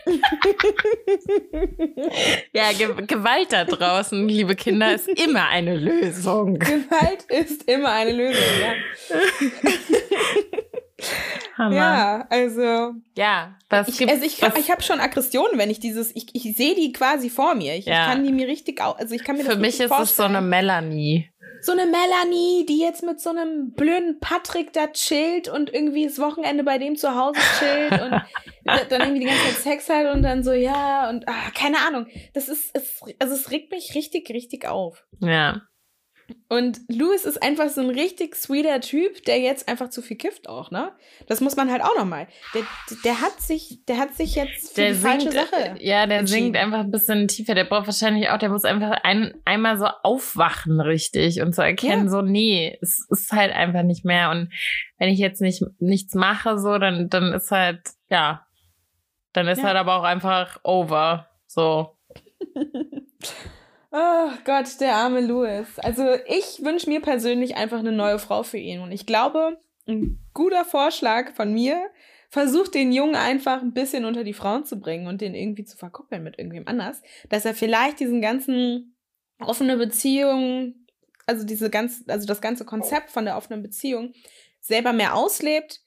Ja, 2.53 2.73
Ge 2.73 2.89
Gewalt 3.07 3.53
da 3.53 3.65
draußen, 3.65 4.29
liebe 4.29 4.55
Kinder, 4.55 4.95
ist 4.95 5.09
immer 5.09 5.49
eine 5.49 5.77
Lösung. 5.77 6.59
Gewalt 6.59 7.25
ist 7.29 7.69
immer 7.69 7.93
eine 7.93 8.13
Lösung, 8.13 8.43
ja. 8.61 8.75
Hammer. 11.59 11.75
Ja, 11.77 12.27
also 12.31 12.95
Ja, 13.17 13.57
was 13.69 13.89
ich, 13.89 13.99
gibt 13.99 14.11
also 14.11 14.25
ich, 14.25 14.41
was, 14.43 14.57
ich 14.57 14.71
habe 14.71 14.83
schon 14.83 15.01
Aggressionen, 15.01 15.59
wenn 15.59 15.71
ich 15.71 15.81
dieses, 15.81 16.15
ich, 16.15 16.27
ich 16.35 16.57
sehe 16.57 16.75
die 16.75 16.93
quasi 16.93 17.31
vor 17.31 17.55
mir. 17.55 17.75
Ich, 17.77 17.87
Ja. 17.87 18.03
ich 18.07 18.13
kann 18.13 18.25
die 18.25 18.33
mir 18.33 18.47
richtig, 18.49 18.81
also 18.81 19.15
ich 19.15 19.25
kann 19.25 19.37
mir 19.37 19.43
Für 19.45 19.51
das 19.51 19.59
mich 19.59 19.81
ist 19.81 19.91
es 19.91 20.17
so 20.17 20.23
eine 20.25 20.35
vorstellen. 20.39 20.49
Melanie. 20.49 21.31
so 21.63 21.73
eine 21.73 21.87
Melanie, 21.87 22.67
die 22.67 22.79
jetzt 22.79 23.03
mit 23.03 23.21
so 23.21 23.31
einem 23.31 23.73
blöden 23.73 24.21
Patrick 24.21 24.73
da 24.73 24.87
chillt 24.89 25.49
und 25.49 25.73
irgendwie 25.73 26.05
das 26.05 26.19
Wochenende 26.19 26.63
bei 26.65 26.79
dem 26.79 26.97
zu 26.97 27.15
Hause 27.15 27.41
chillt 27.59 27.93
und 28.03 28.11
da- 28.65 28.85
dann 28.89 29.01
irgendwie 29.01 29.21
die 29.21 29.27
ganze 29.27 29.45
Zeit 29.47 29.63
Sex 29.63 29.89
hat 29.89 30.15
und 30.15 30.23
dann 30.23 30.43
so, 30.45 30.53
ja, 30.53 31.09
und 31.09 31.27
ah, 31.29 31.51
keine 31.57 31.79
Ahnung. 31.87 32.07
Das 32.35 32.49
ist, 32.49 32.71
es, 32.75 33.01
also 33.19 33.35
es 33.35 33.51
regt 33.51 33.71
mich 33.73 33.95
richtig, 33.95 34.29
richtig 34.31 34.67
auf. 34.69 35.05
Ja. 35.21 35.63
Und 36.49 36.81
Louis 36.89 37.25
ist 37.25 37.43
einfach 37.43 37.69
so 37.69 37.81
ein 37.81 37.91
richtig 37.91 38.37
sweeter 38.37 38.81
Typ, 38.81 39.25
der 39.25 39.41
jetzt 39.41 39.69
einfach 39.69 39.91
zu 39.91 40.03
viel 40.03 40.17
kifft 40.17 40.49
auch, 40.49 40.71
ne? 40.71 40.93
Das 41.27 41.41
muss 41.41 41.57
man 41.57 41.71
halt 41.71 41.83
auch 41.83 41.97
nochmal. 41.97 42.29
Der, 42.55 42.63
der 43.05 43.21
hat 43.21 43.41
sich, 43.41 43.85
der 43.87 43.99
hat 43.99 44.15
sich 44.15 44.35
jetzt 44.37 44.75
für 44.75 44.81
Der 44.83 44.93
die 44.93 44.99
falsche 44.99 45.31
singt, 45.33 45.35
Sache. 45.51 45.77
äh, 45.81 45.87
ja, 45.87 46.07
der 46.07 46.27
singt 46.27 46.57
einfach 46.57 46.81
ein 46.81 46.91
bisschen 46.91 47.29
tiefer. 47.29 47.55
Der 47.55 47.65
braucht 47.65 47.87
wahrscheinlich 47.87 48.29
auch, 48.31 48.39
der 48.39 48.51
muss 48.51 48.65
einfach 48.65 48.91
ein, 49.03 49.35
einmal 49.45 49.79
so 49.79 49.87
aufwachen, 50.03 50.81
richtig, 50.81 51.41
und 51.41 51.55
so 51.55 51.63
erkennen, 51.63 52.05
Ja. 52.05 52.11
so, 52.11 52.23
nee, 52.23 52.79
es 52.81 53.07
ist 53.11 53.33
halt 53.33 53.53
einfach 53.53 53.83
nicht 53.83 54.05
mehr. 54.05 54.31
Und 54.31 54.51
wenn 54.99 55.09
ich 55.09 55.19
jetzt 55.19 55.41
nicht, 55.41 55.63
nichts 55.81 56.15
mache, 56.15 56.59
so, 56.59 56.79
dann, 56.79 57.09
dann 57.09 57.33
ist 57.33 57.51
halt, 57.51 57.81
ja, 58.11 58.47
dann 59.33 59.49
ist 59.49 59.59
Ja. 59.59 59.65
halt 59.65 59.77
aber 59.77 59.97
auch 59.97 60.05
einfach 60.05 60.61
over, 60.63 61.29
so. 61.47 61.97
Oh 63.97 64.31
Gott, 64.45 64.81
der 64.81 64.97
arme 64.97 65.21
Louis. 65.21 65.79
Also 65.79 66.05
ich 66.27 66.65
wünsche 66.65 66.91
mir 66.91 67.01
persönlich 67.01 67.57
einfach 67.57 67.79
eine 67.79 67.93
neue 67.93 68.19
Frau 68.19 68.43
für 68.43 68.59
ihn. 68.59 68.81
Und 68.81 68.91
ich 68.91 69.07
glaube, 69.07 69.59
ein 69.87 70.19
guter 70.35 70.65
Vorschlag 70.65 71.33
von 71.35 71.53
mir, 71.53 71.81
versucht 72.29 72.75
den 72.75 72.91
Jungen 72.91 73.15
einfach 73.15 73.63
ein 73.63 73.73
bisschen 73.73 74.05
unter 74.05 74.25
die 74.25 74.33
Frauen 74.33 74.65
zu 74.65 74.81
bringen 74.81 75.07
und 75.07 75.21
den 75.21 75.37
irgendwie 75.37 75.65
zu 75.65 75.77
verkuppeln 75.77 76.25
mit 76.25 76.37
irgendwem 76.37 76.67
anders, 76.67 77.01
dass 77.29 77.45
er 77.45 77.55
vielleicht 77.55 78.01
diesen 78.01 78.21
ganzen 78.21 78.97
offene 79.39 79.77
Beziehung 79.77 80.75
also 81.27 81.45
diese 81.45 81.71
ganz, 81.71 82.05
also 82.09 82.27
das 82.27 82.41
ganze 82.41 82.65
Konzept 82.65 83.11
von 83.11 83.25
der 83.25 83.37
offenen 83.37 83.63
Beziehung 83.63 84.13
selber 84.61 84.93
mehr 84.93 85.15
auslebt. 85.15 85.81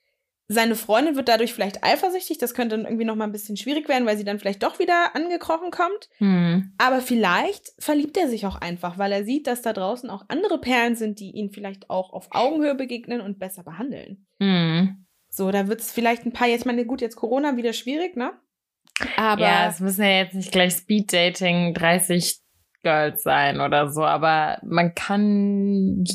Seine 0.49 0.75
Freundin 0.75 1.17
wird 1.17 1.27
dadurch 1.27 1.53
vielleicht 1.53 1.83
eifersüchtig. 1.83 2.37
Das 2.37 2.53
könnte 2.53 2.77
dann 2.77 2.85
irgendwie 2.85 3.03
noch 3.03 3.15
mal 3.15 3.25
ein 3.25 3.33
bisschen 3.33 3.57
schwierig 3.57 3.89
werden, 3.89 4.05
weil 4.05 4.17
sie 4.17 4.23
dann 4.23 4.39
vielleicht 4.39 4.63
doch 4.63 4.79
wieder 4.79 5.13
angekrochen 5.13 5.71
kommt. 5.71 6.09
Hm. 6.19 6.73
Aber 6.77 7.01
vielleicht 7.01 7.73
verliebt 7.79 8.15
er 8.15 8.29
sich 8.29 8.45
auch 8.45 8.55
einfach, 8.55 8.97
weil 8.97 9.11
er 9.11 9.25
sieht, 9.25 9.45
dass 9.47 9.61
da 9.61 9.73
draußen 9.73 10.09
auch 10.09 10.23
andere 10.29 10.59
Perlen 10.61 10.95
sind, 10.95 11.19
die 11.19 11.31
ihn 11.31 11.51
vielleicht 11.51 11.89
auch 11.89 12.13
auf 12.13 12.29
Augenhöhe 12.31 12.75
begegnen 12.75 13.19
und 13.19 13.39
besser 13.39 13.63
behandeln. 13.63 14.25
Hm. 14.41 15.05
So, 15.29 15.51
da 15.51 15.67
wird 15.67 15.81
es 15.81 15.91
vielleicht 15.91 16.25
ein 16.25 16.31
paar, 16.31 16.47
jetzt 16.47 16.65
meine, 16.65 16.85
gut, 16.85 17.01
jetzt 17.01 17.17
Corona 17.17 17.57
wieder 17.57 17.73
schwierig, 17.73 18.15
ne? 18.15 18.31
Aber 19.17 19.41
ja, 19.41 19.69
es 19.69 19.79
müssen 19.81 20.03
ja 20.03 20.19
jetzt 20.19 20.33
nicht 20.33 20.51
gleich 20.51 20.73
Speed 20.73 21.11
Dating 21.11 21.73
30 21.73 22.39
Girls 22.88 23.21
sein 23.21 23.59
oder 23.59 23.89
so, 23.89 24.05
aber 24.05 24.59
man 24.63 24.95
kann 24.95 26.05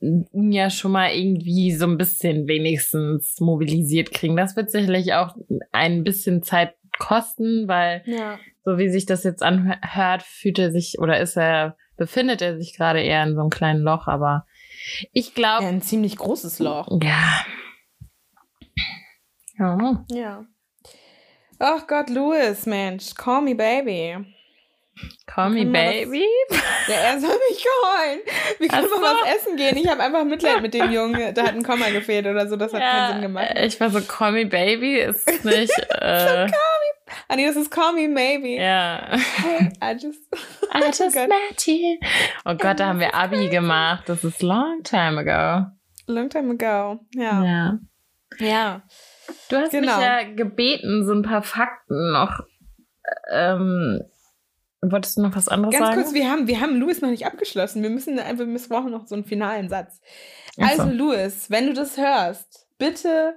ihn 0.00 0.52
ja 0.52 0.70
schon 0.70 0.92
mal 0.92 1.10
irgendwie 1.10 1.72
so 1.72 1.84
ein 1.84 1.98
bisschen 1.98 2.48
wenigstens 2.48 3.40
mobilisiert 3.40 4.10
kriegen. 4.10 4.36
Das 4.36 4.56
wird 4.56 4.70
sicherlich 4.70 5.12
auch 5.12 5.36
ein 5.72 6.02
bisschen 6.02 6.42
Zeit 6.42 6.74
kosten, 6.98 7.68
weil 7.68 8.02
ja. 8.06 8.38
so 8.64 8.78
wie 8.78 8.88
sich 8.88 9.04
das 9.04 9.22
jetzt 9.22 9.42
anhört, 9.42 10.22
fühlt 10.22 10.58
er 10.58 10.70
sich 10.70 10.98
oder 10.98 11.20
ist 11.20 11.36
er, 11.36 11.76
befindet 11.98 12.40
er 12.40 12.56
sich 12.56 12.74
gerade 12.74 13.02
eher 13.02 13.22
in 13.22 13.34
so 13.34 13.42
einem 13.42 13.50
kleinen 13.50 13.82
Loch, 13.82 14.06
aber 14.06 14.46
ich 15.12 15.34
glaube. 15.34 15.64
Ja, 15.64 15.68
ein 15.68 15.82
ziemlich 15.82 16.16
großes 16.16 16.58
Loch. 16.58 16.88
Ja. 17.02 17.44
Ja. 19.58 20.04
Ja. 20.10 20.44
Ach 21.58 21.86
Gott, 21.86 22.08
Louis, 22.08 22.64
Mensch, 22.64 23.14
call 23.14 23.42
me 23.42 23.54
baby. 23.54 24.16
Call 25.26 25.50
me 25.50 25.64
baby? 25.66 26.24
Ja, 26.86 26.94
er 26.96 27.18
soll 27.18 27.30
mich 27.48 27.64
callen. 27.64 28.18
Wir 28.58 28.68
können 28.68 28.86
Ach 28.94 29.00
mal 29.00 29.14
so. 29.14 29.22
was 29.22 29.36
essen 29.36 29.56
gehen. 29.56 29.74
Ich 29.78 29.88
habe 29.88 30.02
einfach 30.02 30.22
Mitleid 30.24 30.60
mit 30.60 30.74
dem 30.74 30.92
Jungen. 30.92 31.32
Da 31.34 31.44
hat 31.44 31.54
ein 31.54 31.62
Komma 31.62 31.88
gefehlt 31.88 32.26
oder 32.26 32.46
so. 32.46 32.56
Das 32.56 32.74
hat 32.74 32.80
keinen 32.82 33.12
Sinn 33.14 33.22
gemacht. 33.22 33.54
Ich 33.62 33.80
war 33.80 33.88
so, 33.88 34.02
call 34.02 34.32
me 34.32 34.44
baby 34.44 34.98
ist 34.98 35.26
nicht. 35.46 35.72
äh, 36.00 36.46
Ah, 37.28 37.36
nee, 37.36 37.46
das 37.46 37.56
ist 37.56 37.70
call 37.70 37.94
me 37.94 38.06
maybe. 38.08 38.60
ja. 38.60 39.08
Hey, 39.12 39.70
I 39.82 39.92
just, 39.94 40.20
I 40.74 40.80
just 40.86 41.00
Oh 41.00 41.10
Gott. 41.10 41.28
met 41.28 41.66
you. 41.66 41.96
Oh 42.44 42.54
Gott, 42.54 42.80
da 42.80 42.86
haben 42.88 43.00
wir 43.00 43.14
Abi 43.14 43.48
gemacht. 43.48 44.04
Das 44.08 44.24
ist 44.24 44.42
long 44.42 44.82
time 44.82 45.20
ago. 45.20 45.66
long 46.06 46.28
time 46.28 46.50
ago. 46.52 47.00
Ja. 47.14 47.42
Ja. 47.44 47.78
Ja. 48.40 48.82
Du 49.48 49.56
hast 49.56 49.70
Genau. 49.70 49.96
mich 49.96 50.04
ja 50.04 50.22
gebeten, 50.34 51.06
so 51.06 51.12
ein 51.14 51.22
paar 51.22 51.42
Fakten 51.42 52.12
noch. 52.12 52.40
Ähm, 53.32 54.02
wolltest 54.92 55.16
du 55.16 55.22
noch 55.22 55.34
was 55.36 55.48
anderes 55.48 55.74
Ganz 55.74 55.86
sagen? 55.86 56.02
kurz, 56.02 56.14
wir 56.14 56.30
haben, 56.30 56.46
wir 56.46 56.60
haben 56.60 56.76
Louis 56.76 57.00
noch 57.00 57.10
nicht 57.10 57.26
abgeschlossen. 57.26 57.82
Wir 57.82 57.90
müssen 57.90 58.18
einfach, 58.18 58.46
wir 58.46 58.58
brauchen 58.68 58.90
noch 58.90 59.06
so 59.06 59.14
einen 59.14 59.24
finalen 59.24 59.68
Satz. 59.68 60.00
Ach 60.60 60.72
so. 60.72 60.82
Also, 60.82 60.94
Louis, 60.94 61.50
wenn 61.50 61.66
du 61.66 61.72
das 61.74 61.96
hörst, 61.96 62.66
bitte 62.78 63.34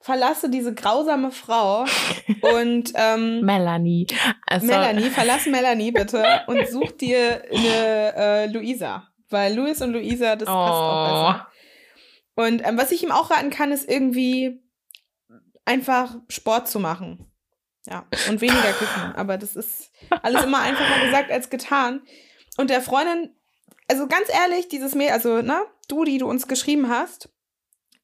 verlasse 0.00 0.50
diese 0.50 0.74
grausame 0.74 1.30
Frau 1.30 1.84
und 2.56 2.92
ähm, 2.94 3.40
Melanie. 3.40 4.06
Also, 4.46 4.66
Melanie, 4.66 5.02
verlass 5.10 5.46
Melanie 5.46 5.92
bitte 5.92 6.22
und 6.46 6.68
such 6.68 6.92
dir 6.92 7.42
eine 7.50 8.14
äh, 8.16 8.46
Luisa. 8.46 9.08
Weil 9.30 9.54
Louis 9.54 9.80
und 9.80 9.92
Luisa, 9.92 10.36
das 10.36 10.46
passt 10.46 10.50
auch 10.50 11.00
Oh. 11.00 11.32
besser. 11.32 11.48
Und 12.36 12.66
ähm, 12.68 12.76
was 12.76 12.90
ich 12.92 13.02
ihm 13.02 13.12
auch 13.12 13.30
raten 13.30 13.50
kann, 13.50 13.72
ist 13.72 13.88
irgendwie 13.88 14.60
einfach 15.64 16.16
Sport 16.28 16.68
zu 16.68 16.78
machen. 16.80 17.30
Ja, 17.86 18.06
und 18.28 18.40
weniger 18.40 18.72
küssen. 18.72 19.12
Aber 19.14 19.36
das 19.38 19.56
ist 19.56 19.90
alles 20.22 20.44
immer 20.44 20.60
einfacher 20.60 21.04
gesagt 21.04 21.30
als 21.30 21.50
getan. 21.50 22.02
Und 22.56 22.70
der 22.70 22.80
Freundin, 22.80 23.34
also 23.88 24.06
ganz 24.06 24.28
ehrlich, 24.28 24.68
dieses 24.68 24.94
Mädel, 24.94 25.12
also, 25.12 25.42
ne, 25.42 25.62
du, 25.88 26.04
die 26.04 26.18
du 26.18 26.28
uns 26.28 26.48
geschrieben 26.48 26.88
hast, 26.88 27.28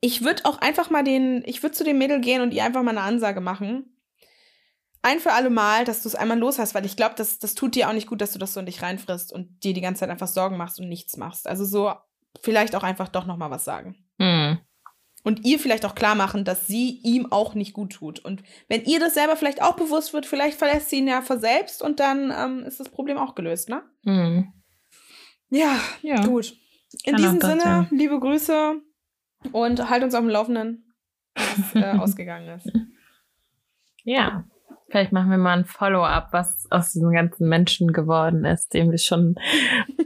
ich 0.00 0.24
würde 0.24 0.44
auch 0.44 0.58
einfach 0.58 0.90
mal 0.90 1.04
den, 1.04 1.42
ich 1.46 1.62
würde 1.62 1.74
zu 1.74 1.84
dem 1.84 1.98
Mädel 1.98 2.20
gehen 2.20 2.42
und 2.42 2.54
ihr 2.54 2.64
einfach 2.64 2.82
mal 2.82 2.90
eine 2.90 3.02
Ansage 3.02 3.40
machen. 3.40 3.96
Ein 5.02 5.20
für 5.20 5.32
alle 5.32 5.50
Mal, 5.50 5.84
dass 5.84 6.02
du 6.02 6.08
es 6.08 6.14
einmal 6.14 6.38
los 6.38 6.58
hast, 6.58 6.74
weil 6.74 6.84
ich 6.84 6.96
glaube, 6.96 7.14
das, 7.16 7.38
das 7.38 7.54
tut 7.54 7.74
dir 7.74 7.88
auch 7.88 7.92
nicht 7.92 8.06
gut, 8.06 8.20
dass 8.20 8.32
du 8.32 8.38
das 8.38 8.52
so 8.52 8.60
in 8.60 8.66
dich 8.66 8.82
reinfrisst 8.82 9.32
und 9.32 9.64
dir 9.64 9.72
die 9.72 9.80
ganze 9.80 10.00
Zeit 10.00 10.10
einfach 10.10 10.28
Sorgen 10.28 10.56
machst 10.56 10.78
und 10.78 10.88
nichts 10.88 11.16
machst. 11.16 11.46
Also 11.46 11.64
so 11.64 11.92
vielleicht 12.42 12.74
auch 12.74 12.82
einfach 12.82 13.08
doch 13.08 13.26
noch 13.26 13.36
mal 13.36 13.50
was 13.50 13.64
sagen. 13.64 13.96
Hm. 14.18 14.58
Und 15.22 15.44
ihr 15.44 15.58
vielleicht 15.58 15.84
auch 15.84 15.94
klar 15.94 16.14
machen, 16.14 16.44
dass 16.44 16.66
sie 16.66 16.98
ihm 17.02 17.30
auch 17.30 17.54
nicht 17.54 17.74
gut 17.74 17.92
tut. 17.92 18.18
Und 18.20 18.42
wenn 18.68 18.84
ihr 18.84 18.98
das 19.00 19.12
selber 19.14 19.36
vielleicht 19.36 19.60
auch 19.60 19.76
bewusst 19.76 20.14
wird, 20.14 20.24
vielleicht 20.24 20.56
verlässt 20.58 20.88
sie 20.88 20.96
ihn 20.98 21.08
ja 21.08 21.20
vor 21.20 21.38
selbst 21.38 21.82
und 21.82 22.00
dann 22.00 22.32
ähm, 22.34 22.60
ist 22.64 22.80
das 22.80 22.88
Problem 22.88 23.18
auch 23.18 23.34
gelöst, 23.34 23.68
ne? 23.68 23.82
Hm. 24.04 24.52
Ja, 25.50 25.76
Ja. 26.02 26.24
gut. 26.24 26.54
In 27.04 27.12
Kann 27.14 27.22
diesem 27.22 27.40
Sinne, 27.40 27.60
sein. 27.60 27.88
liebe 27.90 28.18
Grüße 28.18 28.80
und 29.52 29.90
halt 29.90 30.02
uns 30.02 30.14
auf 30.14 30.22
dem 30.22 30.30
Laufenden, 30.30 30.92
es 31.34 31.74
äh, 31.74 31.84
ausgegangen 31.98 32.48
ist. 32.58 32.70
Ja. 34.04 34.44
Vielleicht 34.88 35.12
machen 35.12 35.30
wir 35.30 35.38
mal 35.38 35.56
ein 35.56 35.66
Follow-up, 35.66 36.30
was 36.32 36.66
aus 36.70 36.90
diesen 36.92 37.12
ganzen 37.12 37.48
Menschen 37.48 37.92
geworden 37.92 38.44
ist, 38.44 38.74
dem 38.74 38.90
wir 38.90 38.98
schon 38.98 39.36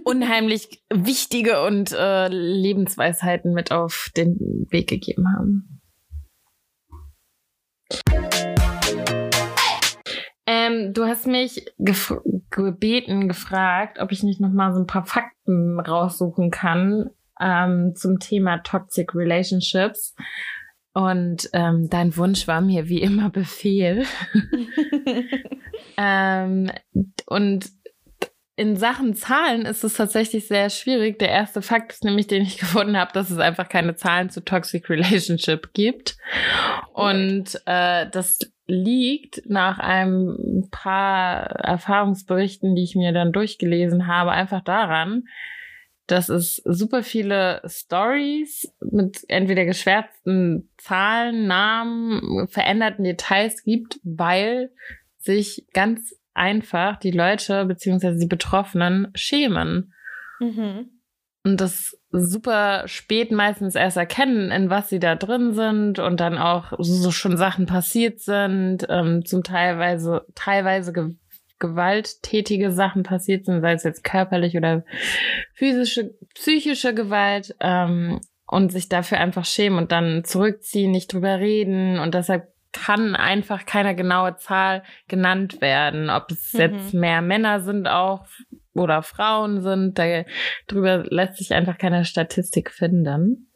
unheimlich 0.04 0.82
wichtige 0.92 1.62
und 1.62 1.92
äh, 1.92 2.28
Lebensweisheiten 2.28 3.52
mit 3.52 3.72
auf 3.72 4.10
den 4.16 4.66
Weg 4.70 4.88
gegeben 4.88 5.26
haben. 5.36 5.80
Ähm, 10.46 10.92
du 10.92 11.04
hast 11.04 11.26
mich 11.26 11.64
gef 11.78 12.14
gebeten, 12.50 13.28
gefragt, 13.28 13.98
ob 13.98 14.12
ich 14.12 14.22
nicht 14.22 14.40
noch 14.40 14.52
mal 14.52 14.72
so 14.74 14.80
ein 14.80 14.86
paar 14.86 15.06
Fakten 15.06 15.80
raussuchen 15.80 16.50
kann 16.50 17.10
ähm, 17.40 17.94
zum 17.96 18.18
Thema 18.18 18.58
Toxic 18.58 19.14
Relationships. 19.14 20.14
Und 20.92 21.48
ähm, 21.54 21.88
dein 21.90 22.16
Wunsch 22.16 22.46
war 22.46 22.60
mir 22.60 22.88
wie 22.88 23.00
immer 23.00 23.30
Befehl. 23.30 24.04
ähm, 25.96 26.70
und 27.26 27.70
in 28.56 28.76
Sachen 28.76 29.14
Zahlen 29.14 29.62
ist 29.62 29.82
es 29.82 29.94
tatsächlich 29.94 30.46
sehr 30.46 30.70
schwierig. 30.70 31.18
Der 31.18 31.30
erste 31.30 31.60
Fakt 31.60 31.92
ist 31.92 32.04
nämlich, 32.04 32.26
den 32.26 32.42
ich 32.42 32.58
gefunden 32.58 32.96
habe, 32.96 33.12
dass 33.12 33.30
es 33.30 33.38
einfach 33.38 33.68
keine 33.68 33.96
Zahlen 33.96 34.30
zu 34.30 34.44
Toxic 34.44 34.88
Relationship 34.88 35.72
gibt. 35.72 36.16
Und 36.92 37.60
äh, 37.66 38.08
das 38.10 38.38
liegt 38.66 39.42
nach 39.46 39.78
ein 39.78 40.68
paar 40.70 41.46
Erfahrungsberichten, 41.46 42.74
die 42.74 42.84
ich 42.84 42.94
mir 42.94 43.12
dann 43.12 43.32
durchgelesen 43.32 44.06
habe, 44.06 44.30
einfach 44.30 44.62
daran, 44.62 45.24
dass 46.06 46.28
es 46.28 46.56
super 46.64 47.02
viele 47.02 47.62
Stories 47.66 48.72
mit 48.80 49.24
entweder 49.28 49.64
geschwärzten 49.64 50.70
Zahlen, 50.76 51.46
Namen, 51.46 52.46
veränderten 52.48 53.04
Details 53.04 53.64
gibt, 53.64 54.00
weil 54.02 54.70
sich 55.18 55.66
ganz 55.72 56.14
einfach 56.34 56.96
die 56.96 57.10
Leute 57.12 57.64
beziehungsweise 57.64 58.18
die 58.18 58.26
Betroffenen 58.26 59.08
schämen 59.14 59.92
Mhm. 60.40 60.90
und 61.44 61.60
das 61.60 61.96
super 62.10 62.82
spät 62.86 63.30
meistens 63.30 63.76
erst 63.76 63.96
erkennen, 63.96 64.50
in 64.50 64.68
was 64.68 64.88
sie 64.88 64.98
da 64.98 65.14
drin 65.14 65.54
sind 65.54 66.00
und 66.00 66.18
dann 66.18 66.38
auch 66.38 66.72
so 66.78 67.10
schon 67.12 67.36
Sachen 67.36 67.66
passiert 67.66 68.20
sind, 68.20 68.86
ähm, 68.88 69.24
zum 69.24 69.42
teilweise 69.44 70.26
teilweise 70.34 70.92
ge 70.92 71.10
gewalttätige 71.60 72.72
Sachen 72.72 73.04
passiert 73.04 73.46
sind, 73.46 73.60
sei 73.60 73.72
es 73.72 73.84
jetzt 73.84 74.02
körperlich 74.02 74.56
oder 74.56 74.84
physische, 75.54 76.12
psychische 76.34 76.94
Gewalt 76.94 77.54
ähm, 77.60 78.20
und 78.46 78.72
sich 78.72 78.88
dafür 78.88 79.18
einfach 79.18 79.44
schämen 79.44 79.78
und 79.78 79.92
dann 79.92 80.24
zurückziehen, 80.24 80.90
nicht 80.90 81.12
drüber 81.12 81.38
reden 81.38 82.00
und 82.00 82.14
deshalb 82.14 82.53
kann 82.74 83.16
einfach 83.16 83.64
keine 83.64 83.94
genaue 83.94 84.36
Zahl 84.36 84.82
genannt 85.08 85.60
werden, 85.60 86.10
ob 86.10 86.30
es 86.30 86.52
Mhm. 86.52 86.60
jetzt 86.60 86.94
mehr 86.94 87.22
Männer 87.22 87.60
sind 87.60 87.86
auch 87.88 88.26
oder 88.74 89.02
Frauen 89.02 89.62
sind, 89.62 89.98
darüber 89.98 91.04
lässt 91.08 91.38
sich 91.38 91.54
einfach 91.54 91.78
keine 91.78 92.04
Statistik 92.04 92.70
finden. 92.70 93.50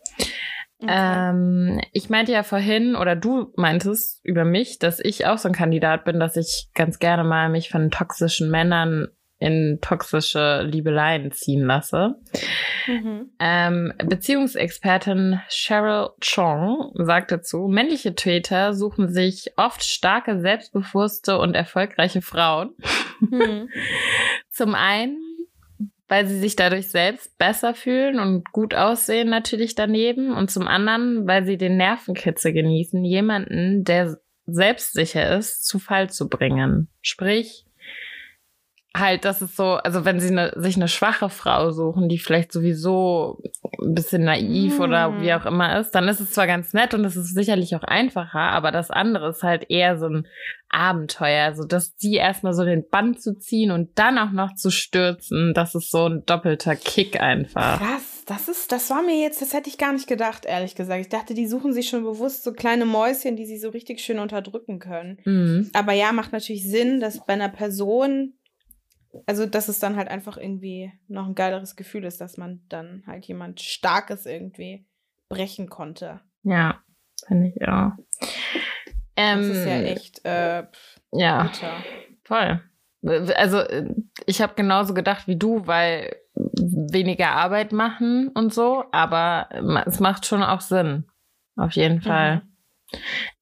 Okay. 0.81 0.93
Ähm, 0.97 1.81
ich 1.93 2.09
meinte 2.09 2.31
ja 2.31 2.45
vorhin, 2.45 2.95
oder 2.95 3.17
du 3.17 3.53
meintest 3.57 4.25
über 4.25 4.45
mich, 4.45 4.79
dass 4.79 5.01
ich 5.01 5.27
auch 5.27 5.37
so 5.37 5.49
ein 5.49 5.55
Kandidat 5.55 6.05
bin, 6.05 6.21
dass 6.21 6.37
ich 6.37 6.69
ganz 6.73 7.01
gerne 7.01 7.25
mal 7.25 7.49
mich 7.49 7.69
von 7.69 7.91
toxischen 7.91 8.49
Männern 8.49 9.09
in 9.39 9.79
toxische 9.81 10.63
Liebeleien 10.63 11.31
ziehen 11.31 11.65
lasse. 11.65 12.17
Mhm. 12.87 13.31
Ähm, 13.39 13.93
Beziehungsexpertin 13.99 15.41
Cheryl 15.49 16.11
Chong 16.21 16.93
sagt 16.95 17.31
dazu, 17.31 17.69
männliche 17.69 18.15
Täter 18.15 18.75
suchen 18.75 19.09
sich 19.09 19.53
oft 19.57 19.85
starke, 19.85 20.41
selbstbewusste 20.41 21.39
und 21.39 21.55
erfolgreiche 21.55 22.23
Frauen. 22.23 22.75
Mhm. 23.21 23.69
Zum 24.51 24.75
einen, 24.75 25.19
weil 26.09 26.27
sie 26.27 26.41
sich 26.41 26.57
dadurch 26.57 26.89
selbst 26.89 27.39
besser 27.39 27.75
fühlen 27.75 28.19
und 28.19 28.51
gut 28.51 28.75
aussehen 28.75 29.29
natürlich 29.29 29.75
daneben. 29.75 30.33
Und 30.33 30.51
zum 30.51 30.67
anderen, 30.67 31.29
weil 31.29 31.45
sie 31.45 31.59
den 31.59 31.77
Nervenkitzel 31.77 32.53
genießen, 32.53 33.05
jemanden, 33.05 33.85
der 33.85 34.19
selbstsicher 34.47 35.37
ist, 35.37 35.67
zu 35.67 35.79
Fall 35.79 36.11
zu 36.11 36.29
bringen. 36.29 36.89
Sprich, 37.03 37.68
halt, 38.97 39.25
das 39.25 39.43
ist 39.43 39.57
so, 39.57 39.75
also 39.75 40.05
wenn 40.05 40.21
sie 40.21 40.33
ne, 40.33 40.53
sich 40.57 40.77
eine 40.77 40.89
schwache 40.89 41.29
Frau 41.29 41.71
suchen, 41.71 42.09
die 42.09 42.19
vielleicht 42.19 42.53
sowieso 42.53 43.41
ein 43.83 43.95
bisschen 43.95 44.25
naiv 44.25 44.79
mm. 44.79 44.83
oder 44.83 45.21
wie 45.21 45.33
auch 45.35 45.47
immer 45.47 45.79
ist, 45.79 45.93
dann 45.93 46.09
ist 46.09 46.21
es 46.21 46.33
zwar 46.33 46.47
ganz 46.47 46.73
nett 46.73 46.95
und 46.95 47.05
es 47.05 47.17
ist 47.17 47.35
sicherlich 47.35 47.77
auch 47.77 47.83
einfacher, 47.83 48.41
aber 48.41 48.71
das 48.73 48.91
andere 48.91 49.31
ist 49.31 49.43
halt 49.43 49.71
eher 49.71 49.99
so 49.99 50.07
ein 50.07 50.27
Abenteuer. 50.71 51.45
Also, 51.45 51.65
dass 51.65 51.95
sie 51.97 52.15
erstmal 52.15 52.55
so 52.55 52.65
den 52.65 52.89
Band 52.89 53.21
zu 53.21 53.39
ziehen 53.39 53.71
und 53.71 53.99
dann 53.99 54.19
auch 54.19 54.33
noch 54.33 54.55
zu 54.55 54.71
stürzen, 54.71 55.53
das 55.55 55.75
ist 55.75 55.91
so 55.91 56.09
ein 56.09 56.25
doppelter 56.27 56.77
Kick 56.77 57.21
einfach. 57.21 57.79
Krass, 57.79 58.25
das 58.27 58.49
ist, 58.49 58.73
das 58.73 58.91
war 58.91 59.03
mir 59.03 59.21
jetzt, 59.21 59.41
das 59.41 59.55
hätte 59.55 59.71
ich 59.71 59.79
gar 59.79 59.93
nicht 59.93 60.07
gedacht, 60.07 60.45
ehrlich 60.45 60.75
gesagt. 60.75 61.01
Ich 61.01 61.09
dachte, 61.09 61.35
die 61.35 61.47
suchen 61.47 61.73
sich 61.73 61.89
schon 61.89 62.05
bewusst 62.05 62.45
so 62.45 62.53
kleine 62.53 62.85
Mäuschen, 62.85 63.37
die 63.37 63.47
sie 63.47 63.59
so 63.59 63.71
richtig 63.71 64.01
schön 64.01 64.19
unterdrücken 64.19 64.79
können. 64.79 65.19
Mhm. 65.25 65.71
Aber 65.73 65.93
ja, 65.93 66.13
macht 66.13 66.33
natürlich 66.33 66.69
Sinn, 66.69 67.01
dass 67.01 67.25
bei 67.25 67.33
einer 67.33 67.49
Person 67.49 68.35
also, 69.27 69.47
dass 69.47 69.69
es 69.69 69.79
dann 69.79 69.97
halt 69.97 70.09
einfach 70.09 70.37
irgendwie 70.37 70.93
noch 71.09 71.27
ein 71.27 71.35
geileres 71.35 71.77
Gefühl 71.77 72.05
ist, 72.05 72.21
dass 72.21 72.37
man 72.37 72.63
dann 72.69 73.03
halt 73.07 73.25
jemand 73.27 73.61
Starkes 73.61 74.27
irgendwie 74.27 74.87
brechen 75.29 75.69
konnte. 75.69 76.21
Ja, 76.43 76.83
finde 77.27 77.49
ich 77.49 77.69
auch. 77.69 77.93
Ähm, 79.17 79.49
das 79.49 79.57
ist 79.59 79.67
ja 79.67 79.73
ähm, 79.73 79.85
echt 79.85 80.25
äh, 80.25 80.65
ja, 81.13 81.43
guter. 81.43 81.73
voll. 82.25 82.61
Also 83.37 83.63
ich 84.27 84.43
habe 84.43 84.55
genauso 84.55 84.93
gedacht 84.95 85.29
wie 85.29 85.37
du, 85.37 85.67
weil 85.67 86.17
weniger 86.35 87.31
Arbeit 87.31 87.73
machen 87.73 88.29
und 88.29 88.53
so, 88.53 88.85
aber 88.93 89.49
es 89.87 90.01
macht 90.01 90.27
schon 90.27 90.43
auch 90.43 90.61
Sinn. 90.61 91.05
Auf 91.57 91.73
jeden 91.73 91.97
mhm. 91.97 92.03
Fall. 92.03 92.37
Mhm. 92.37 92.43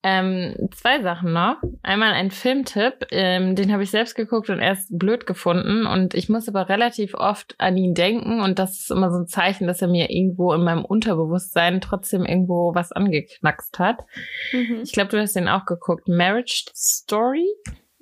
Ähm, 0.02 0.68
zwei 0.74 1.02
Sachen 1.02 1.32
noch. 1.32 1.56
Einmal 1.82 2.12
ein 2.12 2.30
Filmtipp, 2.30 3.06
ähm, 3.10 3.56
den 3.56 3.72
habe 3.72 3.82
ich 3.82 3.90
selbst 3.90 4.14
geguckt 4.14 4.50
und 4.50 4.58
erst 4.58 4.96
blöd 4.98 5.26
gefunden. 5.26 5.86
Und 5.86 6.14
ich 6.14 6.28
muss 6.28 6.48
aber 6.48 6.68
relativ 6.68 7.14
oft 7.14 7.54
an 7.58 7.76
ihn 7.76 7.94
denken. 7.94 8.40
Und 8.40 8.58
das 8.58 8.78
ist 8.78 8.90
immer 8.90 9.10
so 9.10 9.18
ein 9.18 9.28
Zeichen, 9.28 9.66
dass 9.66 9.82
er 9.82 9.88
mir 9.88 10.10
irgendwo 10.10 10.52
in 10.52 10.64
meinem 10.64 10.84
Unterbewusstsein 10.84 11.80
trotzdem 11.80 12.24
irgendwo 12.24 12.74
was 12.74 12.92
angeknackst 12.92 13.78
hat. 13.78 14.04
Mhm. 14.52 14.80
Ich 14.82 14.92
glaube, 14.92 15.10
du 15.10 15.20
hast 15.20 15.36
den 15.36 15.48
auch 15.48 15.64
geguckt. 15.64 16.08
Marriage 16.08 16.66
Story? 16.74 17.46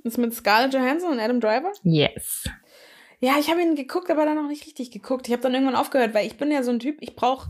ist 0.04 0.18
mit 0.18 0.34
Scarlett 0.34 0.74
Johansson 0.74 1.12
und 1.12 1.18
Adam 1.18 1.40
Driver? 1.40 1.72
Yes. 1.82 2.44
Ja, 3.20 3.38
ich 3.38 3.50
habe 3.50 3.62
ihn 3.62 3.74
geguckt, 3.74 4.10
aber 4.10 4.26
dann 4.26 4.36
noch 4.36 4.48
nicht 4.48 4.66
richtig 4.66 4.90
geguckt. 4.90 5.26
Ich 5.26 5.32
habe 5.32 5.42
dann 5.42 5.54
irgendwann 5.54 5.76
aufgehört, 5.76 6.12
weil 6.14 6.26
ich 6.26 6.36
bin 6.36 6.50
ja 6.50 6.62
so 6.62 6.70
ein 6.70 6.78
Typ, 6.78 6.98
ich 7.00 7.16
brauche 7.16 7.48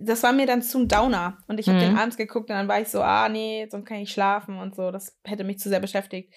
das 0.00 0.22
war 0.22 0.32
mir 0.32 0.46
dann 0.46 0.62
zum 0.62 0.88
Downer. 0.88 1.38
Und 1.46 1.60
ich 1.60 1.68
habe 1.68 1.78
mhm. 1.78 1.82
den 1.82 1.98
abends 1.98 2.16
geguckt 2.16 2.50
und 2.50 2.56
dann 2.56 2.68
war 2.68 2.80
ich 2.80 2.88
so, 2.88 3.02
ah, 3.02 3.28
nee, 3.28 3.66
sonst 3.70 3.86
kann 3.86 3.98
ich 3.98 4.10
schlafen 4.10 4.58
und 4.58 4.74
so. 4.74 4.90
Das 4.90 5.18
hätte 5.24 5.44
mich 5.44 5.58
zu 5.58 5.68
sehr 5.68 5.80
beschäftigt. 5.80 6.32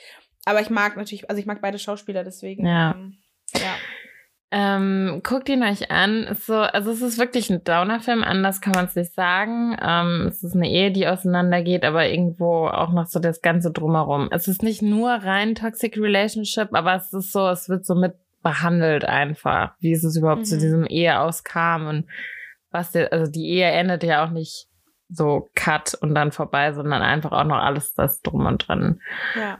Aber 0.45 0.61
ich 0.61 0.69
mag 0.69 0.97
natürlich, 0.97 1.29
also 1.29 1.39
ich 1.39 1.45
mag 1.45 1.61
beide 1.61 1.79
Schauspieler, 1.79 2.23
deswegen. 2.23 2.65
Ja. 2.65 2.91
Ähm, 2.91 3.17
ja. 3.53 3.75
Ähm, 4.53 5.21
guckt 5.23 5.47
ihn 5.47 5.63
euch 5.63 5.91
an. 5.91 6.23
Ist 6.23 6.45
so, 6.45 6.55
also 6.55 6.91
es 6.91 7.01
ist 7.01 7.17
wirklich 7.17 7.49
ein 7.49 7.63
Downer-Film, 7.63 8.23
anders 8.23 8.59
kann 8.59 8.73
man 8.73 8.85
es 8.85 8.95
nicht 8.95 9.13
sagen. 9.13 9.77
Ähm, 9.81 10.27
es 10.27 10.43
ist 10.43 10.55
eine 10.55 10.69
Ehe, 10.69 10.91
die 10.91 11.07
auseinandergeht, 11.07 11.85
aber 11.85 12.09
irgendwo 12.09 12.67
auch 12.67 12.91
noch 12.91 13.07
so 13.07 13.19
das 13.19 13.41
Ganze 13.41 13.71
drumherum. 13.71 14.27
Es 14.31 14.47
ist 14.47 14.61
nicht 14.61 14.81
nur 14.81 15.09
rein 15.11 15.55
Toxic 15.55 15.97
Relationship, 15.97 16.69
aber 16.73 16.95
es 16.95 17.13
ist 17.13 17.31
so, 17.31 17.47
es 17.47 17.69
wird 17.69 17.85
so 17.85 17.95
mit 17.95 18.15
behandelt 18.43 19.05
einfach, 19.05 19.73
wie 19.79 19.91
es 19.91 20.17
überhaupt 20.17 20.41
mhm. 20.41 20.45
zu 20.45 20.57
diesem 20.57 20.85
Ehe 20.85 21.19
auskam 21.19 21.87
und 21.87 22.05
was 22.71 22.91
der, 22.91 23.11
also 23.11 23.29
die 23.31 23.49
Ehe 23.49 23.69
endet 23.69 24.03
ja 24.03 24.25
auch 24.25 24.31
nicht 24.31 24.67
so 25.09 25.49
cut 25.55 25.93
und 25.95 26.15
dann 26.15 26.31
vorbei, 26.31 26.73
sondern 26.73 27.01
einfach 27.01 27.31
auch 27.31 27.43
noch 27.43 27.57
alles 27.57 27.93
das 27.93 28.21
drum 28.21 28.45
und 28.45 28.67
dran. 28.67 29.01
Ja. 29.35 29.59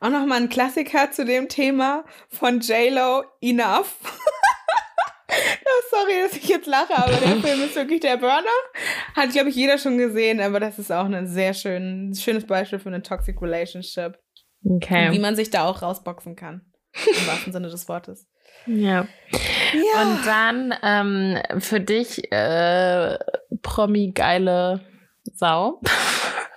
Auch 0.00 0.10
noch 0.10 0.26
mal 0.26 0.40
ein 0.40 0.48
Klassiker 0.48 1.10
zu 1.10 1.24
dem 1.24 1.48
Thema 1.48 2.04
von 2.28 2.60
J-Lo, 2.60 3.24
Enough. 3.40 3.96
oh, 5.30 5.82
sorry, 5.90 6.12
dass 6.22 6.36
ich 6.36 6.48
jetzt 6.48 6.66
lache, 6.66 6.94
aber 6.96 7.12
der 7.12 7.36
Film 7.36 7.62
ist 7.62 7.76
wirklich 7.76 8.00
der 8.00 8.18
Burner. 8.18 8.50
Hat, 9.14 9.30
glaube 9.30 9.48
ich, 9.48 9.56
jeder 9.56 9.78
schon 9.78 9.96
gesehen, 9.96 10.40
aber 10.40 10.60
das 10.60 10.78
ist 10.78 10.92
auch 10.92 11.06
ein 11.06 11.26
sehr 11.26 11.54
schön, 11.54 12.14
schönes 12.14 12.46
Beispiel 12.46 12.78
für 12.78 12.88
eine 12.88 13.02
Toxic 13.02 13.40
Relationship. 13.40 14.18
Okay. 14.64 15.08
Und 15.08 15.14
wie 15.14 15.20
man 15.20 15.36
sich 15.36 15.50
da 15.50 15.64
auch 15.64 15.80
rausboxen 15.80 16.36
kann. 16.36 16.66
Im 17.06 17.26
wahrsten 17.26 17.52
Sinne 17.52 17.70
des 17.70 17.88
Wortes. 17.88 18.28
Ja. 18.66 19.06
ja. 19.72 20.02
Und 20.02 20.26
dann 20.26 20.74
ähm, 20.82 21.60
für 21.60 21.80
dich 21.80 22.32
äh, 22.32 23.18
Promi-geile 23.62 24.80
Sau. 25.34 25.80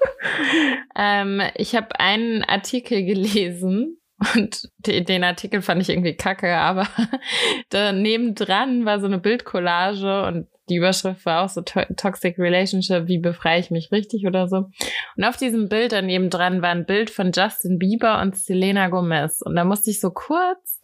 ähm, 0.95 1.41
ich 1.56 1.76
habe 1.76 1.99
einen 1.99 2.43
Artikel 2.43 3.06
gelesen 3.06 3.97
und 4.36 4.70
den 4.86 5.24
Artikel 5.24 5.62
fand 5.62 5.82
ich 5.82 5.89
irgendwie 5.89 6.16
kacke, 6.16 6.56
aber 6.56 6.88
daneben 7.70 8.34
dran 8.34 8.86
war 8.86 8.99
so 8.99 9.08
eine 9.08 9.20
Bildcollage 9.20 10.24
und 10.24 10.47
die 10.70 10.78
Überschrift 10.78 11.26
war 11.26 11.43
auch 11.43 11.49
so 11.49 11.62
Toxic 11.62 12.39
Relationship, 12.39 13.08
wie 13.08 13.20
befreie 13.20 13.60
ich 13.60 13.70
mich 13.70 13.91
richtig 13.91 14.26
oder 14.26 14.47
so. 14.47 14.70
Und 15.16 15.24
auf 15.24 15.38
diesem 15.38 15.70
Bild 15.70 15.91
daneben 15.91 16.32
dran 16.32 16.64
war 16.64 16.70
ein 16.70 16.88
Bild 16.88 17.12
von 17.12 17.32
Justin 17.32 17.78
Bieber 17.78 18.20
und 18.22 18.36
Selena 18.36 18.89
Gomez. 18.89 19.41
Und 19.41 19.56
da 19.56 19.64
musste 19.64 19.91
ich 19.91 19.99
so 19.99 20.10
kurz 20.10 20.80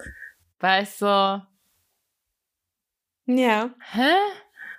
war 0.61 0.81
ich 0.81 0.89
so, 0.89 1.41
ja. 3.25 3.69
Hä? 3.91 4.13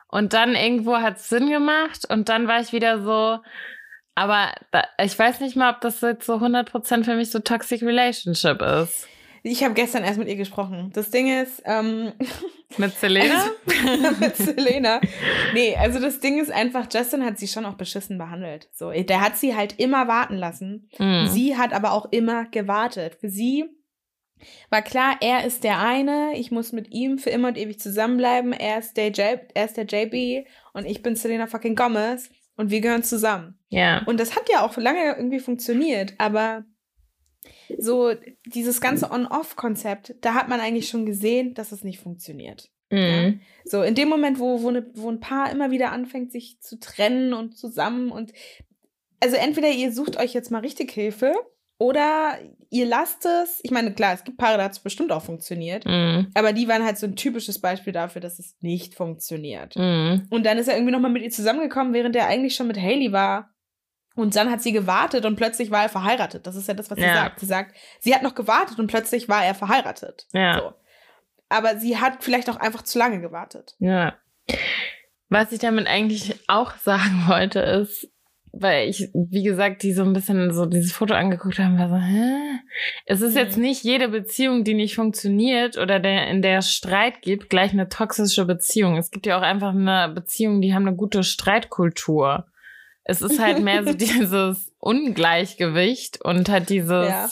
Und 0.09 0.35
dann 0.35 0.55
irgendwo 0.55 0.97
hat 0.97 1.17
es 1.17 1.29
Sinn 1.29 1.49
gemacht 1.49 2.07
und 2.11 2.29
dann 2.29 2.47
war 2.47 2.61
ich 2.61 2.73
wieder 2.73 3.03
so, 3.03 3.39
aber 4.15 4.53
da, 4.71 4.85
ich 5.03 5.19
weiß 5.19 5.41
nicht 5.41 5.57
mal, 5.57 5.73
ob 5.73 5.81
das 5.81 6.01
jetzt 6.03 6.27
so 6.27 6.35
100% 6.35 7.05
für 7.05 7.15
mich 7.15 7.31
so 7.31 7.39
Toxic 7.39 7.83
Relationship 7.83 8.61
ist. 8.61 9.09
Ich 9.45 9.65
habe 9.65 9.75
gestern 9.75 10.05
erst 10.05 10.19
mit 10.19 10.29
ihr 10.29 10.37
gesprochen. 10.37 10.91
Das 10.93 11.11
Ding 11.11 11.29
ist, 11.43 11.63
ähm, 11.65 12.13
mit 12.77 12.93
Selena? 12.93 13.43
Also, 13.67 14.17
mit 14.21 14.37
Selena. 14.37 15.01
Nee, 15.55 15.77
also 15.77 15.99
das 15.99 16.21
Ding 16.21 16.41
ist 16.41 16.53
einfach, 16.53 16.87
Justin 16.93 17.25
hat 17.25 17.39
sie 17.39 17.49
schon 17.49 17.65
auch 17.65 17.75
beschissen 17.75 18.19
behandelt. 18.19 18.69
So, 18.73 18.93
der 18.93 19.21
hat 19.21 19.37
sie 19.39 19.57
halt 19.57 19.81
immer 19.81 20.07
warten 20.07 20.37
lassen. 20.37 20.91
Mm. 20.99 21.27
Sie 21.27 21.57
hat 21.57 21.73
aber 21.73 21.93
auch 21.93 22.13
immer 22.13 22.45
gewartet. 22.51 23.17
Für 23.19 23.31
sie 23.31 23.65
war 24.71 24.83
klar, 24.83 25.17
er 25.21 25.45
ist 25.45 25.65
der 25.65 25.81
eine, 25.81 26.33
ich 26.37 26.51
muss 26.51 26.73
mit 26.73 26.93
ihm 26.93 27.19
für 27.19 27.31
immer 27.31 27.49
und 27.49 27.59
ewig 27.59 27.79
zusammenbleiben. 27.79 28.53
Er 28.53 28.79
ist 28.79 28.97
der, 28.97 29.09
J, 29.09 29.41
er 29.55 29.65
ist 29.65 29.77
der 29.77 29.87
JB 29.87 30.47
und 30.73 30.87
ich 30.87 31.03
bin 31.03 31.17
Selena 31.17 31.47
fucking 31.47 31.77
Gomez 31.77 32.31
und 32.57 32.71
wir 32.71 32.81
gehören 32.81 33.03
zusammen. 33.03 33.59
Ja. 33.69 34.03
Und 34.07 34.21
das 34.21 34.37
hat 34.37 34.49
ja 34.51 34.65
auch 34.65 34.77
lange 34.77 35.17
irgendwie 35.17 35.41
funktioniert, 35.41 36.15
aber 36.19 36.65
so 37.79 38.13
dieses 38.47 38.81
ganze 38.81 39.11
On-Off-Konzept, 39.11 40.15
da 40.21 40.35
hat 40.35 40.49
man 40.49 40.61
eigentlich 40.61 40.89
schon 40.89 41.07
gesehen, 41.07 41.55
dass 41.55 41.73
es 41.73 41.85
nicht 41.85 42.01
funktioniert. 42.01 42.71
Mhm. 42.91 42.99
Ja? 42.99 43.33
So 43.65 43.83
in 43.83 43.95
dem 43.95 44.09
Moment, 44.09 44.39
wo, 44.39 44.63
wo, 44.63 44.71
ne, 44.71 44.91
wo 44.95 45.11
ein 45.11 45.21
Paar 45.21 45.51
immer 45.51 45.71
wieder 45.71 45.93
anfängt, 45.93 46.33
sich 46.33 46.61
zu 46.61 46.79
trennen 46.79 47.33
und 47.33 47.57
zusammen 47.57 48.11
und 48.11 48.33
also 49.21 49.37
entweder 49.37 49.71
ihr 49.71 49.93
sucht 49.93 50.17
euch 50.19 50.35
jetzt 50.35 50.51
mal 50.51 50.61
richtig 50.61 50.91
Hilfe 50.91 51.33
oder 51.83 52.39
ihr 52.71 52.87
lasst 52.87 53.27
es. 53.27 53.59
Ich 53.65 53.73
meine, 53.73 53.93
klar, 53.93 54.15
es 54.15 54.23
gibt 54.23 54.39
Paare, 54.39 54.57
da 54.57 54.65
hat 54.65 54.73
es 54.73 54.79
bestimmt 54.79 55.11
auch 55.11 55.25
funktioniert. 55.25 55.85
Mm. 55.85 56.29
Aber 56.33 56.53
die 56.53 56.69
waren 56.69 56.85
halt 56.85 56.97
so 56.97 57.07
ein 57.07 57.17
typisches 57.17 57.61
Beispiel 57.61 57.93
dafür, 57.93 58.23
dass 58.23 58.39
es 58.39 58.55
nicht 58.61 58.95
funktioniert. 58.95 59.75
Mm. 59.75 60.29
Und 60.31 60.47
dann 60.47 60.59
ist 60.59 60.69
er 60.69 60.77
irgendwie 60.77 60.93
nochmal 60.93 61.11
mit 61.11 61.25
ihr 61.25 61.31
zusammengekommen, 61.31 61.93
während 61.93 62.15
er 62.15 62.29
eigentlich 62.29 62.55
schon 62.55 62.69
mit 62.69 62.81
Haley 62.81 63.11
war. 63.11 63.51
Und 64.15 64.37
dann 64.37 64.49
hat 64.49 64.63
sie 64.63 64.71
gewartet 64.71 65.25
und 65.25 65.35
plötzlich 65.35 65.73
war 65.73 65.83
er 65.83 65.89
verheiratet. 65.89 66.47
Das 66.47 66.55
ist 66.55 66.69
ja 66.69 66.75
das, 66.75 66.89
was 66.89 66.99
sie 66.99 67.05
ja. 67.05 67.15
sagt. 67.15 67.41
Sie 67.41 67.47
sagt, 67.47 67.77
sie 67.99 68.15
hat 68.15 68.23
noch 68.23 68.37
gewartet 68.37 68.79
und 68.79 68.87
plötzlich 68.87 69.29
war 69.29 69.45
er 69.45 69.57
verheiratet. 69.57 70.29
Ja. 70.33 70.59
So. 70.59 70.73
Aber 71.49 71.79
sie 71.79 71.99
hat 71.99 72.23
vielleicht 72.23 72.49
auch 72.49 72.59
einfach 72.59 72.83
zu 72.83 72.97
lange 72.97 73.21
gewartet. 73.21 73.75
Ja. 73.81 74.15
Was 75.29 75.51
ich 75.51 75.59
damit 75.59 75.89
eigentlich 75.89 76.39
auch 76.47 76.77
sagen 76.85 77.25
wollte, 77.27 77.59
ist, 77.59 78.09
weil 78.53 78.89
ich, 78.89 79.09
wie 79.15 79.43
gesagt, 79.43 79.83
die 79.83 79.93
so 79.93 80.03
ein 80.03 80.13
bisschen 80.13 80.53
so 80.53 80.67
dieses 80.67 80.93
Foto 80.93 81.15
angeguckt 81.15 81.59
haben, 81.59 81.79
war 81.79 81.89
so, 81.89 81.97
hä? 81.97 82.61
Es 83.07 83.23
ist 83.23 83.33
mhm. 83.33 83.39
jetzt 83.39 83.57
nicht 83.57 83.83
jede 83.83 84.09
Beziehung, 84.09 84.63
die 84.63 84.75
nicht 84.75 84.95
funktioniert 84.95 85.79
oder 85.79 85.99
der, 86.01 86.29
in 86.29 86.43
der 86.43 86.61
Streit 86.61 87.23
gibt, 87.23 87.49
gleich 87.49 87.73
eine 87.73 87.89
toxische 87.89 88.45
Beziehung. 88.45 88.99
Es 88.99 89.11
gibt 89.11 89.27
ja 89.27 89.39
auch 89.39 89.43
einfach 89.43 89.75
eine 89.75 90.13
Beziehung, 90.15 90.61
die 90.61 90.75
haben 90.75 90.87
eine 90.87 90.97
gute 90.97 91.23
Streitkultur. 91.23 92.47
Es 93.05 93.23
ist 93.23 93.41
halt 93.41 93.61
mehr 93.61 93.85
so 93.85 93.93
dieses 93.95 94.73
Ungleichgewicht 94.79 96.21
und 96.23 96.49
halt 96.51 96.69
dieses. 96.69 97.09
Ja, 97.09 97.29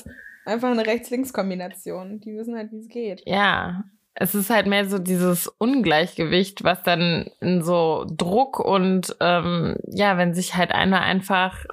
einfach 0.47 0.71
eine 0.71 0.87
Rechts-Links-Kombination. 0.87 2.21
Die 2.21 2.35
wissen 2.35 2.57
halt, 2.57 2.73
wie 2.73 2.79
es 2.79 2.89
geht. 2.89 3.23
Ja, 3.27 3.85
es 4.21 4.35
ist 4.35 4.51
halt 4.51 4.67
mehr 4.67 4.87
so 4.87 4.99
dieses 4.99 5.49
Ungleichgewicht, 5.49 6.63
was 6.63 6.83
dann 6.83 7.31
in 7.41 7.63
so 7.63 8.05
Druck 8.07 8.61
und 8.61 9.17
ähm, 9.19 9.77
ja, 9.87 10.19
wenn 10.19 10.35
sich 10.35 10.57
halt 10.57 10.73
einer 10.73 11.01
einfach 11.01 11.65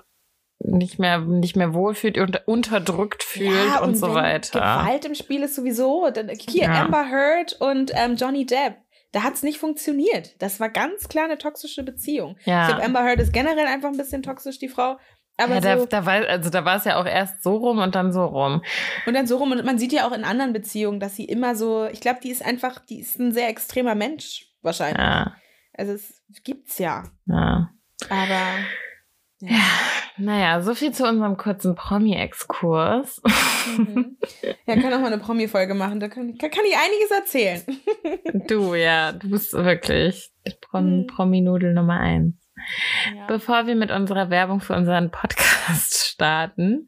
nicht 0.60 0.98
mehr 0.98 1.20
nicht 1.20 1.58
mehr 1.58 1.74
wohlfühlt 1.74 2.18
und 2.18 2.48
unterdrückt 2.48 3.22
fühlt 3.24 3.54
ja, 3.54 3.80
und, 3.80 3.90
und 3.90 3.96
so 3.96 4.14
weiter. 4.14 4.60
Gewalt 4.60 5.04
im 5.04 5.14
Spiel 5.14 5.44
ist 5.44 5.56
sowieso. 5.56 6.10
Hier 6.50 6.64
ja. 6.64 6.86
Amber 6.86 7.12
Heard 7.12 7.58
und 7.60 7.92
ähm, 7.94 8.16
Johnny 8.16 8.46
Depp. 8.46 8.78
Da 9.12 9.24
hat 9.24 9.34
es 9.34 9.44
nicht 9.44 9.58
funktioniert. 9.58 10.42
Das 10.42 10.60
war 10.62 10.70
ganz 10.70 11.10
klar 11.10 11.26
eine 11.26 11.38
toxische 11.38 11.84
Beziehung. 11.84 12.38
Ja. 12.46 12.62
Ich 12.62 12.68
glaube, 12.70 12.84
Amber 12.84 13.04
Heard 13.04 13.20
ist 13.20 13.34
generell 13.34 13.68
einfach 13.68 13.90
ein 13.90 13.98
bisschen 13.98 14.24
toxisch, 14.24 14.58
die 14.58 14.70
Frau. 14.70 14.98
Aber 15.40 15.56
ja, 15.56 15.62
da, 15.62 15.78
so, 15.80 15.86
da 15.86 16.06
war, 16.06 16.16
also 16.28 16.50
da 16.50 16.66
war 16.66 16.78
es 16.78 16.86
ja 16.86 17.00
auch 17.00 17.06
erst 17.06 17.44
so 17.44 17.56
rum 17.58 17.78
und 17.78 17.94
dann 17.96 18.12
so 18.12 18.26
rum. 18.26 18.62
und 19.06 19.14
dann 19.14 19.28
so 19.28 19.38
rum. 19.38 19.52
Und 19.52 19.64
man 19.66 19.78
sieht 19.78 19.94
ja 19.94 20.08
auch 20.08 20.12
in 20.12 20.24
anderen 20.24 20.52
Beziehungen, 20.54 21.00
dass 21.00 21.16
sie 21.16 21.26
immer 21.26 21.56
so, 21.56 21.86
ich 21.86 22.00
glaube, 22.00 22.20
die 22.24 22.30
ist 22.32 22.44
einfach, 22.44 22.80
die 22.80 23.00
ist 23.00 23.20
ein 23.20 23.32
sehr 23.32 23.48
extremer 23.50 23.94
Mensch, 23.96 24.48
wahrscheinlich. 24.64 24.98
Ja, 25.00 25.36
Also 25.74 25.94
es 25.94 26.22
gibt's 26.44 26.80
ja. 26.80 27.04
ja. 27.28 27.70
Aber 28.10 28.40
Ja, 29.40 29.60
naja, 30.18 30.62
so 30.62 30.74
viel 30.74 30.92
zu 30.92 31.08
unserem 31.08 31.38
kurzen 31.38 31.76
Promi-Exkurs. 31.76 33.22
Mhm. 33.78 34.18
Ja, 34.66 34.76
kann 34.76 34.92
auch 34.94 35.00
mal 35.00 35.08
eine 35.08 35.20
Promi-Folge 35.20 35.76
machen. 35.76 36.00
Da 36.00 36.08
kann, 36.08 36.36
kann, 36.38 36.50
kann 36.50 36.64
ich 36.66 36.76
einiges 36.76 37.12
erzählen. 37.12 38.48
Du, 38.48 38.74
ja, 38.74 39.12
du 39.12 39.30
bist 39.30 39.54
wirklich 39.54 40.32
Prom 40.62 41.02
Mhm. 41.02 41.08
Promi-Nudel 41.08 41.74
Nummer 41.74 42.00
eins. 42.00 42.36
Ja. 43.16 43.28
Bevor 43.28 43.68
wir 43.68 43.76
mit 43.76 43.92
unserer 43.92 44.30
Werbung 44.30 44.60
für 44.60 44.76
unseren 44.76 45.12
Podcast 45.12 45.96
starten, 46.14 46.88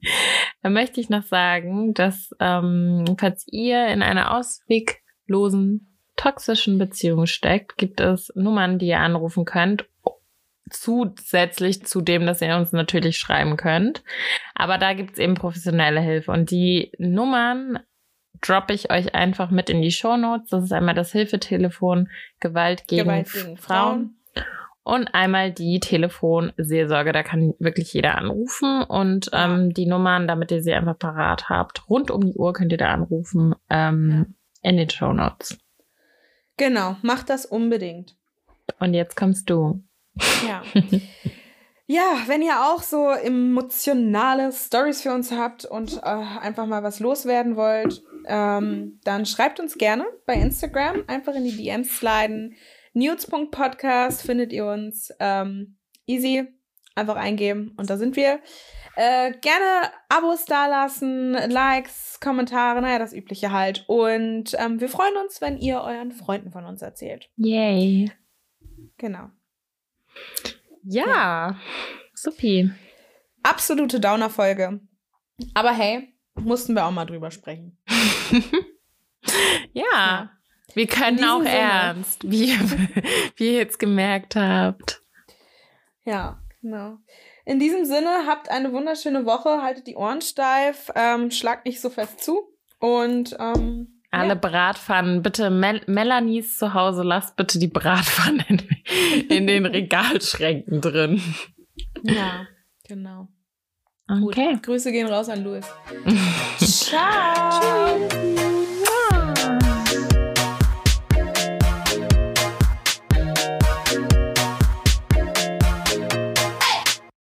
äh, 0.63 0.70
möchte 0.70 0.99
ich 0.99 1.09
noch 1.09 1.24
sagen, 1.24 1.93
dass 1.93 2.32
ähm, 2.39 3.15
falls 3.20 3.45
ihr 3.47 3.88
in 3.88 4.01
einer 4.01 4.36
ausweglosen, 4.36 5.86
toxischen 6.15 6.78
Beziehung 6.78 7.26
steckt, 7.28 7.78
gibt 7.78 8.01
es 8.01 8.32
Nummern, 8.36 8.78
die 8.78 8.88
ihr 8.88 8.99
anrufen 8.99 9.45
könnt. 9.45 9.86
Zusätzlich 10.70 11.86
zu 11.86 12.01
dem, 12.01 12.26
dass 12.26 12.41
ihr 12.41 12.55
uns 12.55 12.74
natürlich 12.74 13.17
schreiben 13.17 13.57
könnt. 13.57 14.03
Aber 14.53 14.78
da 14.78 14.93
gibt 14.93 15.13
es 15.13 15.20
eben 15.20 15.34
professionelle 15.34 16.01
Hilfe. 16.01 16.32
Und 16.32 16.51
die 16.51 16.91
Nummern 16.99 17.80
droppe 18.41 18.74
ich 18.74 18.91
euch 18.91 19.15
einfach 19.15 19.49
mit 19.49 19.70
in 19.70 19.82
die 19.82 19.91
Shownotes. 19.91 20.49
Das 20.49 20.63
ist 20.63 20.74
einmal 20.74 20.93
das 20.93 21.11
Hilfetelefon 21.11 22.09
Gewalt 22.39 22.88
gegen, 22.88 23.03
Gewalt 23.03 23.32
gegen 23.32 23.57
Frauen. 23.57 24.18
Und 24.90 25.14
einmal 25.14 25.52
die 25.52 25.80
Telefonseelsorge, 25.80 27.12
da 27.12 27.22
kann 27.22 27.54
wirklich 27.60 27.94
jeder 27.94 28.18
anrufen. 28.18 28.82
Und 28.82 29.30
ähm, 29.34 29.72
die 29.72 29.86
Nummern, 29.86 30.28
damit 30.28 30.50
ihr 30.52 30.64
sie 30.64 30.74
einfach 30.74 30.98
parat 30.98 31.48
habt, 31.48 31.88
rund 31.90 32.10
um 32.10 32.22
die 32.22 32.34
Uhr 32.34 32.54
könnt 32.54 32.72
ihr 32.72 32.80
da 32.80 32.92
anrufen 32.92 33.54
ähm, 33.70 34.34
in 34.64 34.78
den 34.78 34.90
Show 34.90 35.14
Notes. 35.14 35.60
Genau, 36.58 36.98
macht 37.04 37.30
das 37.30 37.46
unbedingt. 37.46 38.16
Und 38.80 38.96
jetzt 38.96 39.16
kommst 39.16 39.50
du. 39.50 39.84
Ja. 40.48 40.64
Ja, 41.92 42.20
wenn 42.28 42.44
ihr 42.44 42.54
auch 42.68 42.84
so 42.84 43.10
emotionale 43.10 44.52
Stories 44.52 45.02
für 45.02 45.12
uns 45.12 45.32
habt 45.32 45.66
und 45.66 45.98
äh, 45.98 46.02
einfach 46.06 46.68
mal 46.68 46.84
was 46.84 47.00
loswerden 47.00 47.56
wollt, 47.56 48.04
ähm, 48.28 49.00
dann 49.04 49.26
schreibt 49.26 49.60
uns 49.60 49.76
gerne 49.76 50.06
bei 50.28 50.36
Instagram. 50.36 51.04
Einfach 51.08 51.34
in 51.34 51.46
die 51.46 51.58
DMs 51.58 51.98
sliden. 51.98 52.56
Nudes.podcast 52.94 54.22
findet 54.22 54.52
ihr 54.54 54.66
uns. 54.66 55.12
Ähm, 55.20 55.78
easy. 56.06 56.48
Einfach 56.96 57.16
eingeben 57.16 57.74
und 57.78 57.90
da 57.90 57.98
sind 57.98 58.16
wir. 58.18 58.40
Äh, 58.96 59.32
gerne 59.40 59.92
Abos 60.10 60.44
dalassen, 60.46 61.32
Likes, 61.34 62.20
Kommentare, 62.20 62.82
naja, 62.82 63.00
das 63.00 63.14
Übliche 63.14 63.52
halt. 63.54 63.86
Und 63.88 64.56
ähm, 64.60 64.82
wir 64.82 64.90
freuen 64.90 65.16
uns, 65.24 65.40
wenn 65.40 65.58
ihr 65.58 65.80
euren 65.82 66.12
Freunden 66.12 66.52
von 66.52 66.66
uns 66.66 66.82
erzählt. 66.82 67.30
Yay. 67.38 68.12
Genau. 68.98 69.30
Ja, 70.84 71.58
supi. 72.14 72.70
absolute 73.44 74.00
Downer-Folge. 74.02 74.82
Aber 75.54 75.72
hey, 75.72 76.14
mussten 76.36 76.74
wir 76.74 76.86
auch 76.86 76.92
mal 76.92 77.06
drüber 77.06 77.32
sprechen. 77.32 77.78
Ja, 79.74 80.32
wir 80.74 80.88
können 80.88 81.24
auch 81.24 81.39
Sinne. 81.39 81.49
ernst, 81.49 82.30
wie, 82.30 82.53
wie 83.36 83.47
ihr 83.47 83.57
jetzt 83.57 83.80
gemerkt 83.80 84.36
habt. 84.36 85.01
Ja, 86.05 86.39
genau. 86.61 86.97
In 87.45 87.59
diesem 87.59 87.86
Sinne, 87.86 88.09
habt 88.28 88.49
eine 88.49 88.72
wunderschöne 88.74 89.26
Woche, 89.26 89.61
haltet 89.63 89.88
die 89.88 89.95
Ohren 89.95 90.22
steif, 90.22 90.91
ähm, 90.95 91.32
schlagt 91.32 91.65
nicht 91.65 91.82
so 91.82 91.89
fest 91.89 92.24
zu 92.24 92.43
und 92.80 93.36
ähm, 93.39 94.01
Alle 94.11 94.30
ja. 94.30 94.36
Bratpfannen, 94.36 95.22
bitte 95.22 95.49
Mel 95.49 95.82
Melanies 95.88 96.57
zu 96.57 96.74
Hause, 96.74 97.03
lasst 97.03 97.36
bitte 97.36 97.57
die 97.57 97.67
Bratpfannen 97.67 98.45
in, 98.47 99.28
in 99.30 99.47
den 99.47 99.65
Regalschränken 99.65 100.82
drin. 100.82 101.22
Ja, 102.03 102.45
genau. 102.88 103.30
Okay. 104.07 104.53
Gut. 104.53 104.63
Grüße 104.63 104.91
gehen 104.91 105.07
raus 105.07 105.30
an 105.30 105.43
Louis. 105.43 105.65
Ciao. 106.57 108.07
Tschüss. 108.09 108.49